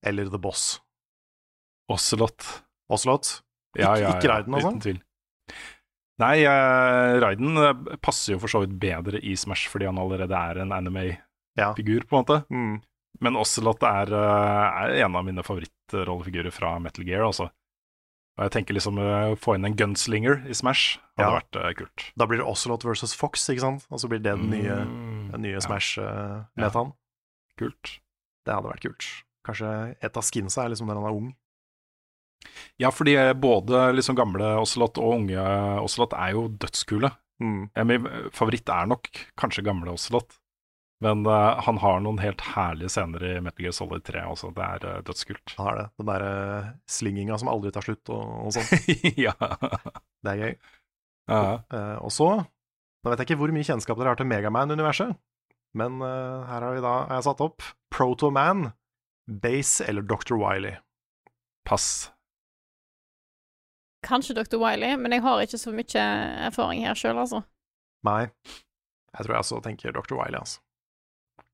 [0.05, 0.77] eller The Boss?
[1.91, 2.43] Ocelot.
[2.91, 3.41] Ocelot?
[3.77, 4.71] Ja, ja, ja, ikke Raiden, altså?
[4.73, 4.99] Uten tvil.
[6.17, 10.33] Nei, uh, Raiden eh, passer jo for så vidt bedre i Smash fordi han allerede
[10.33, 12.07] er en anime-figur, Ja.
[12.09, 12.39] på en måte.
[12.49, 12.79] Mm.
[13.21, 17.49] Men Ocelot er, uh, er en av mine favorittrollefigurer fra Metal Gear, altså.
[18.37, 21.39] Og jeg tenker liksom å få inn en gunslinger i Smash hadde Ja.
[21.39, 22.03] vært uh, kult.
[22.21, 23.87] Da blir det Ocelot versus Fox, ikke sant?
[23.89, 26.93] Og så blir det den nye, Mm, den nye ja, Smash-metaen.
[27.57, 27.95] Kult.
[28.45, 29.07] Det hadde vært kult.
[29.47, 29.71] Kanskje
[30.03, 31.31] et av skinsa er liksom der han er ung.
[32.77, 35.41] Ja, fordi eh, både liksom gamle Ocelot og unge
[35.81, 37.09] Ocelot er jo dødskule.
[37.41, 37.69] Mm.
[37.75, 40.37] Eh, Min favoritt er nok kanskje gamle Ocelot.
[41.03, 44.49] Men uh, han har noen helt herlige scener i Metal Gear Solid 3 også.
[44.55, 45.53] Det er uh, dødskult.
[45.59, 45.85] Han har det.
[46.01, 46.31] Den derre
[46.89, 48.97] slinginga som aldri tar slutt, og, og sånn.
[49.27, 49.35] ja.
[49.37, 50.57] Det er gøy.
[51.29, 51.41] ja.
[51.69, 52.31] Uh, og så
[53.05, 55.13] Nå vet jeg ikke hvor mye kjennskap dere har til Megaman-universet,
[55.77, 57.63] men her har vi da har jeg satt opp
[57.93, 58.71] Proto-Man,
[59.45, 60.33] Base eller Dr.
[60.41, 60.73] Wiley.
[61.69, 62.09] Pass.
[64.03, 64.57] Kanskje Dr.
[64.59, 66.07] Wiley, men jeg har ikke så mye
[66.49, 67.45] erfaring her sjøl, altså.
[68.09, 68.25] Nei,
[69.13, 70.17] jeg tror jeg også tenker Dr.
[70.17, 70.59] Wiley, altså.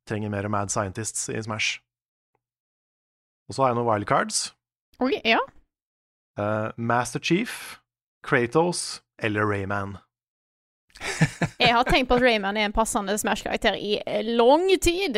[0.10, 1.80] Trenger mer mad scientists i Smash.
[3.50, 4.54] Og så har jeg noen wildcards.
[5.04, 5.40] Oi, ja.
[6.40, 7.80] Uh, Master Chief,
[8.26, 9.98] Kratos eller Rayman.
[11.60, 13.98] Jeg har tenkt på at Rayman er en passende Smash-karakter i
[14.30, 15.18] lang tid.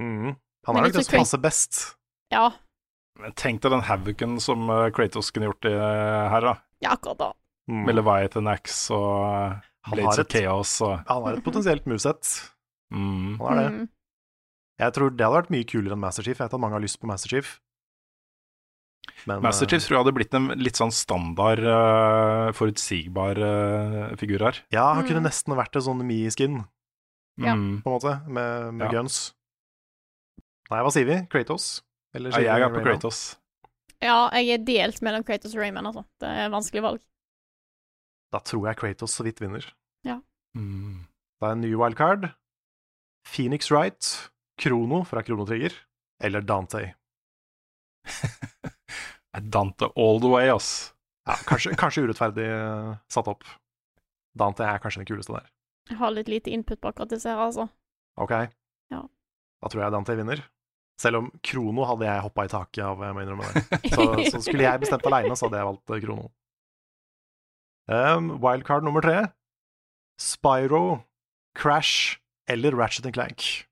[0.00, 0.34] Mm.
[0.66, 1.80] Han er nok den som passer best.
[2.32, 2.52] Ja,
[3.20, 6.54] Men Tenk deg den havocen som eh, Kratos kunne gjort i, eh, her, da.
[6.82, 7.28] ja akkurat da.
[7.70, 7.84] Mm.
[7.86, 12.32] Med Leviathan Axe og Blades of Chaos og Han har et potensielt moveset.
[12.92, 13.38] Mm.
[13.40, 13.72] Han er det.
[13.74, 13.88] Mm.
[14.84, 16.38] Jeg tror det hadde vært mye kulere enn Master Chief.
[16.38, 17.60] Jeg vet at mange har lyst på Master Chief.
[19.28, 24.16] Men, Master eh, Chief tror jeg hadde blitt en litt sånn standard, uh, forutsigbar uh,
[24.20, 24.58] figur her.
[24.74, 25.08] Ja, han Mm.
[25.08, 26.64] kunne nesten vært en sånn Me-skin,
[27.38, 27.54] Ja.
[27.54, 27.82] Mm.
[27.84, 28.90] på en måte, med, med Ja.
[29.00, 29.34] guns.
[30.70, 31.26] Nei, hva sier vi?
[31.28, 31.82] Kratos?
[32.14, 32.84] Eller Ja, jeg er på Rayman?
[33.00, 33.36] Kratos.
[34.02, 36.04] Ja, jeg er delt mellom Kratos og Rayman, altså.
[36.20, 37.00] Det er et vanskelig valg.
[38.32, 39.64] Da tror jeg Kratos så vidt vinner.
[40.56, 41.00] Mm.
[41.40, 42.32] Det er en ny wildcard.
[43.26, 44.30] Phoenix Wright,
[44.60, 45.72] Krono fra Krono Trigger,
[46.22, 46.94] eller Dante.
[49.40, 50.94] Dante all the way, ass.
[51.26, 53.44] Ja, kanskje, kanskje urettferdig eh, satt opp.
[54.36, 55.48] Dante er kanskje den kuleste der.
[55.90, 57.68] Jeg har litt lite input på akkurat disse her, altså.
[58.20, 58.34] Ok.
[58.92, 59.00] Ja.
[59.62, 60.42] Da tror jeg Dante vinner.
[61.00, 63.80] Selv om Krono hadde jeg hoppa i taket av, jeg må innrømme det.
[63.94, 66.28] Så, så skulle jeg bestemt aleine, så hadde jeg valgt eh, Krono.
[67.90, 69.16] Um, wildcard nummer tre.
[70.20, 71.02] Spyro,
[71.58, 73.66] Crash eller Ratchet Clank.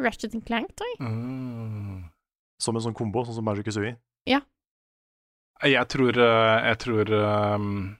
[0.00, 1.00] Ratchet and Clank, tror jeg.
[1.00, 2.04] Mm.
[2.62, 3.62] Som en sånn kombo, sånn som Banjo
[4.26, 4.40] Ja.
[5.62, 7.96] Jeg tror, eh, jeg tror um,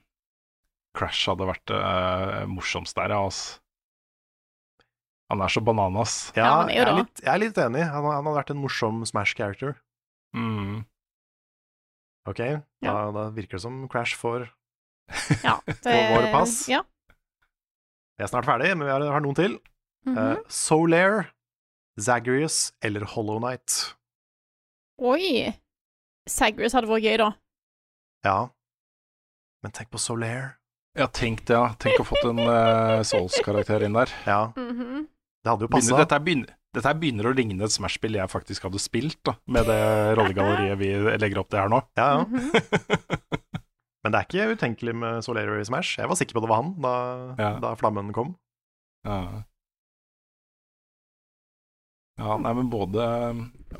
[0.97, 3.59] Crash hadde vært uh, morsomst der, ja, ass.
[5.31, 6.31] Han er så bananas.
[6.35, 7.83] Ja, Ja, er jeg, er litt, jeg er litt enig.
[7.87, 9.77] Han, han hadde vært en morsom Smash-character.
[10.35, 10.83] Mm.
[12.29, 12.39] Ok,
[12.83, 14.45] da, da virker det som Crash får
[15.43, 16.63] Ja, det våre pass?
[16.71, 16.79] Ja.
[18.15, 19.57] Vi er snart ferdig, men vi har, har noen til.
[20.05, 20.17] Mhm.
[20.17, 21.27] uh, Solaire,
[21.99, 23.95] Zagreus eller Hollow Knight.
[25.01, 25.53] Oi!
[26.29, 27.29] Zagreus hadde vært gøy, da.
[28.23, 28.37] Ja,
[29.63, 30.55] men tenk på Solaire.
[30.95, 31.71] Ja, tenk det, ja.
[31.81, 34.11] Tenk å fått en uh, Souls-karakter inn der.
[34.27, 35.07] Ja, Mhm.
[35.43, 35.97] det hadde jo passa.
[35.97, 36.19] dette,
[36.73, 39.79] dette begynner å ligne et Smash-spill jeg faktisk hadde spilt, da, med det
[40.19, 41.81] rollegalleriet vi legger opp til her nå.
[41.97, 42.23] Ja, ja.
[42.25, 42.51] Mhm.
[44.03, 45.97] Men det er ikke utenkelig med Solaire i Smash.
[45.97, 46.93] Jeg var sikker på det var han da,
[47.39, 47.51] Ja.
[47.63, 48.35] da flammen kom.
[49.07, 49.43] Ja.
[52.19, 53.03] Ja, nei, men både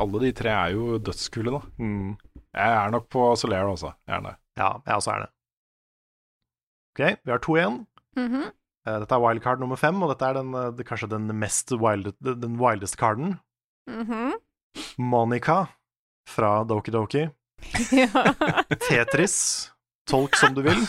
[0.01, 1.61] Alle de tre er jo dødskule, da.
[1.77, 2.15] Mm.
[2.53, 3.93] Jeg er nok på Solera altså.
[4.07, 4.35] Jeg er det.
[4.57, 5.29] Ja, jeg også er det.
[6.93, 7.87] Ok, vi har to igjen.
[8.15, 8.51] Mm -hmm.
[8.83, 12.13] Dette er wildcard nummer fem, og dette er den, eh, det, kanskje den mest wild,
[12.19, 13.39] den wildeste carden.
[13.87, 14.33] Mhm.
[14.97, 15.65] Monica
[16.27, 17.29] fra Doki Doki
[18.89, 19.71] Tetris,
[20.09, 20.87] tolk som du vil,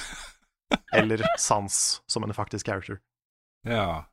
[0.92, 3.00] eller Sans som en faktisk character.
[3.64, 4.04] Ja.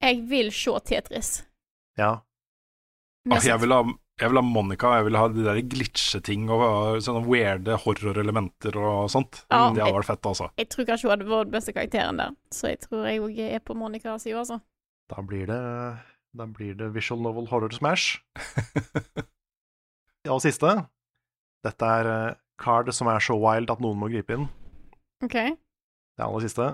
[0.00, 1.49] Jeg vil se Tetris.
[2.00, 2.10] Ja.
[3.28, 3.82] Ah, jeg, vil ha,
[4.22, 8.78] jeg vil ha Monica, jeg vil ha de der glitcheting og og sånne weirde horrorelementer
[8.80, 9.42] og sånt.
[9.52, 10.48] Ja, det hadde vært fett, altså.
[10.56, 13.42] Jeg tror kanskje hun hadde vært den beste karakteren der, så jeg tror jeg òg
[13.50, 14.60] er på Monicas side, altså.
[15.10, 15.60] Da blir det
[16.38, 18.20] Da blir det visual novel horror smash.
[20.30, 20.70] Og siste.
[21.66, 24.46] Dette er eh, card som er så wild at noen må gripe inn.
[25.24, 25.34] OK.
[25.34, 26.68] Det aller siste.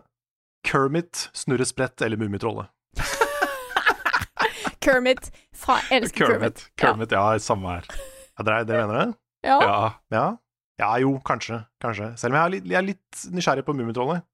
[0.66, 2.68] Kermit, snurresprett eller Mummitrollet.
[4.86, 5.30] Kermit.
[5.54, 6.64] Fa elsker Kermit.
[6.78, 7.90] Kermit, Kermit ja, samme her.
[8.36, 9.08] Ja, dere, dere mener det?
[9.48, 9.58] Ja.
[9.62, 9.76] Ja.
[10.14, 10.26] Ja?
[10.80, 11.62] Ja, jo, kanskje.
[11.82, 12.10] Kanskje.
[12.20, 14.24] Selv om jeg er litt, jeg er litt nysgjerrig på Mummitrollet.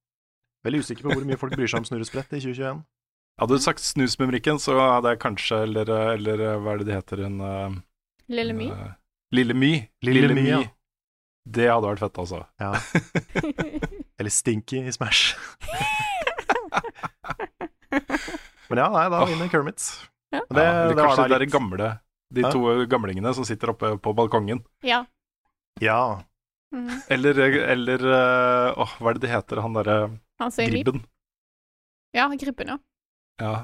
[0.66, 2.82] Veldig usikker på hvor mye folk bryr seg om snurresprett i 2021.
[3.40, 7.22] Hadde du sagt Snusmumrikken, så hadde jeg kanskje, eller, eller hva er det de heter,
[7.26, 7.78] en uh,
[8.30, 8.68] Lille My.
[8.70, 8.90] uh,
[9.32, 9.72] Lille My.
[10.04, 10.60] Lille My, ja.
[11.42, 12.42] Det hadde vært fett, altså.
[12.62, 12.76] Ja.
[14.20, 15.32] Eller Stinky i Smash.
[18.70, 19.82] Men ja, nei, da vinner Kermit.
[20.32, 20.40] Ja.
[20.48, 21.88] Det, ja, kanskje det var kanskje da de der gamle,
[22.32, 22.52] de Hæ?
[22.54, 24.62] to gamlingene som sitter oppe på balkongen.
[24.86, 25.04] Ja.
[25.80, 26.22] Ja.
[26.72, 26.88] Mm.
[27.12, 27.40] Eller,
[27.74, 29.98] eller uh, åh, hva er det de heter, han derre.
[30.56, 31.02] Gribben.
[32.16, 32.78] Ja, Gribben, ja.
[33.40, 33.54] Ja.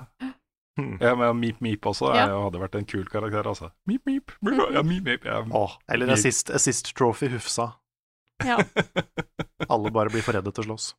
[0.79, 0.95] Hmm.
[1.03, 2.29] ja, men Meep Meep også Ja.
[2.29, 3.73] Jeg hadde vært en kul karakter, altså.
[3.89, 4.37] Meep Meep.
[4.47, 5.41] Ja, meep, meep, ja.
[5.43, 6.21] Åh, eller Meep.
[6.21, 7.73] assist, assist trophy Hufsa.
[8.47, 8.61] Ja.
[9.73, 10.93] Alle bare blir for redde til å slåss.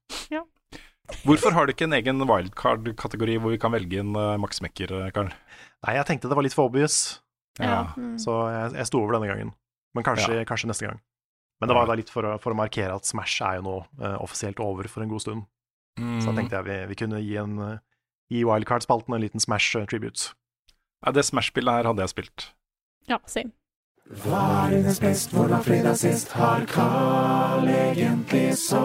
[1.24, 4.92] Hvorfor har du ikke en egen wildcard-kategori hvor vi kan velge inn uh, Max Mekker,
[5.00, 5.32] eh, Karl?
[5.86, 7.20] Nei, jeg tenkte det var litt for obvious,
[7.60, 7.94] Ja.
[7.98, 8.18] Mm.
[8.20, 9.54] så jeg, jeg sto over denne gangen.
[9.96, 11.00] Men kanskje, kanskje neste gang.
[11.60, 13.78] Men det var da litt for å, for å markere at Smash er jo nå
[14.00, 15.42] uh, offisielt over for en god stund.
[16.00, 16.20] Mm.
[16.22, 17.80] Så da tenkte jeg vi, vi kunne gi, en, uh,
[18.32, 20.32] gi Wildcard-spalten en liten Smash-tribute.
[21.04, 22.40] Ja, det Smash-spillet her hadde jeg spilt.
[23.10, 23.52] Ja, same.
[24.24, 26.32] Hva er hennes best, hvor var fredag sist?
[26.34, 28.80] Har Carl egentlig sopp?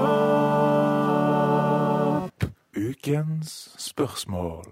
[2.74, 4.66] Ukens spørsmål.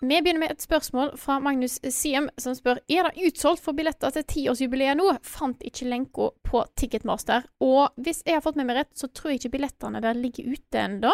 [0.00, 4.14] Vi begynner med et spørsmål fra Magnus Siem, som spør Er det utsolgt for billetter
[4.14, 5.10] til tiårsjubileet nå.
[5.28, 7.44] Fant ikke lenka på Ticketmaster.
[7.60, 10.48] Og hvis jeg har fått med meg rett, så tror jeg ikke billettene der ligger
[10.56, 11.12] ute ennå.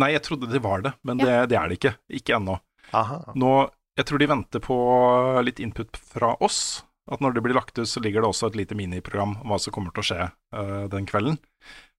[0.00, 1.26] Nei, jeg trodde det var det, men Ja.
[1.44, 1.94] det, det er det ikke.
[2.08, 2.56] Ikke ennå.
[3.36, 3.52] Nå,
[4.00, 4.80] jeg tror de venter på
[5.44, 6.82] litt input fra oss.
[7.12, 9.60] At når det blir lagt ut, så ligger det også et lite miniprogram om hva
[9.60, 11.36] som kommer til å skje uh, den kvelden.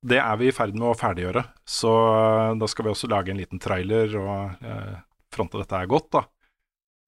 [0.01, 3.29] Det er vi i ferd med å ferdiggjøre, så uh, da skal vi også lage
[3.29, 4.95] en liten trailer og eh,
[5.35, 6.23] fronte dette her godt, da.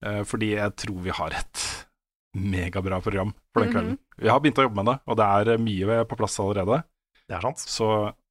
[0.06, 1.64] Eh, fordi jeg tror vi har et
[2.38, 3.98] megabra program for den kvelden.
[4.22, 6.84] Vi har begynt å jobbe med det, og det er eh, mye på plass allerede.
[7.28, 7.64] Det er sant.
[7.66, 7.88] Så,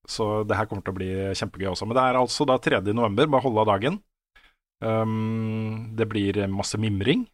[0.06, 1.89] så det her kommer til å bli kjempegøy også.
[1.90, 2.78] Men det er altså da 3.
[2.94, 3.98] november, bare holde av dagen.
[4.85, 7.27] Um, det blir masse mimring.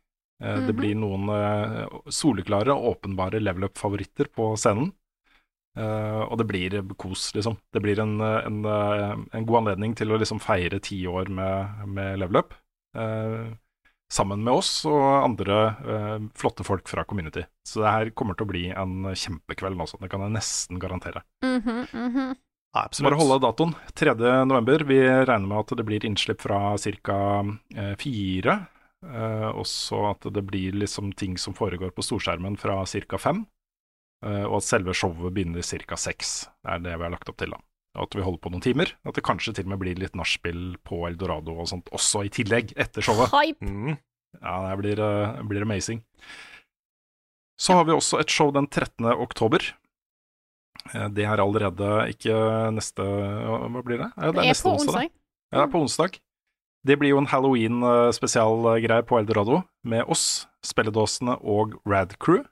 [0.43, 0.77] Eh, Det Mhm.
[0.81, 4.93] blir noen uh, soleklare og åpenbare level up-favoritter på scenen.
[5.79, 7.57] Eh, og det blir kos, liksom.
[7.73, 11.87] Det blir en, en, eh, en god anledning til å liksom feire ti år med,
[11.89, 12.57] med level up.
[12.93, 13.55] Uh,
[14.13, 15.55] sammen med oss og andre
[15.87, 17.47] uh, flotte folk fra community.
[17.65, 21.25] Så det her kommer til å bli en kjempekveld nå, det kan jeg nesten garantere.
[21.47, 22.35] Mhm, mhm.
[22.73, 23.11] Ja, absolutt.
[23.11, 23.73] Bare holde datoen.
[24.01, 24.13] 3.
[24.49, 24.85] november.
[24.89, 27.19] Vi regner med at det blir innslipp fra ca.
[28.01, 28.55] fire.
[29.05, 33.21] Uh, også at det blir liksom ting som foregår på storskjermen fra ca.
[33.21, 33.43] fem.
[34.23, 35.97] Eh, og at selve showet begynner ca.
[35.99, 36.47] seks.
[36.63, 37.51] Det er det vi har lagt opp til.
[37.51, 37.59] da.
[37.99, 38.93] Og at vi holder på noen timer.
[39.05, 42.31] At det kanskje til og med blir litt nachspiel på Eldorado og sånt også i
[42.33, 43.29] tillegg, etter showet.
[43.35, 43.61] Hype.
[43.67, 43.99] Mm.
[44.41, 46.03] Ja, det blir, eh, blir amazing.
[47.61, 49.11] Så har vi også et show den 13.
[49.13, 49.61] oktober.
[50.95, 54.13] Eh, Det er allerede ikke neste Hva blir det?
[54.17, 55.11] Ja, Det er neste på onsdag.
[55.53, 56.21] Ja, det er på onsdag.
[56.85, 62.45] Det blir jo en halloween-spesialgreie på Eldorado med oss, spilledåsene og Rad Crew.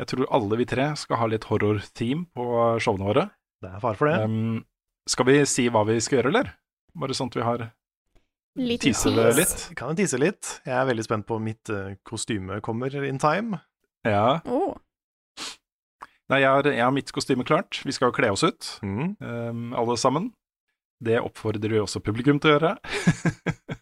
[0.00, 2.44] Jeg tror alle vi tre skal ha litt horror-team på
[2.82, 3.24] showene våre.
[3.62, 4.16] Det er fare for det.
[4.26, 4.64] Um,
[5.08, 6.50] skal vi si hva vi skal gjøre, eller?
[6.98, 7.64] Bare sånn at vi har
[8.58, 9.38] Liten Teaser det tease.
[9.40, 9.62] litt?
[9.78, 10.50] Kan jo tise litt?
[10.66, 13.58] Jeg er veldig spent på om mitt eh, kostyme kommer in time.
[14.06, 14.40] Ja.
[14.46, 14.76] Oh.
[16.30, 17.80] Nei, jeg har, jeg har mitt kostyme klart.
[17.84, 19.16] Vi skal jo kle oss ut, Mm.
[19.20, 20.30] um, alle sammen.
[21.04, 22.74] Det oppfordrer vi også publikum til å gjøre.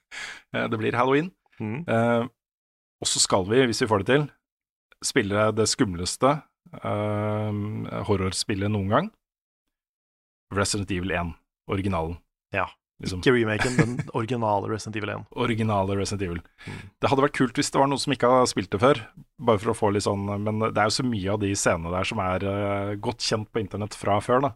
[0.52, 1.30] Eh, det blir halloween.
[1.56, 1.78] Mm.
[1.88, 2.26] Uh,
[3.00, 4.24] og så skal vi, hvis vi får det til,
[5.04, 6.36] spille det skumleste
[6.82, 7.52] uh,
[8.08, 9.10] horrorspillet noen gang.
[10.54, 11.32] Resident Evil 1,
[11.72, 12.16] originalen.
[12.52, 12.68] Ja.
[13.02, 13.18] Liksom.
[13.24, 15.22] Ikke remaken, den originale Resident Evil 1.
[15.42, 16.42] Originale Resident Evil.
[16.68, 16.82] Mm.
[17.02, 19.00] Det hadde vært kult hvis det var noen som ikke har spilt det før,
[19.42, 21.90] bare for å få litt sånn Men det er jo så mye av de scenene
[21.90, 24.52] der som er uh, godt kjent på internett fra før, da.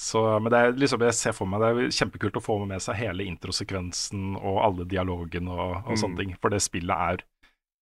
[0.00, 2.80] Så, men det er liksom, jeg ser for meg det er kjempekult å få med
[2.80, 6.00] seg hele introsekvensen og alle dialogene og, og Mm.
[6.00, 7.22] sånne ting, for det spillet er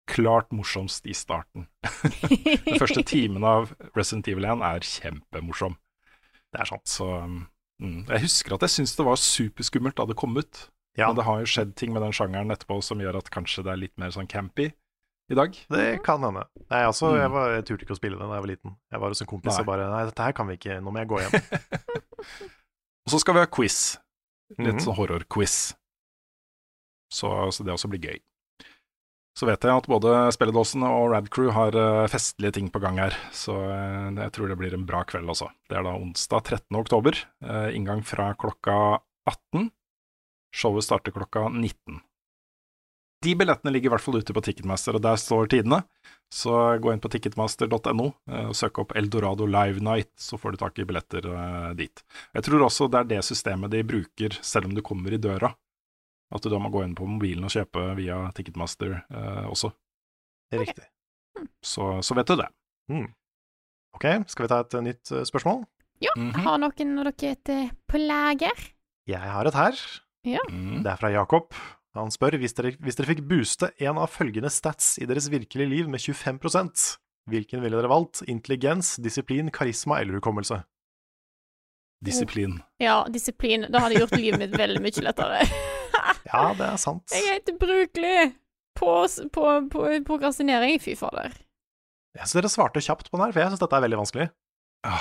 [0.08, 1.68] klart morsomst i starten.
[2.66, 5.78] Den første timen av Resident Evil 1 er kjempemorsom.
[6.52, 6.88] Det er sant.
[6.92, 10.68] Så mm, Jeg husker at jeg syntes det var superskummelt da det kom ut.
[11.00, 11.08] Ja.
[11.08, 13.72] Men det har jo skjedd ting med den sjangeren etterpå som gjør at kanskje det
[13.72, 14.66] er litt mer sånn campy
[15.32, 15.56] i dag.
[15.72, 16.44] Det kan hende.
[16.68, 17.22] Nei, altså, Mm.
[17.22, 18.74] jeg, var, jeg turte ikke å spille det da jeg var liten.
[18.92, 19.62] Jeg var hos en kompis Nei.
[19.64, 21.38] og bare Nei, dette her kan vi ikke, nå må jeg gå hjem.
[23.08, 23.78] Og så skal vi ha quiz.
[24.60, 24.84] Litt Mhm.
[24.84, 25.56] sånn horror-quiz.
[27.12, 28.20] Så, så det også blir gøy.
[29.38, 33.16] Så vet jeg at både spilledåsene og Radcrew har eh, festlige ting på gang her,
[33.32, 35.48] så eh, jeg tror det blir en bra kveld også.
[35.72, 36.80] Det er da onsdag 13.
[36.82, 37.22] oktober.
[37.48, 39.00] eh, inngang fra klokka
[39.32, 39.70] 18.
[40.52, 42.02] Showet starter klokka 19.
[43.24, 45.84] De billettene ligger i hvert fall ute på Ticketmaster, og der står tidene.
[46.34, 46.52] Så
[46.82, 50.86] gå inn på ticketmaster.no og søk opp Eldorado Live Night, så får du tak i
[50.90, 51.28] billetter
[51.78, 52.02] dit.
[52.34, 55.52] Jeg tror også det er det systemet de bruker selv om du kommer i døra.
[56.32, 59.72] At du da må gå inn på mobilen og kjøpe via Ticketmaster eh, også.
[60.56, 60.86] Riktig.
[61.64, 62.48] Så, så vet du det.
[62.92, 63.10] Mm.
[63.98, 65.66] Ok, skal vi ta et eh, nytt eh, spørsmål?
[66.02, 66.32] Ja, Mhm.
[66.46, 68.64] har noen av dere et eh, på lager?
[69.12, 69.78] Jeg har et her.
[70.26, 70.42] Ja.
[70.50, 70.82] Mm.
[70.86, 71.52] Det er fra Jakob.
[71.98, 75.68] Han spør hvis dere, hvis dere fikk booste en av følgende stats i deres virkelige
[75.68, 76.96] liv med 25%
[77.30, 78.24] hvilken ville dere valgt?
[78.32, 80.62] Intelligens, disiplin, karisma eller hukommelse?
[82.02, 82.62] Disiplin.
[82.82, 83.68] Ja, disiplin.
[83.70, 85.44] Da hadde gjort livet mitt veldig mye lettere.
[86.32, 87.04] Ja, det er sant.
[87.12, 88.34] Jeg er helt ubrukelig
[88.80, 88.92] på,
[89.36, 90.80] på, på prokrastinering.
[90.82, 91.34] Fy fader.
[92.18, 94.30] Jeg synes dere svarte kjapt på den her, for jeg syns dette er veldig vanskelig.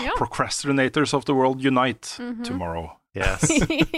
[0.05, 0.13] Ja.
[0.19, 2.45] Procrastinators of the world unite Mhm.
[2.45, 2.91] tomorrow.
[3.17, 3.43] Yes.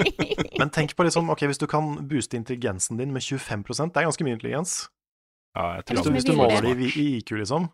[0.58, 4.06] Men tenk på liksom, ok, hvis du kan booste intelligensen din med 25% det er
[4.08, 4.88] ganske mye intelligens.
[5.56, 7.68] Ja, jeg tror, Jeg Hvis du, hvis du måler det i IQ, liksom.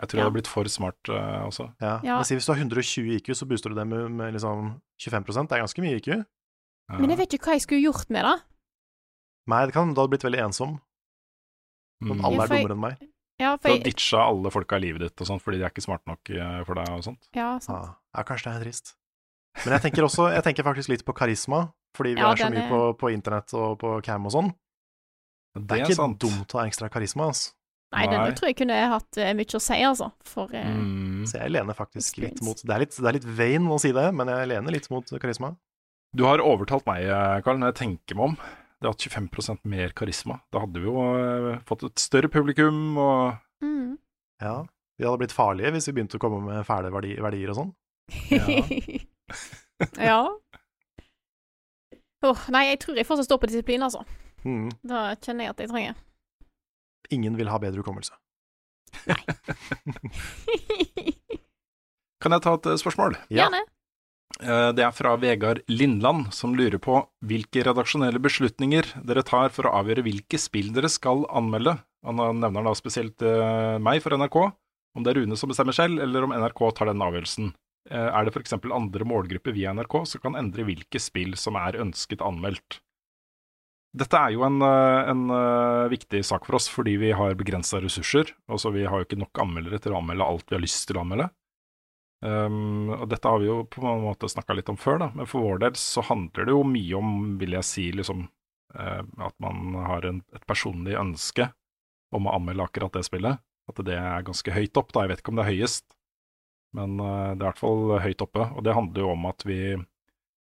[0.00, 0.20] jeg tror Ja.
[0.22, 1.66] jeg hadde blitt for smart uh, også.
[1.82, 1.98] Ja.
[2.02, 2.14] Ja.
[2.16, 5.24] Men si hvis du har 120 IQ, så booster du det med, med liksom 25
[5.48, 6.08] Det er ganske mye IQ.
[6.08, 6.96] Ja.
[6.98, 8.38] Men jeg vet ikke hva jeg skulle gjort med det.
[9.50, 10.78] Nei, det kan, du hadde blitt veldig ensom.
[12.02, 12.24] Om Mm.
[12.24, 13.00] alle er dummere enn meg.
[13.40, 15.64] Ja, Du for har jeg, ditcha alle folka i livet ditt og sånt, fordi de
[15.66, 17.28] er ikke smarte nok eh, for deg og sånt.
[17.34, 17.94] ja, Ja, sant.
[18.16, 18.94] ja, kanskje det er trist.
[19.64, 22.50] Men jeg tenker også, jeg tenker faktisk litt på karisma, fordi vi Ja, er så
[22.52, 24.50] mye er- på, på internett og på cam og sånn.
[25.54, 27.52] Det, Det er ikke dumt å ha ekstra karisma, altså.
[27.92, 28.30] Nei, den Nei.
[28.38, 30.12] tror jeg kunne hatt uh, mye å si, altså.
[30.22, 31.24] For uh, Mm.
[31.26, 33.90] Så jeg lener faktisk litt mot Det er litt, det er litt vain å si
[33.90, 35.56] det, men jeg lener litt mot karisma.
[36.14, 37.08] Du har overtalt meg,
[37.44, 38.36] Karl, når jeg tenker meg om.
[38.80, 40.38] Det har hatt 25% mer karisma.
[40.52, 43.98] Da hadde vi jo eh, fått et større publikum og mm.
[44.40, 44.54] Ja.
[44.96, 47.72] Vi hadde blitt farlige hvis vi begynte å komme med fæle verdi, verdier og sånn.
[50.10, 50.22] ja.
[52.24, 54.00] Åh, nei, jeg tror jeg fortsatt står på disiplin, altså.
[54.44, 54.68] Mm.
[54.84, 55.94] Da kjenner jeg at jeg trenger.
[57.16, 58.16] Ingen vil ha bedre hukommelse.
[62.20, 63.16] Kan jeg ta et eh, spørsmål?
[63.28, 63.44] Ja.
[63.44, 63.62] Gjerne.
[64.40, 69.68] Eh, Det er fra Vegard Lindland, som lurer på hvilke redaksjonelle beslutninger dere tar for
[69.68, 71.76] å avgjøre hvilke spill dere skal anmelde.
[72.06, 74.38] Han nevner da spesielt eh, meg for NRK,
[74.96, 77.52] om det er Rune som bestemmer selv, eller om NRK tar den avgjørelsen.
[77.90, 78.56] Eh, Er det f.eks.
[78.56, 82.80] andre målgrupper via NRK som kan endre hvilke spill som er ønsket anmeldt?
[83.90, 87.80] Dette er jo en, eh, en eh, viktig sak for oss, fordi vi har begrensa
[87.82, 88.30] ressurser.
[88.48, 90.96] Altså, vi har jo ikke nok anmeldere til å anmelde alt vi har lyst til
[90.96, 91.28] å anmelde.
[92.20, 95.06] Um, og dette har vi jo på en måte snakka litt om før, da.
[95.16, 98.26] men for vår del så handler det jo mye om, vil jeg si, liksom
[98.76, 101.48] uh, at man har en, et personlig ønske
[102.12, 103.40] om å anmelde akkurat det spillet.
[103.70, 105.06] At det er ganske høyt opp, da.
[105.06, 105.86] Jeg vet ikke om det er høyest,
[106.76, 108.48] men uh, det er i hvert fall høyt oppe.
[108.52, 109.60] Og det handler jo om at vi,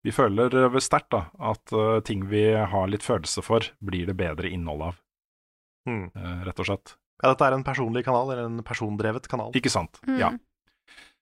[0.02, 4.50] vi føler sterkt da, at uh, ting vi har litt følelse for, blir det bedre
[4.50, 5.04] innhold av,
[5.88, 6.10] Mm.
[6.44, 6.90] rett og slett.
[7.22, 9.54] Ja, dette er en personlig kanal, eller en persondrevet kanal.
[9.56, 9.96] Ikke sant?
[10.04, 10.18] Mm.
[10.20, 10.28] Ja.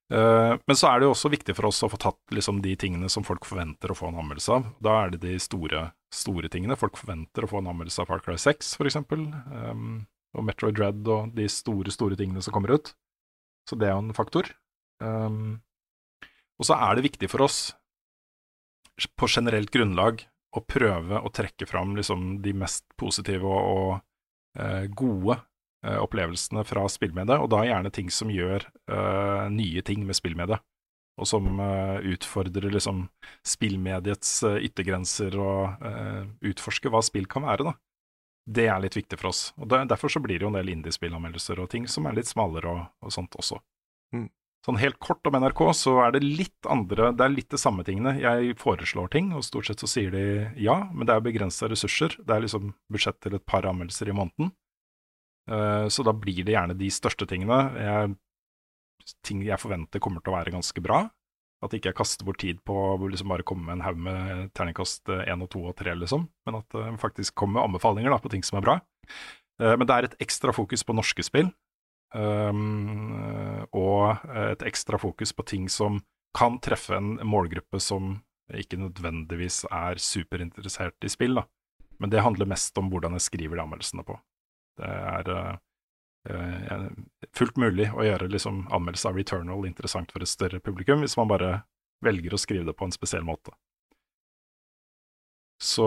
[0.07, 2.77] Eh, men så er det jo også viktig for oss å få tatt liksom, de
[2.78, 4.69] tingene som folk forventer å få en anmeldelse av.
[4.83, 6.78] Da er det de store, store tingene.
[6.78, 9.27] Folk forventer å få en anmeldelse av Far Cry 6, for eksempel.
[9.51, 10.05] Um,
[10.37, 12.93] og Metroid Dread og de store, store tingene som kommer ut.
[13.66, 14.53] Så det er jo en faktor.
[15.03, 15.59] Um,
[16.57, 17.61] og så er det viktig for oss,
[19.19, 20.23] på generelt grunnlag,
[20.57, 25.37] å prøve å trekke fram liksom, de mest positive og, og eh, gode
[26.02, 30.62] opplevelsene fra spillmediet, og da gjerne ting som gjør uh, nye ting med spillmediet.
[31.16, 33.06] Og som uh, utfordrer liksom
[33.46, 37.76] spillmediets uh, yttergrenser og eh, utforsker hva spill kan være, da.
[38.46, 39.48] Det er litt viktig for oss.
[39.56, 42.28] Og der, Derfor så blir det jo en del indiespillanmeldelser og ting som er litt
[42.28, 43.58] smalere og, og sånt også.
[44.14, 44.28] Mm.
[44.66, 47.84] Sånn helt kort om NRK, så er det litt andre Det er litt de samme
[47.86, 48.16] tingene.
[48.18, 50.24] Jeg foreslår ting, og stort sett så sier de
[50.62, 52.18] ja, men det er begrensa ressurser.
[52.18, 54.52] Det er liksom budsjett til et par anmeldelser i måneden.
[55.51, 57.59] Eh, Så da blir det gjerne de største tingene.
[57.78, 58.16] Jeg,
[59.23, 61.06] ting jeg forventer kommer til å være ganske bra.
[61.64, 64.51] At ikke jeg kaster bort tid på å liksom bare komme med en haug med
[64.55, 66.27] terningkast én og to og tre, liksom.
[66.44, 68.81] Men at det faktisk kommer anbefalinger da, på ting som er bra.
[69.62, 71.48] Eh, men det er et ekstra fokus på norske spill,
[72.12, 76.02] um, og et ekstra fokus på ting som
[76.36, 78.18] kan treffe en målgruppe som
[78.52, 81.47] ikke nødvendigvis er superinteressert i spill, da.
[81.98, 84.18] Men det handler mest om hvordan jeg skriver de anmeldelsene på.
[84.77, 86.89] Det er uh,
[87.36, 91.31] fullt mulig å gjøre liksom, anmeldelse av Returnal interessant for et større publikum, hvis man
[91.31, 91.53] bare
[92.05, 93.55] velger å skrive det på en spesiell måte.
[95.62, 95.86] Så,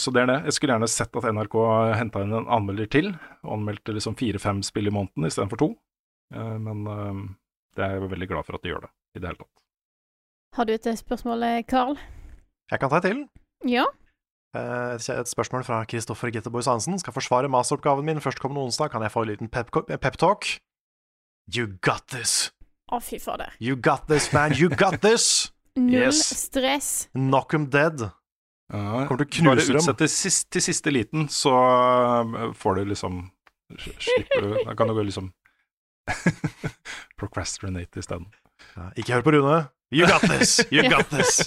[0.00, 0.38] så, det er det.
[0.48, 1.56] Jeg skulle gjerne sett at NRK
[1.98, 3.10] henta inn en anmelder til,
[3.44, 5.70] og anmeldte liksom fire-fem spill i måneden istedenfor to.
[6.34, 7.20] Uh, men uh,
[7.76, 9.64] det er jeg veldig glad for at de gjør det, i det hele tatt.
[10.54, 11.98] Har du et spørsmål, Carl?
[12.70, 13.24] Jeg kan ta et til.
[13.68, 13.84] Ja.
[14.54, 16.98] Uh, et spørsmål fra Kristoffer Getteborg Hansen.
[17.02, 18.92] Skal forsvare masteroppgaven min førstkommende onsdag.
[18.92, 19.88] Kan jeg få en liten pep-talk?
[20.00, 20.16] Pep
[21.54, 22.52] you got this.
[22.92, 23.52] Å, fy fader.
[23.60, 24.54] You got this, man.
[24.54, 25.50] You got this.
[25.76, 26.22] Null yes.
[26.38, 27.08] stress.
[27.14, 28.10] Knock them dead.
[28.72, 29.74] Ja, Kommer til å knuse dem.
[29.74, 33.24] Bare utsett til, sist, til siste liten, så uh, får du liksom
[33.74, 35.32] Slipper du Da kan du gå liksom
[37.20, 38.30] Procrastinate isteden.
[38.76, 39.60] Ja, ikke hør på Rune.
[39.94, 40.60] You got this!
[40.70, 41.42] You got this!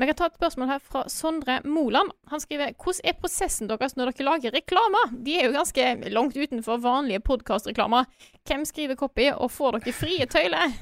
[0.00, 2.08] Vi kan ta et spørsmål her fra Sondre Moland.
[2.32, 5.10] Han skriver hvordan er prosessen deres når dere lager reklamer?
[5.12, 8.08] De er jo ganske langt utenfor vanlige podkastreklamer.
[8.48, 10.72] Hvem skriver copy, og får dere frie tøyler?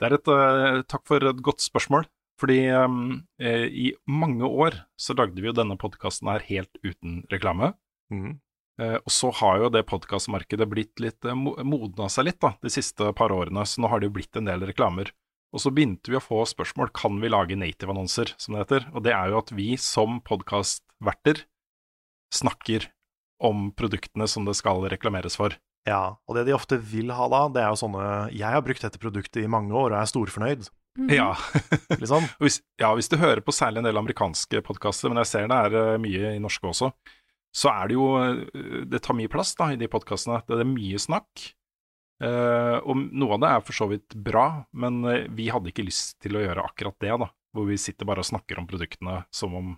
[0.00, 2.08] Det er et uh, Takk for et godt spørsmål.
[2.40, 7.20] Fordi um, eh, i mange år så lagde vi jo denne podkasten her helt uten
[7.30, 7.74] reklame.
[8.10, 8.40] Mm.
[8.80, 12.72] Eh, og så har jo det podkastmarkedet blitt litt eh, modna seg litt da, de
[12.72, 15.12] siste par årene, så nå har det jo blitt en del reklamer.
[15.52, 18.88] Og så begynte vi å få spørsmål kan vi lage native-annonser, som det heter.
[18.96, 21.44] Og det er jo at vi som podkastverter
[22.32, 22.88] snakker
[23.42, 25.58] om produktene som det skal reklameres for.
[25.88, 28.84] Ja, og det de ofte vil ha da, det er jo sånne Jeg har brukt
[28.84, 30.68] dette produktet i mange år og er storfornøyd.
[30.98, 31.08] Mm.
[31.16, 31.32] Ja.
[32.00, 32.28] liksom.
[32.42, 35.58] hvis, ja, hvis du hører på særlig en del amerikanske podkaster, men jeg ser det
[35.58, 36.92] er uh, mye i norske også,
[37.52, 40.40] så er det jo uh, Det tar mye plass da i de podkastene.
[40.48, 41.50] Det er mye snakk.
[42.22, 45.02] Uh, og noe av det er for så vidt bra, men
[45.34, 47.30] vi hadde ikke lyst til å gjøre akkurat det, da.
[47.52, 49.74] Hvor vi sitter bare og snakker om produktene som om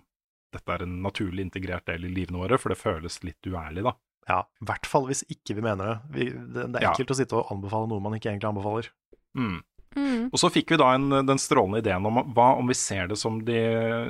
[0.55, 3.95] dette er en naturlig integrert del i livene våre, for det føles litt uærlig, da.
[4.25, 5.95] Ja, i hvert fall hvis ikke vi mener det.
[6.15, 7.13] Vi, det, det, er ekkelt ja.
[7.13, 8.89] å sitte og anbefale noe man ikke egentlig anbefaler.
[9.37, 9.59] Mm.
[9.95, 10.25] Mm.
[10.33, 13.17] Og så fikk vi da en, den strålende ideen om hva om vi ser det
[13.19, 13.59] som de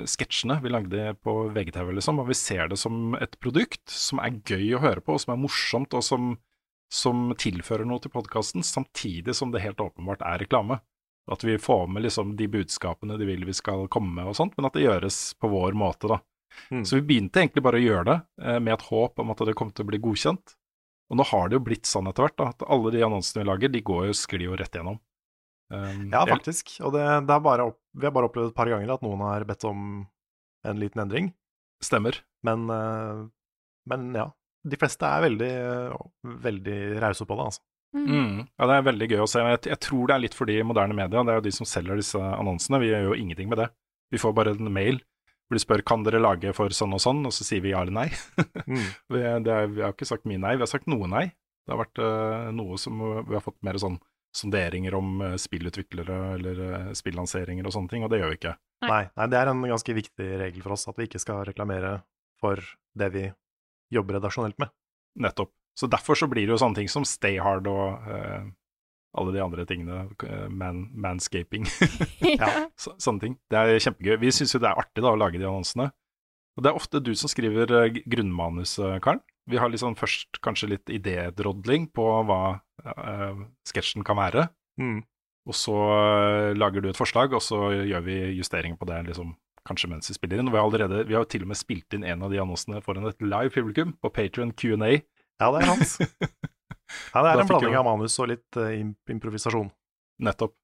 [0.09, 2.23] sketsjene vi lagde på VGTV, liksom.
[2.23, 5.35] Om vi ser det som et produkt som er gøy å høre på, og som
[5.35, 6.33] er morsomt, og som,
[6.95, 10.79] som tilfører noe til podkasten, samtidig som det helt åpenbart er reklame.
[11.31, 14.53] At vi får med liksom de budskapene de vil vi skal komme med og sånt,
[14.57, 16.19] men at det gjøres på vår måte, da.
[16.71, 16.85] Mm.
[16.85, 19.57] Så vi begynte egentlig bare å gjøre det, eh, med et håp om at det
[19.57, 20.55] kom til å bli godkjent.
[21.11, 23.49] Og nå har det jo blitt sånn etter hvert, da, at alle de annonsene vi
[23.49, 25.01] lager, de går jo, sklir jo rett gjennom.
[25.73, 26.77] Um, ja, faktisk.
[26.85, 29.65] Og det, det opp, vi har bare opplevd et par ganger at noen har bedt
[29.67, 30.05] om
[30.65, 31.33] en liten endring.
[31.83, 32.21] Stemmer.
[32.45, 33.25] Men, uh,
[33.89, 34.29] men ja.
[34.65, 35.53] De fleste er veldig,
[36.43, 37.65] veldig rause på det, altså.
[37.95, 38.05] Mm.
[38.11, 38.39] Mm.
[38.59, 39.41] Ja, det er veldig gøy å se.
[39.45, 41.23] Jeg, jeg, tror det er litt fordi moderne media.
[41.23, 42.81] Det er jo de som selger disse annonsene.
[42.83, 43.69] Vi gjør jo ingenting med det.
[44.11, 44.99] Vi får bare en mail
[45.45, 47.83] hvor de spør kan dere lage for sånn og sånn, og så sier vi ja
[47.85, 48.07] eller nei.
[48.65, 48.87] mm.
[49.13, 51.27] vi, er, vi, har ikke sagt mye nei, vi har sagt noe nei.
[51.65, 53.99] Det har vært uh, noe som vi har fått mer sånn
[54.35, 58.55] sonderinger om uh, spillutviklere eller uh, spillanseringer og sånne ting, og det gjør vi ikke.
[58.85, 59.03] Nei.
[59.17, 61.99] nei, det er en ganske viktig regel for oss at vi ikke skal reklamere
[62.41, 62.61] for
[62.97, 63.27] det vi
[63.93, 64.71] jobber redaksjonelt med.
[65.21, 65.53] Nettopp.
[65.75, 68.47] Så derfor så blir det jo sånne ting som Stay Hard og uh,
[69.19, 70.05] alle de andre tingene.
[70.51, 71.67] Man, manscaping.
[72.41, 73.37] ja, så, sånne ting.
[73.51, 74.17] Det er kjempegøy.
[74.23, 75.89] Vi syns jo det er artig da å lage de annonsene.
[76.55, 77.73] Og det er ofte du som skriver
[78.07, 79.19] grunnmanus, Karen.
[79.45, 84.47] Vi har liksom først kanskje litt idédrodling på hva uh, sketsjen kan være.
[84.81, 85.03] Mm.
[85.45, 89.35] Og så uh, lager du et forslag, og så gjør vi justeringer på det liksom,
[89.67, 90.49] kanskje mens vi spiller inn.
[90.49, 92.81] Og vi har, allerede, vi har til og med spilt inn en av de annonsene
[92.85, 94.91] foran et live publikum på Patrion Q&A.
[95.41, 95.97] Ja, det er hans.
[97.13, 98.71] ja, det er en blanding av manus og litt uh,
[99.11, 99.71] improvisasjon.
[100.25, 100.55] Nettopp.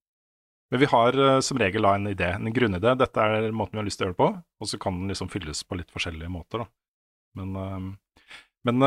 [0.72, 2.94] Men vi har uh, som regel en idé, en grunnidé.
[3.00, 4.30] Dette er måten vi har lyst til å gjøre det på,
[4.62, 6.64] og så kan den liksom fylles på litt forskjellige måter.
[6.64, 6.72] da.
[7.42, 7.92] Men uh,
[8.62, 8.78] men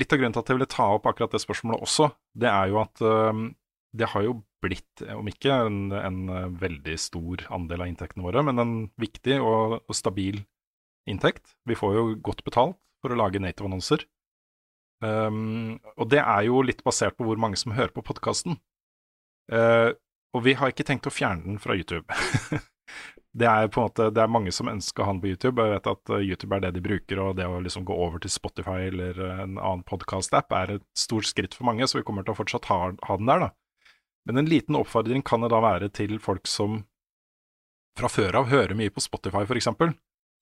[0.00, 2.70] litt av grunnen til at jeg ville ta opp akkurat det spørsmålet også, det er
[2.70, 3.02] jo at
[3.92, 8.44] det har jo blitt, om ikke en, en uh, veldig stor andel av inntektene våre,
[8.46, 10.42] men en viktig og, og, stabil
[11.10, 11.56] inntekt.
[11.68, 14.06] Vi får jo godt betalt for å lage native-annonser.
[15.02, 18.60] Um, og det er jo litt basert på hvor mange som hører på podkasten.
[19.52, 22.06] og vi har ikke tenkt å fjerne den fra YouTube.
[23.32, 25.64] det er på en måte, det er mange som ønsker han på YouTube.
[25.64, 28.20] Jeg vet at eh, YouTube er det de bruker, og det å liksom gå over
[28.22, 32.06] til Spotify eller eh, en annen podkast-app er et stort skritt for mange, så vi
[32.08, 33.50] kommer til å fortsatt ha, ha den der, da.
[34.28, 36.82] Men en liten oppfordring kan det da være til folk som
[37.98, 39.68] fra før av hører mye på Spotify, f.eks.,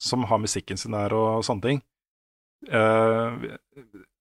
[0.01, 1.82] som har musikken sin der og sånne ting.
[2.69, 3.51] eh,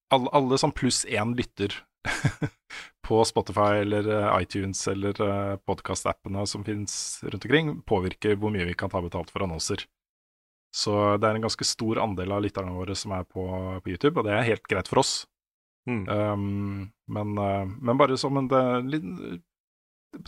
[0.09, 1.75] alle, alle som pluss én lytter
[3.07, 8.67] på Spotify eller eh, iTunes eller uh, podkast-appene som finnes rundt omkring, påvirker hvor mye
[8.69, 9.85] vi kan ta betalt for annonser.
[10.75, 13.45] Så det er en ganske stor andel av lytterne våre som er på,
[13.81, 15.13] på YouTube, og det er helt greit for oss.
[15.89, 16.03] Mm.
[16.05, 18.49] Um, men, uh, men bare som en
[18.89, 19.05] litt,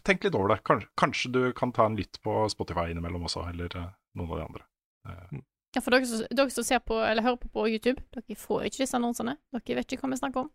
[0.06, 0.60] Tenk litt over det.
[0.68, 3.88] Kanskje, kanskje du kan ta en lytt på Spotify innimellom også, eller uh,
[4.20, 4.68] noen av de andre.
[5.08, 5.42] Uh,
[5.72, 8.66] Ja, for dere som, dere som ser på, eller hører på på YouTube, dere får
[8.68, 9.38] ikke disse annonsene.
[9.56, 10.50] Dere vet ikke hva vi snakker om.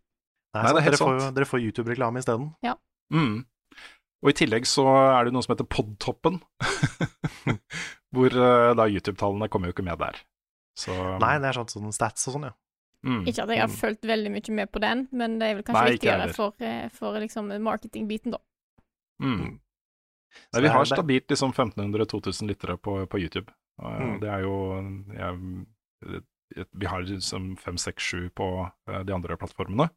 [0.56, 1.36] Nei, Nei, det er helt dere, får, sant.
[1.38, 2.50] dere får YouTube-reklame isteden.
[3.12, 3.36] Mm.
[4.24, 6.38] Og i tillegg så er det noe som heter Podtoppen,
[8.16, 10.20] hvor eh, da YouTube-tallene kommer jo ikke med der.
[10.76, 10.92] Så
[11.22, 12.54] Nei, det er sånn, sånn stats og sånn, ja.
[13.06, 13.22] mm.
[13.30, 15.84] Ikke at jeg har fulgt veldig mye med på den, men det er vel kanskje
[15.84, 18.42] Nei, viktigere for, eh, for liksom marketingbiten, da.
[19.22, 19.60] Mm.
[20.52, 23.52] Nei, vi er- har stabilt liksom 1500-2000 lyttere på, på YouTube.
[23.78, 24.20] Og Mm.
[24.20, 24.56] Det er jo
[25.20, 26.22] jeg,
[26.72, 29.88] Vi har liksom 5-6-7 på eh, de andre plattformene.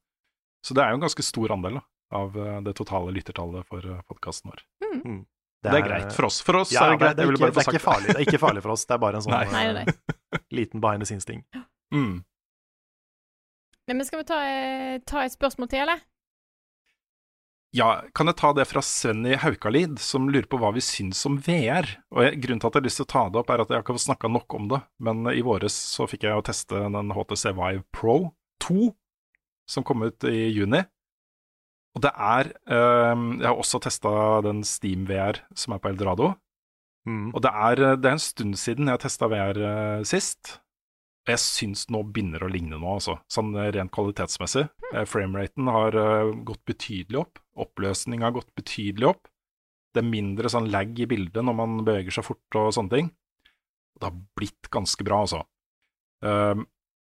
[0.65, 3.81] Så det er jo en ganske stor andel da, av eh, det totale lyttertallet for
[4.09, 4.63] podkasten vår.
[5.05, 5.25] Mm.
[5.63, 6.39] Det er, greit for oss.
[6.41, 7.15] For oss Ja, er det greit.
[7.17, 8.85] det, er ikke, det, er ikke farlig, det er ikke farlig for oss.
[8.87, 9.45] Det er bare en sånn Nei.
[9.51, 9.85] Nei, nei,
[10.33, 11.43] eh, liten behind the scenes-ting.
[11.93, 12.23] Mm.
[13.89, 15.99] Men skal vi ta, eh, ta et spørsmål til, eller?
[17.75, 21.35] Ja, kan jeg ta det fra Svenny Haukalid, som lurer på hva vi syns om
[21.45, 21.85] VR?
[22.15, 23.69] Og jeg, Grunnen til at jeg har lyst til å ta det opp, er at
[23.69, 24.79] jeg har ikke snakka nok om det.
[25.05, 28.15] Men i våres så fikk jeg å teste den HTC Vive Pro
[28.65, 28.89] 2,
[29.69, 30.81] som kom ut i juni.
[31.97, 34.11] Og det er eh, Jeg har også testa
[34.45, 36.33] den Steam VR som er på Eldorado.
[37.09, 37.29] Mm.
[37.33, 40.57] Og det er, eh, det er en stund siden jeg testa VR eh, sist.
[41.27, 43.19] Og jeg syns nå begynner å ligne noe, altså.
[43.31, 44.65] Sånn eh, rent kvalitetsmessig.
[44.93, 47.41] Eh, Frameraten har eh, gått betydelig opp.
[47.59, 49.29] Oppløsning har gått betydelig opp.
[49.93, 53.09] Det er mindre sånn lag i bildet når man beveger seg fort og sånne ting.
[53.99, 55.41] Det har blitt ganske bra, altså.
[56.23, 56.67] Um,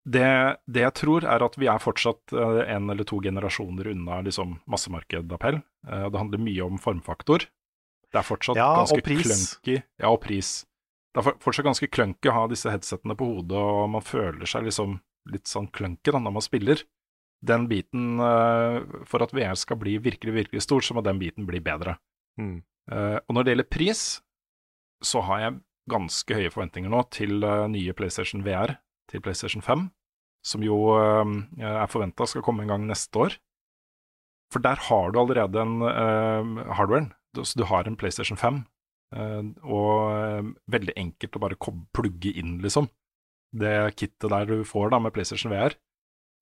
[0.08, 4.22] det, det jeg tror, er at vi er fortsatt eh, en eller to generasjoner unna
[4.24, 5.60] liksom, massemarkedappell.
[5.86, 7.44] Eh, det handler mye om formfaktor.
[8.10, 9.76] Det er fortsatt Ja, ganske clunky.
[10.00, 10.64] Ja, og pris.
[11.12, 14.66] Det er fortsatt ganske clunky å ha disse headsettene på hodet, og man føler seg
[14.66, 14.98] liksom
[15.30, 16.82] litt sånn clunky da, når man spiller.
[17.46, 21.46] Den biten, eh, for at VR skal bli virkelig, virkelig stor, så må den biten
[21.48, 21.96] bli bedre.
[22.40, 22.62] Mm.
[22.92, 24.02] Eh, og når det gjelder pris,
[25.02, 25.60] så har jeg
[25.90, 28.76] ganske høye forventninger nå til eh, nye PlayStation VR,
[29.10, 29.88] til PlayStation 5,
[30.46, 33.34] som jo er forventa skal komme en gang neste år.
[34.52, 38.62] For der har du allerede en uh, hardwaren, så du har en PlayStation 5,
[39.10, 42.86] Uh, og uh, veldig enkelt å bare plugge inn, liksom.
[43.50, 45.74] Det kittet der du får da med PlayStation VR.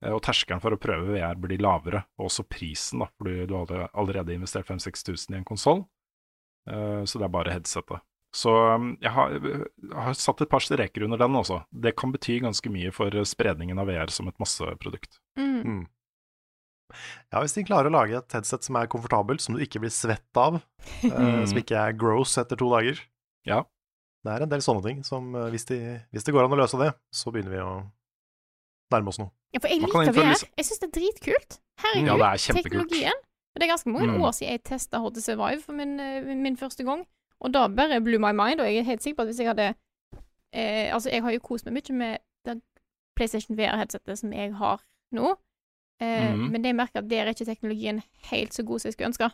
[0.04, 3.56] Eh, Og terskelen for å prøve VR blir lavere, og også prisen, da, fordi du
[3.58, 5.84] hadde allerede investert 5000-6000 i en konsoll.
[6.68, 8.02] Så det er bare headsetet.
[8.36, 11.62] Så um, jeg har, jeg har satt et par streker under den også.
[11.72, 15.16] Det kan bety ganske mye for eh, spredningen av VR som et masseprodukt.
[15.40, 15.62] Mm.
[15.64, 15.86] Mm.
[17.32, 19.92] Ja, hvis de klarer å lage et headset som er komfortabelt, som du ikke blir
[19.92, 20.60] svett av,
[21.02, 21.46] eh, Mm.
[21.48, 23.00] som ikke er gross etter to dager.
[23.48, 23.62] Ja.
[24.24, 25.80] Det er en del sånne ting som eh, hvis, de,
[26.12, 27.72] hvis det går an å løse det, så begynner vi å
[28.90, 29.30] nærme oss noe.
[29.54, 30.44] Ja, for jeg liker innføre VR.
[30.56, 31.58] Jeg syns det er dritkult.
[31.82, 33.18] Herregud, Ja, det er teknologien.
[33.54, 34.22] Og Det er ganske mange Mm.
[34.22, 37.06] år siden jeg testa HTC Vive for min, eh, min første gang,
[37.40, 39.46] og da bare blew my mind, og jeg er helt sikker på at hvis jeg
[39.48, 39.74] hadde
[40.52, 42.62] eh, Altså, jeg har jo kost meg mye med det
[43.16, 44.80] PlayStation VR-headsetet som jeg har
[45.12, 45.34] nå,
[46.00, 46.50] eh, mm.
[46.50, 49.08] men det jeg merker at der er ikke teknologien helt så god som jeg skulle
[49.12, 49.30] ønske.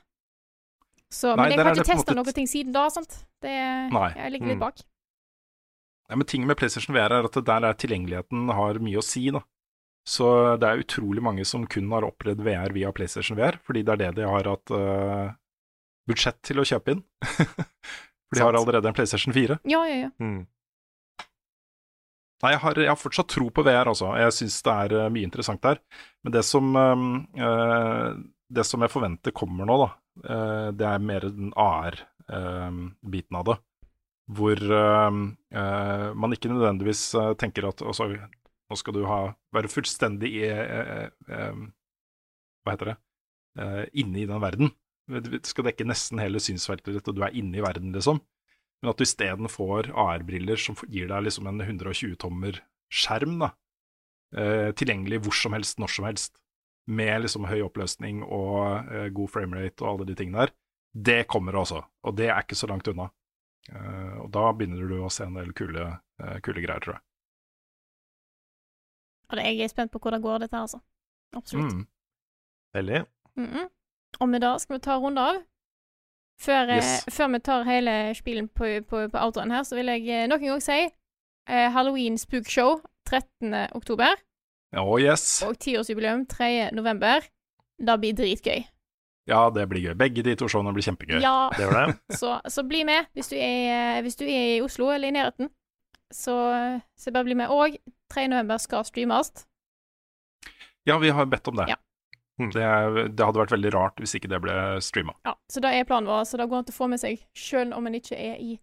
[1.13, 3.25] Så, Nei, men jeg har ikke testa måte- noen ting siden da, sant.
[3.43, 4.61] Det, Jeg ligger litt Mm.
[4.61, 4.79] bak.
[6.11, 9.27] Ja, men ting med PlayStation VR er at der er tilgjengeligheten har mye å si,
[9.33, 9.41] da.
[10.05, 10.27] Så
[10.61, 14.03] det er utrolig mange som kun har opplevd VR via PlayStation VR, fordi det er
[14.03, 15.33] det de har hatt uh,
[16.09, 17.01] budsjett til å kjøpe inn.
[18.29, 19.63] For de har allerede en PlayStation 4.
[19.71, 20.11] Ja, ja, ja.
[20.21, 20.45] Mm.
[22.45, 24.11] Nei, jeg har, jeg har fortsatt tro på VR, altså.
[24.21, 25.79] Jeg syns det er eh, mye interessant der.
[26.25, 28.09] Men det som, eh,
[28.53, 29.89] det som jeg forventer kommer nå, da,
[30.29, 33.57] uh, det er mer den AR-biten av det.
[34.33, 35.13] Hvor uh,
[35.53, 39.19] uh, man ikke nødvendigvis eh, tenker at altså, nå skal du ha,
[39.53, 41.59] være fullstendig i eh, eh,
[42.65, 43.01] Hva heter det?
[44.01, 44.73] Inne i den verden.
[45.07, 48.19] Du skal dekke nesten hele synsfeltet ditt, og du er inne i verden, liksom.
[48.83, 52.59] Men at du isteden får AR-briller som gir deg liksom en 120-tommer
[52.91, 53.53] skjerm, da.
[54.75, 56.35] Tilgjengelig hvor som helst, når som helst.
[56.91, 60.57] Med liksom høy oppløsning og god framerate og alle de tingene der.
[60.91, 63.07] Det kommer også, og det er ikke så langt unna.
[63.73, 65.86] Eh, og da begynner du å se en del kule,
[66.20, 67.03] eh, kule greier, tror jeg.
[69.31, 70.81] Og det- jeg er spent på hvor det går, dette her, altså.
[71.36, 71.73] Absolutt.
[71.73, 71.86] Mm.
[72.74, 73.07] Veldig.
[73.36, 73.69] Mhm.
[74.20, 75.43] Og med det skal vi ta en runde av.
[76.41, 77.05] Før, eh, Yes.
[77.11, 80.47] før vi tar hele spillet på, på, på outroen her, så vil jeg nok en
[80.49, 80.91] gang si
[81.47, 83.69] eh, Halloween Spook Show 13.
[83.74, 84.15] oktober.
[84.77, 85.43] Oh yes.
[85.43, 86.70] Og tiårsjubileum 3.
[86.73, 87.20] november.
[87.78, 88.65] Det blir dritgøy.
[89.31, 89.95] Ja, det blir gøy.
[89.97, 91.21] Begge de to showene blir kjempegøy.
[91.25, 91.85] Ja, Det det.
[92.21, 95.49] så, så bli med hvis du, er, hvis du er i Oslo eller i nærheten.
[96.13, 96.35] Så,
[97.01, 97.49] så bare bli med.
[97.51, 97.79] Og
[98.13, 98.27] 3.
[98.29, 99.33] november skal streames.
[100.87, 101.71] Ja, vi har bedt om det.
[101.73, 101.79] Ja.
[102.53, 105.15] Det, er- det hadde vært veldig rart hvis ikke det ble streama.
[105.25, 106.27] Ja, så det er planen vår.
[106.29, 108.59] Så det går an å få med seg, sjøl om en ikke er i,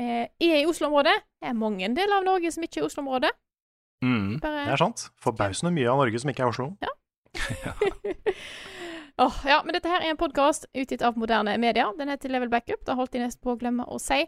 [0.00, 1.16] eh, i Oslo-området.
[1.42, 3.34] Det er mange deler av Norge som ikke er Oslo-området.
[4.00, 4.38] Mm.
[4.40, 5.10] Bare Det er sant.
[5.20, 6.70] Forbausende mye av Norge som ikke er Oslo.
[9.20, 11.90] Åh, ja, men dette her er en podkast utgitt av moderne medier.
[11.98, 12.80] Den heter Level Backup.
[12.86, 14.22] Det holdt jeg nesten på å glemme å si.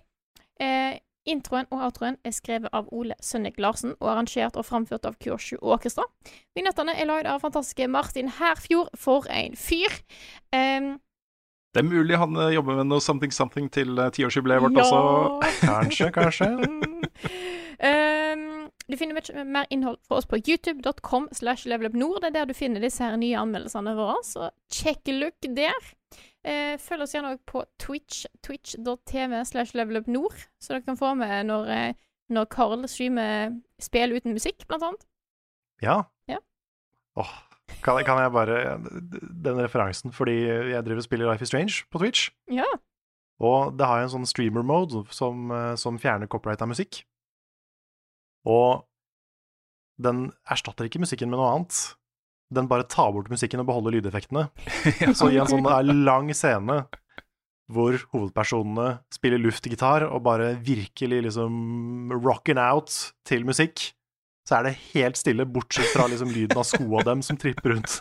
[0.60, 5.16] Eh, introen og outroen er skrevet av Ole Sønnik Larsen og arrangert og framført av
[5.23, 6.05] Kyoshu Orkestra.
[6.59, 8.93] Vignettene er lagd av fantastiske Martin Herfjord.
[9.01, 9.97] For en fyr!
[10.52, 10.98] Em,
[11.73, 15.01] Det er mulig han eh, jobber med noe something something til eh, tiårsjubileet vårt også.
[15.70, 16.51] Kanskje, kanskje.
[18.93, 22.20] Du finner mye mer innhold fra oss på youtube.com slash levelupnord.
[22.20, 25.78] Det er der du finner disse her nye anmeldelsene våre, så check look der.
[26.44, 31.47] Eh, følg oss gjerne òg på Twitch, twitch.tv slash levelupnord, så dere kan få med
[31.48, 31.94] når, eh,
[32.35, 35.06] når Carl streamer spill uten musikk, blant annet.
[35.82, 35.97] Ja.
[36.28, 36.36] Ja.
[37.16, 37.32] Åh,
[37.82, 38.78] kan, jeg- kan jeg bare
[39.43, 40.36] Den referansen, fordi
[40.74, 42.28] jeg driver og spiller Life is Strange på Twitch.
[42.51, 42.69] Ja.
[43.40, 47.05] Og det har jo en sånn streamer mode som, eh, som fjerner copyright av musikk.
[48.48, 48.85] Og
[50.02, 51.81] den erstatter ikke musikken med noe annet.
[52.52, 54.48] Den bare tar bort musikken og beholder lydeffektene.
[55.19, 56.82] Så i en sånn eh, lang scene
[57.73, 62.93] hvor hovedpersonene spiller luftgitar og bare virkelig liksom rocking out
[63.28, 63.93] til musikk,
[64.48, 68.01] så er det helt stille, bortsett fra liksom lyden av skoa dem som tripper rundt.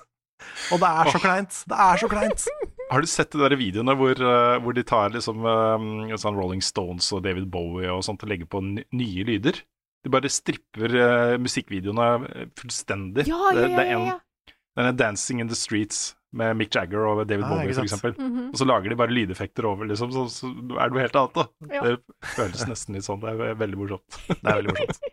[0.73, 1.59] Og det er så kleint!
[1.69, 2.45] Det er så kleint!
[2.91, 6.63] Har du sett de der videoene hvor, eh, hvor de tar liksom um, sånn Rolling
[6.65, 9.61] Stones og David Bowie og sånt og legger på nye lyder?
[10.01, 13.27] De bare stripper uh, musikkvideoene eh, fullstendig.
[13.29, 14.27] Ja, ja, ja, ja, det er en-.
[14.71, 17.75] Denne 'Dancing in the Streets' med Mick Jagger og David Ah, Bowie, f.eks.
[17.75, 17.83] for -hmm.
[17.83, 18.15] eksempel.
[18.49, 21.35] Og så lager de bare lydeffekter over, liksom, så, så er det noe helt annet,
[21.35, 21.45] da.
[21.75, 21.81] Ja.
[21.81, 23.21] Det føles nesten litt sånn.
[23.21, 24.21] Det er veldig morsomt.
[24.43, 24.99] Det er veldig morsomt.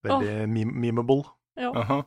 [0.00, 0.48] Veldig oh.
[0.48, 1.24] memeable.
[1.60, 1.70] Ja.
[1.76, 2.02] Aha.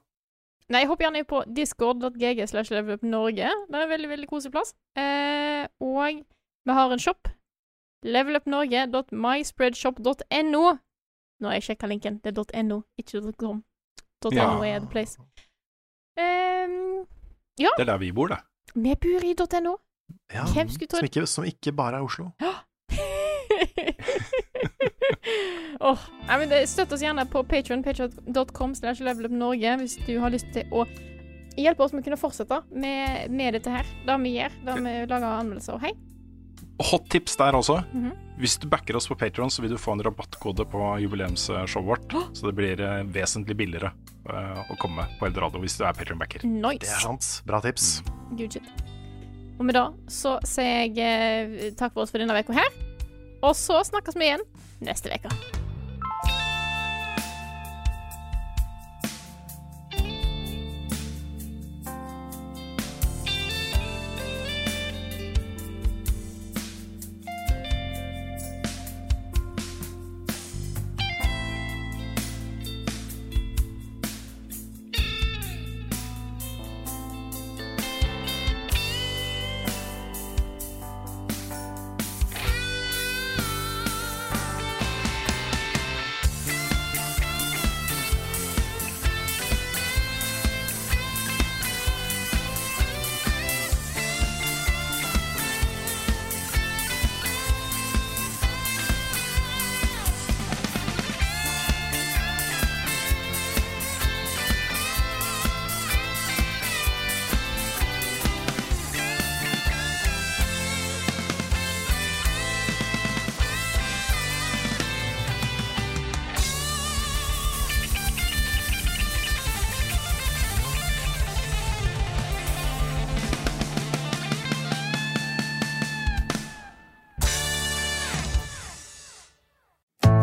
[0.73, 3.49] Nei, hopp gjerne på discord.gg slash levelupnorge.
[3.69, 4.73] Det er en veldig, veldig koselig plass.
[4.97, 6.23] Eh, og
[6.65, 7.27] vi har en shop.
[8.01, 10.77] Levelupnorge.myspreadshop.no.
[11.43, 12.21] Nå har jeg sjekka linken.
[12.23, 13.59] Det er .no, ikke .com.
[14.23, 14.47] .no Ja.
[14.63, 15.19] er the place.
[16.15, 17.03] Um,
[17.59, 18.37] ja, Det er der vi bor, da.
[18.75, 19.75] vi bor i .no.
[20.33, 21.09] Ja, Hvem skulle trodd?
[21.13, 22.29] som, som ikke bare er Oslo.
[25.79, 30.49] oh, nei, men Støtt oss gjerne på Patreon, patreon.com slash levelupnorge hvis du har lyst
[30.55, 30.85] til å
[31.57, 33.85] hjelpe oss med å kunne fortsette med, med dette her.
[34.07, 35.81] Det vi gjør, det vi lager anmeldelser.
[35.83, 35.93] Hei.
[36.81, 37.83] Hot tips der også.
[37.93, 38.11] Mhm.
[38.41, 42.15] Hvis du backer oss på Patreon, så vil du få en rabattkode på jubileumsshowet vårt.
[42.33, 43.93] Så det blir eh, vesentlig billigere
[44.25, 46.47] uh, å komme på Eldorado hvis du er Patreon-backer.
[46.49, 46.81] Nice.
[46.81, 47.29] Det er sant.
[47.45, 47.99] Bra tips.
[48.33, 48.71] Good shit.
[49.59, 52.79] Og med det så sier jeg uh, takk for oss for denne uka her.
[53.43, 54.47] Og så snakkes vi igjen
[54.81, 55.62] neste uke.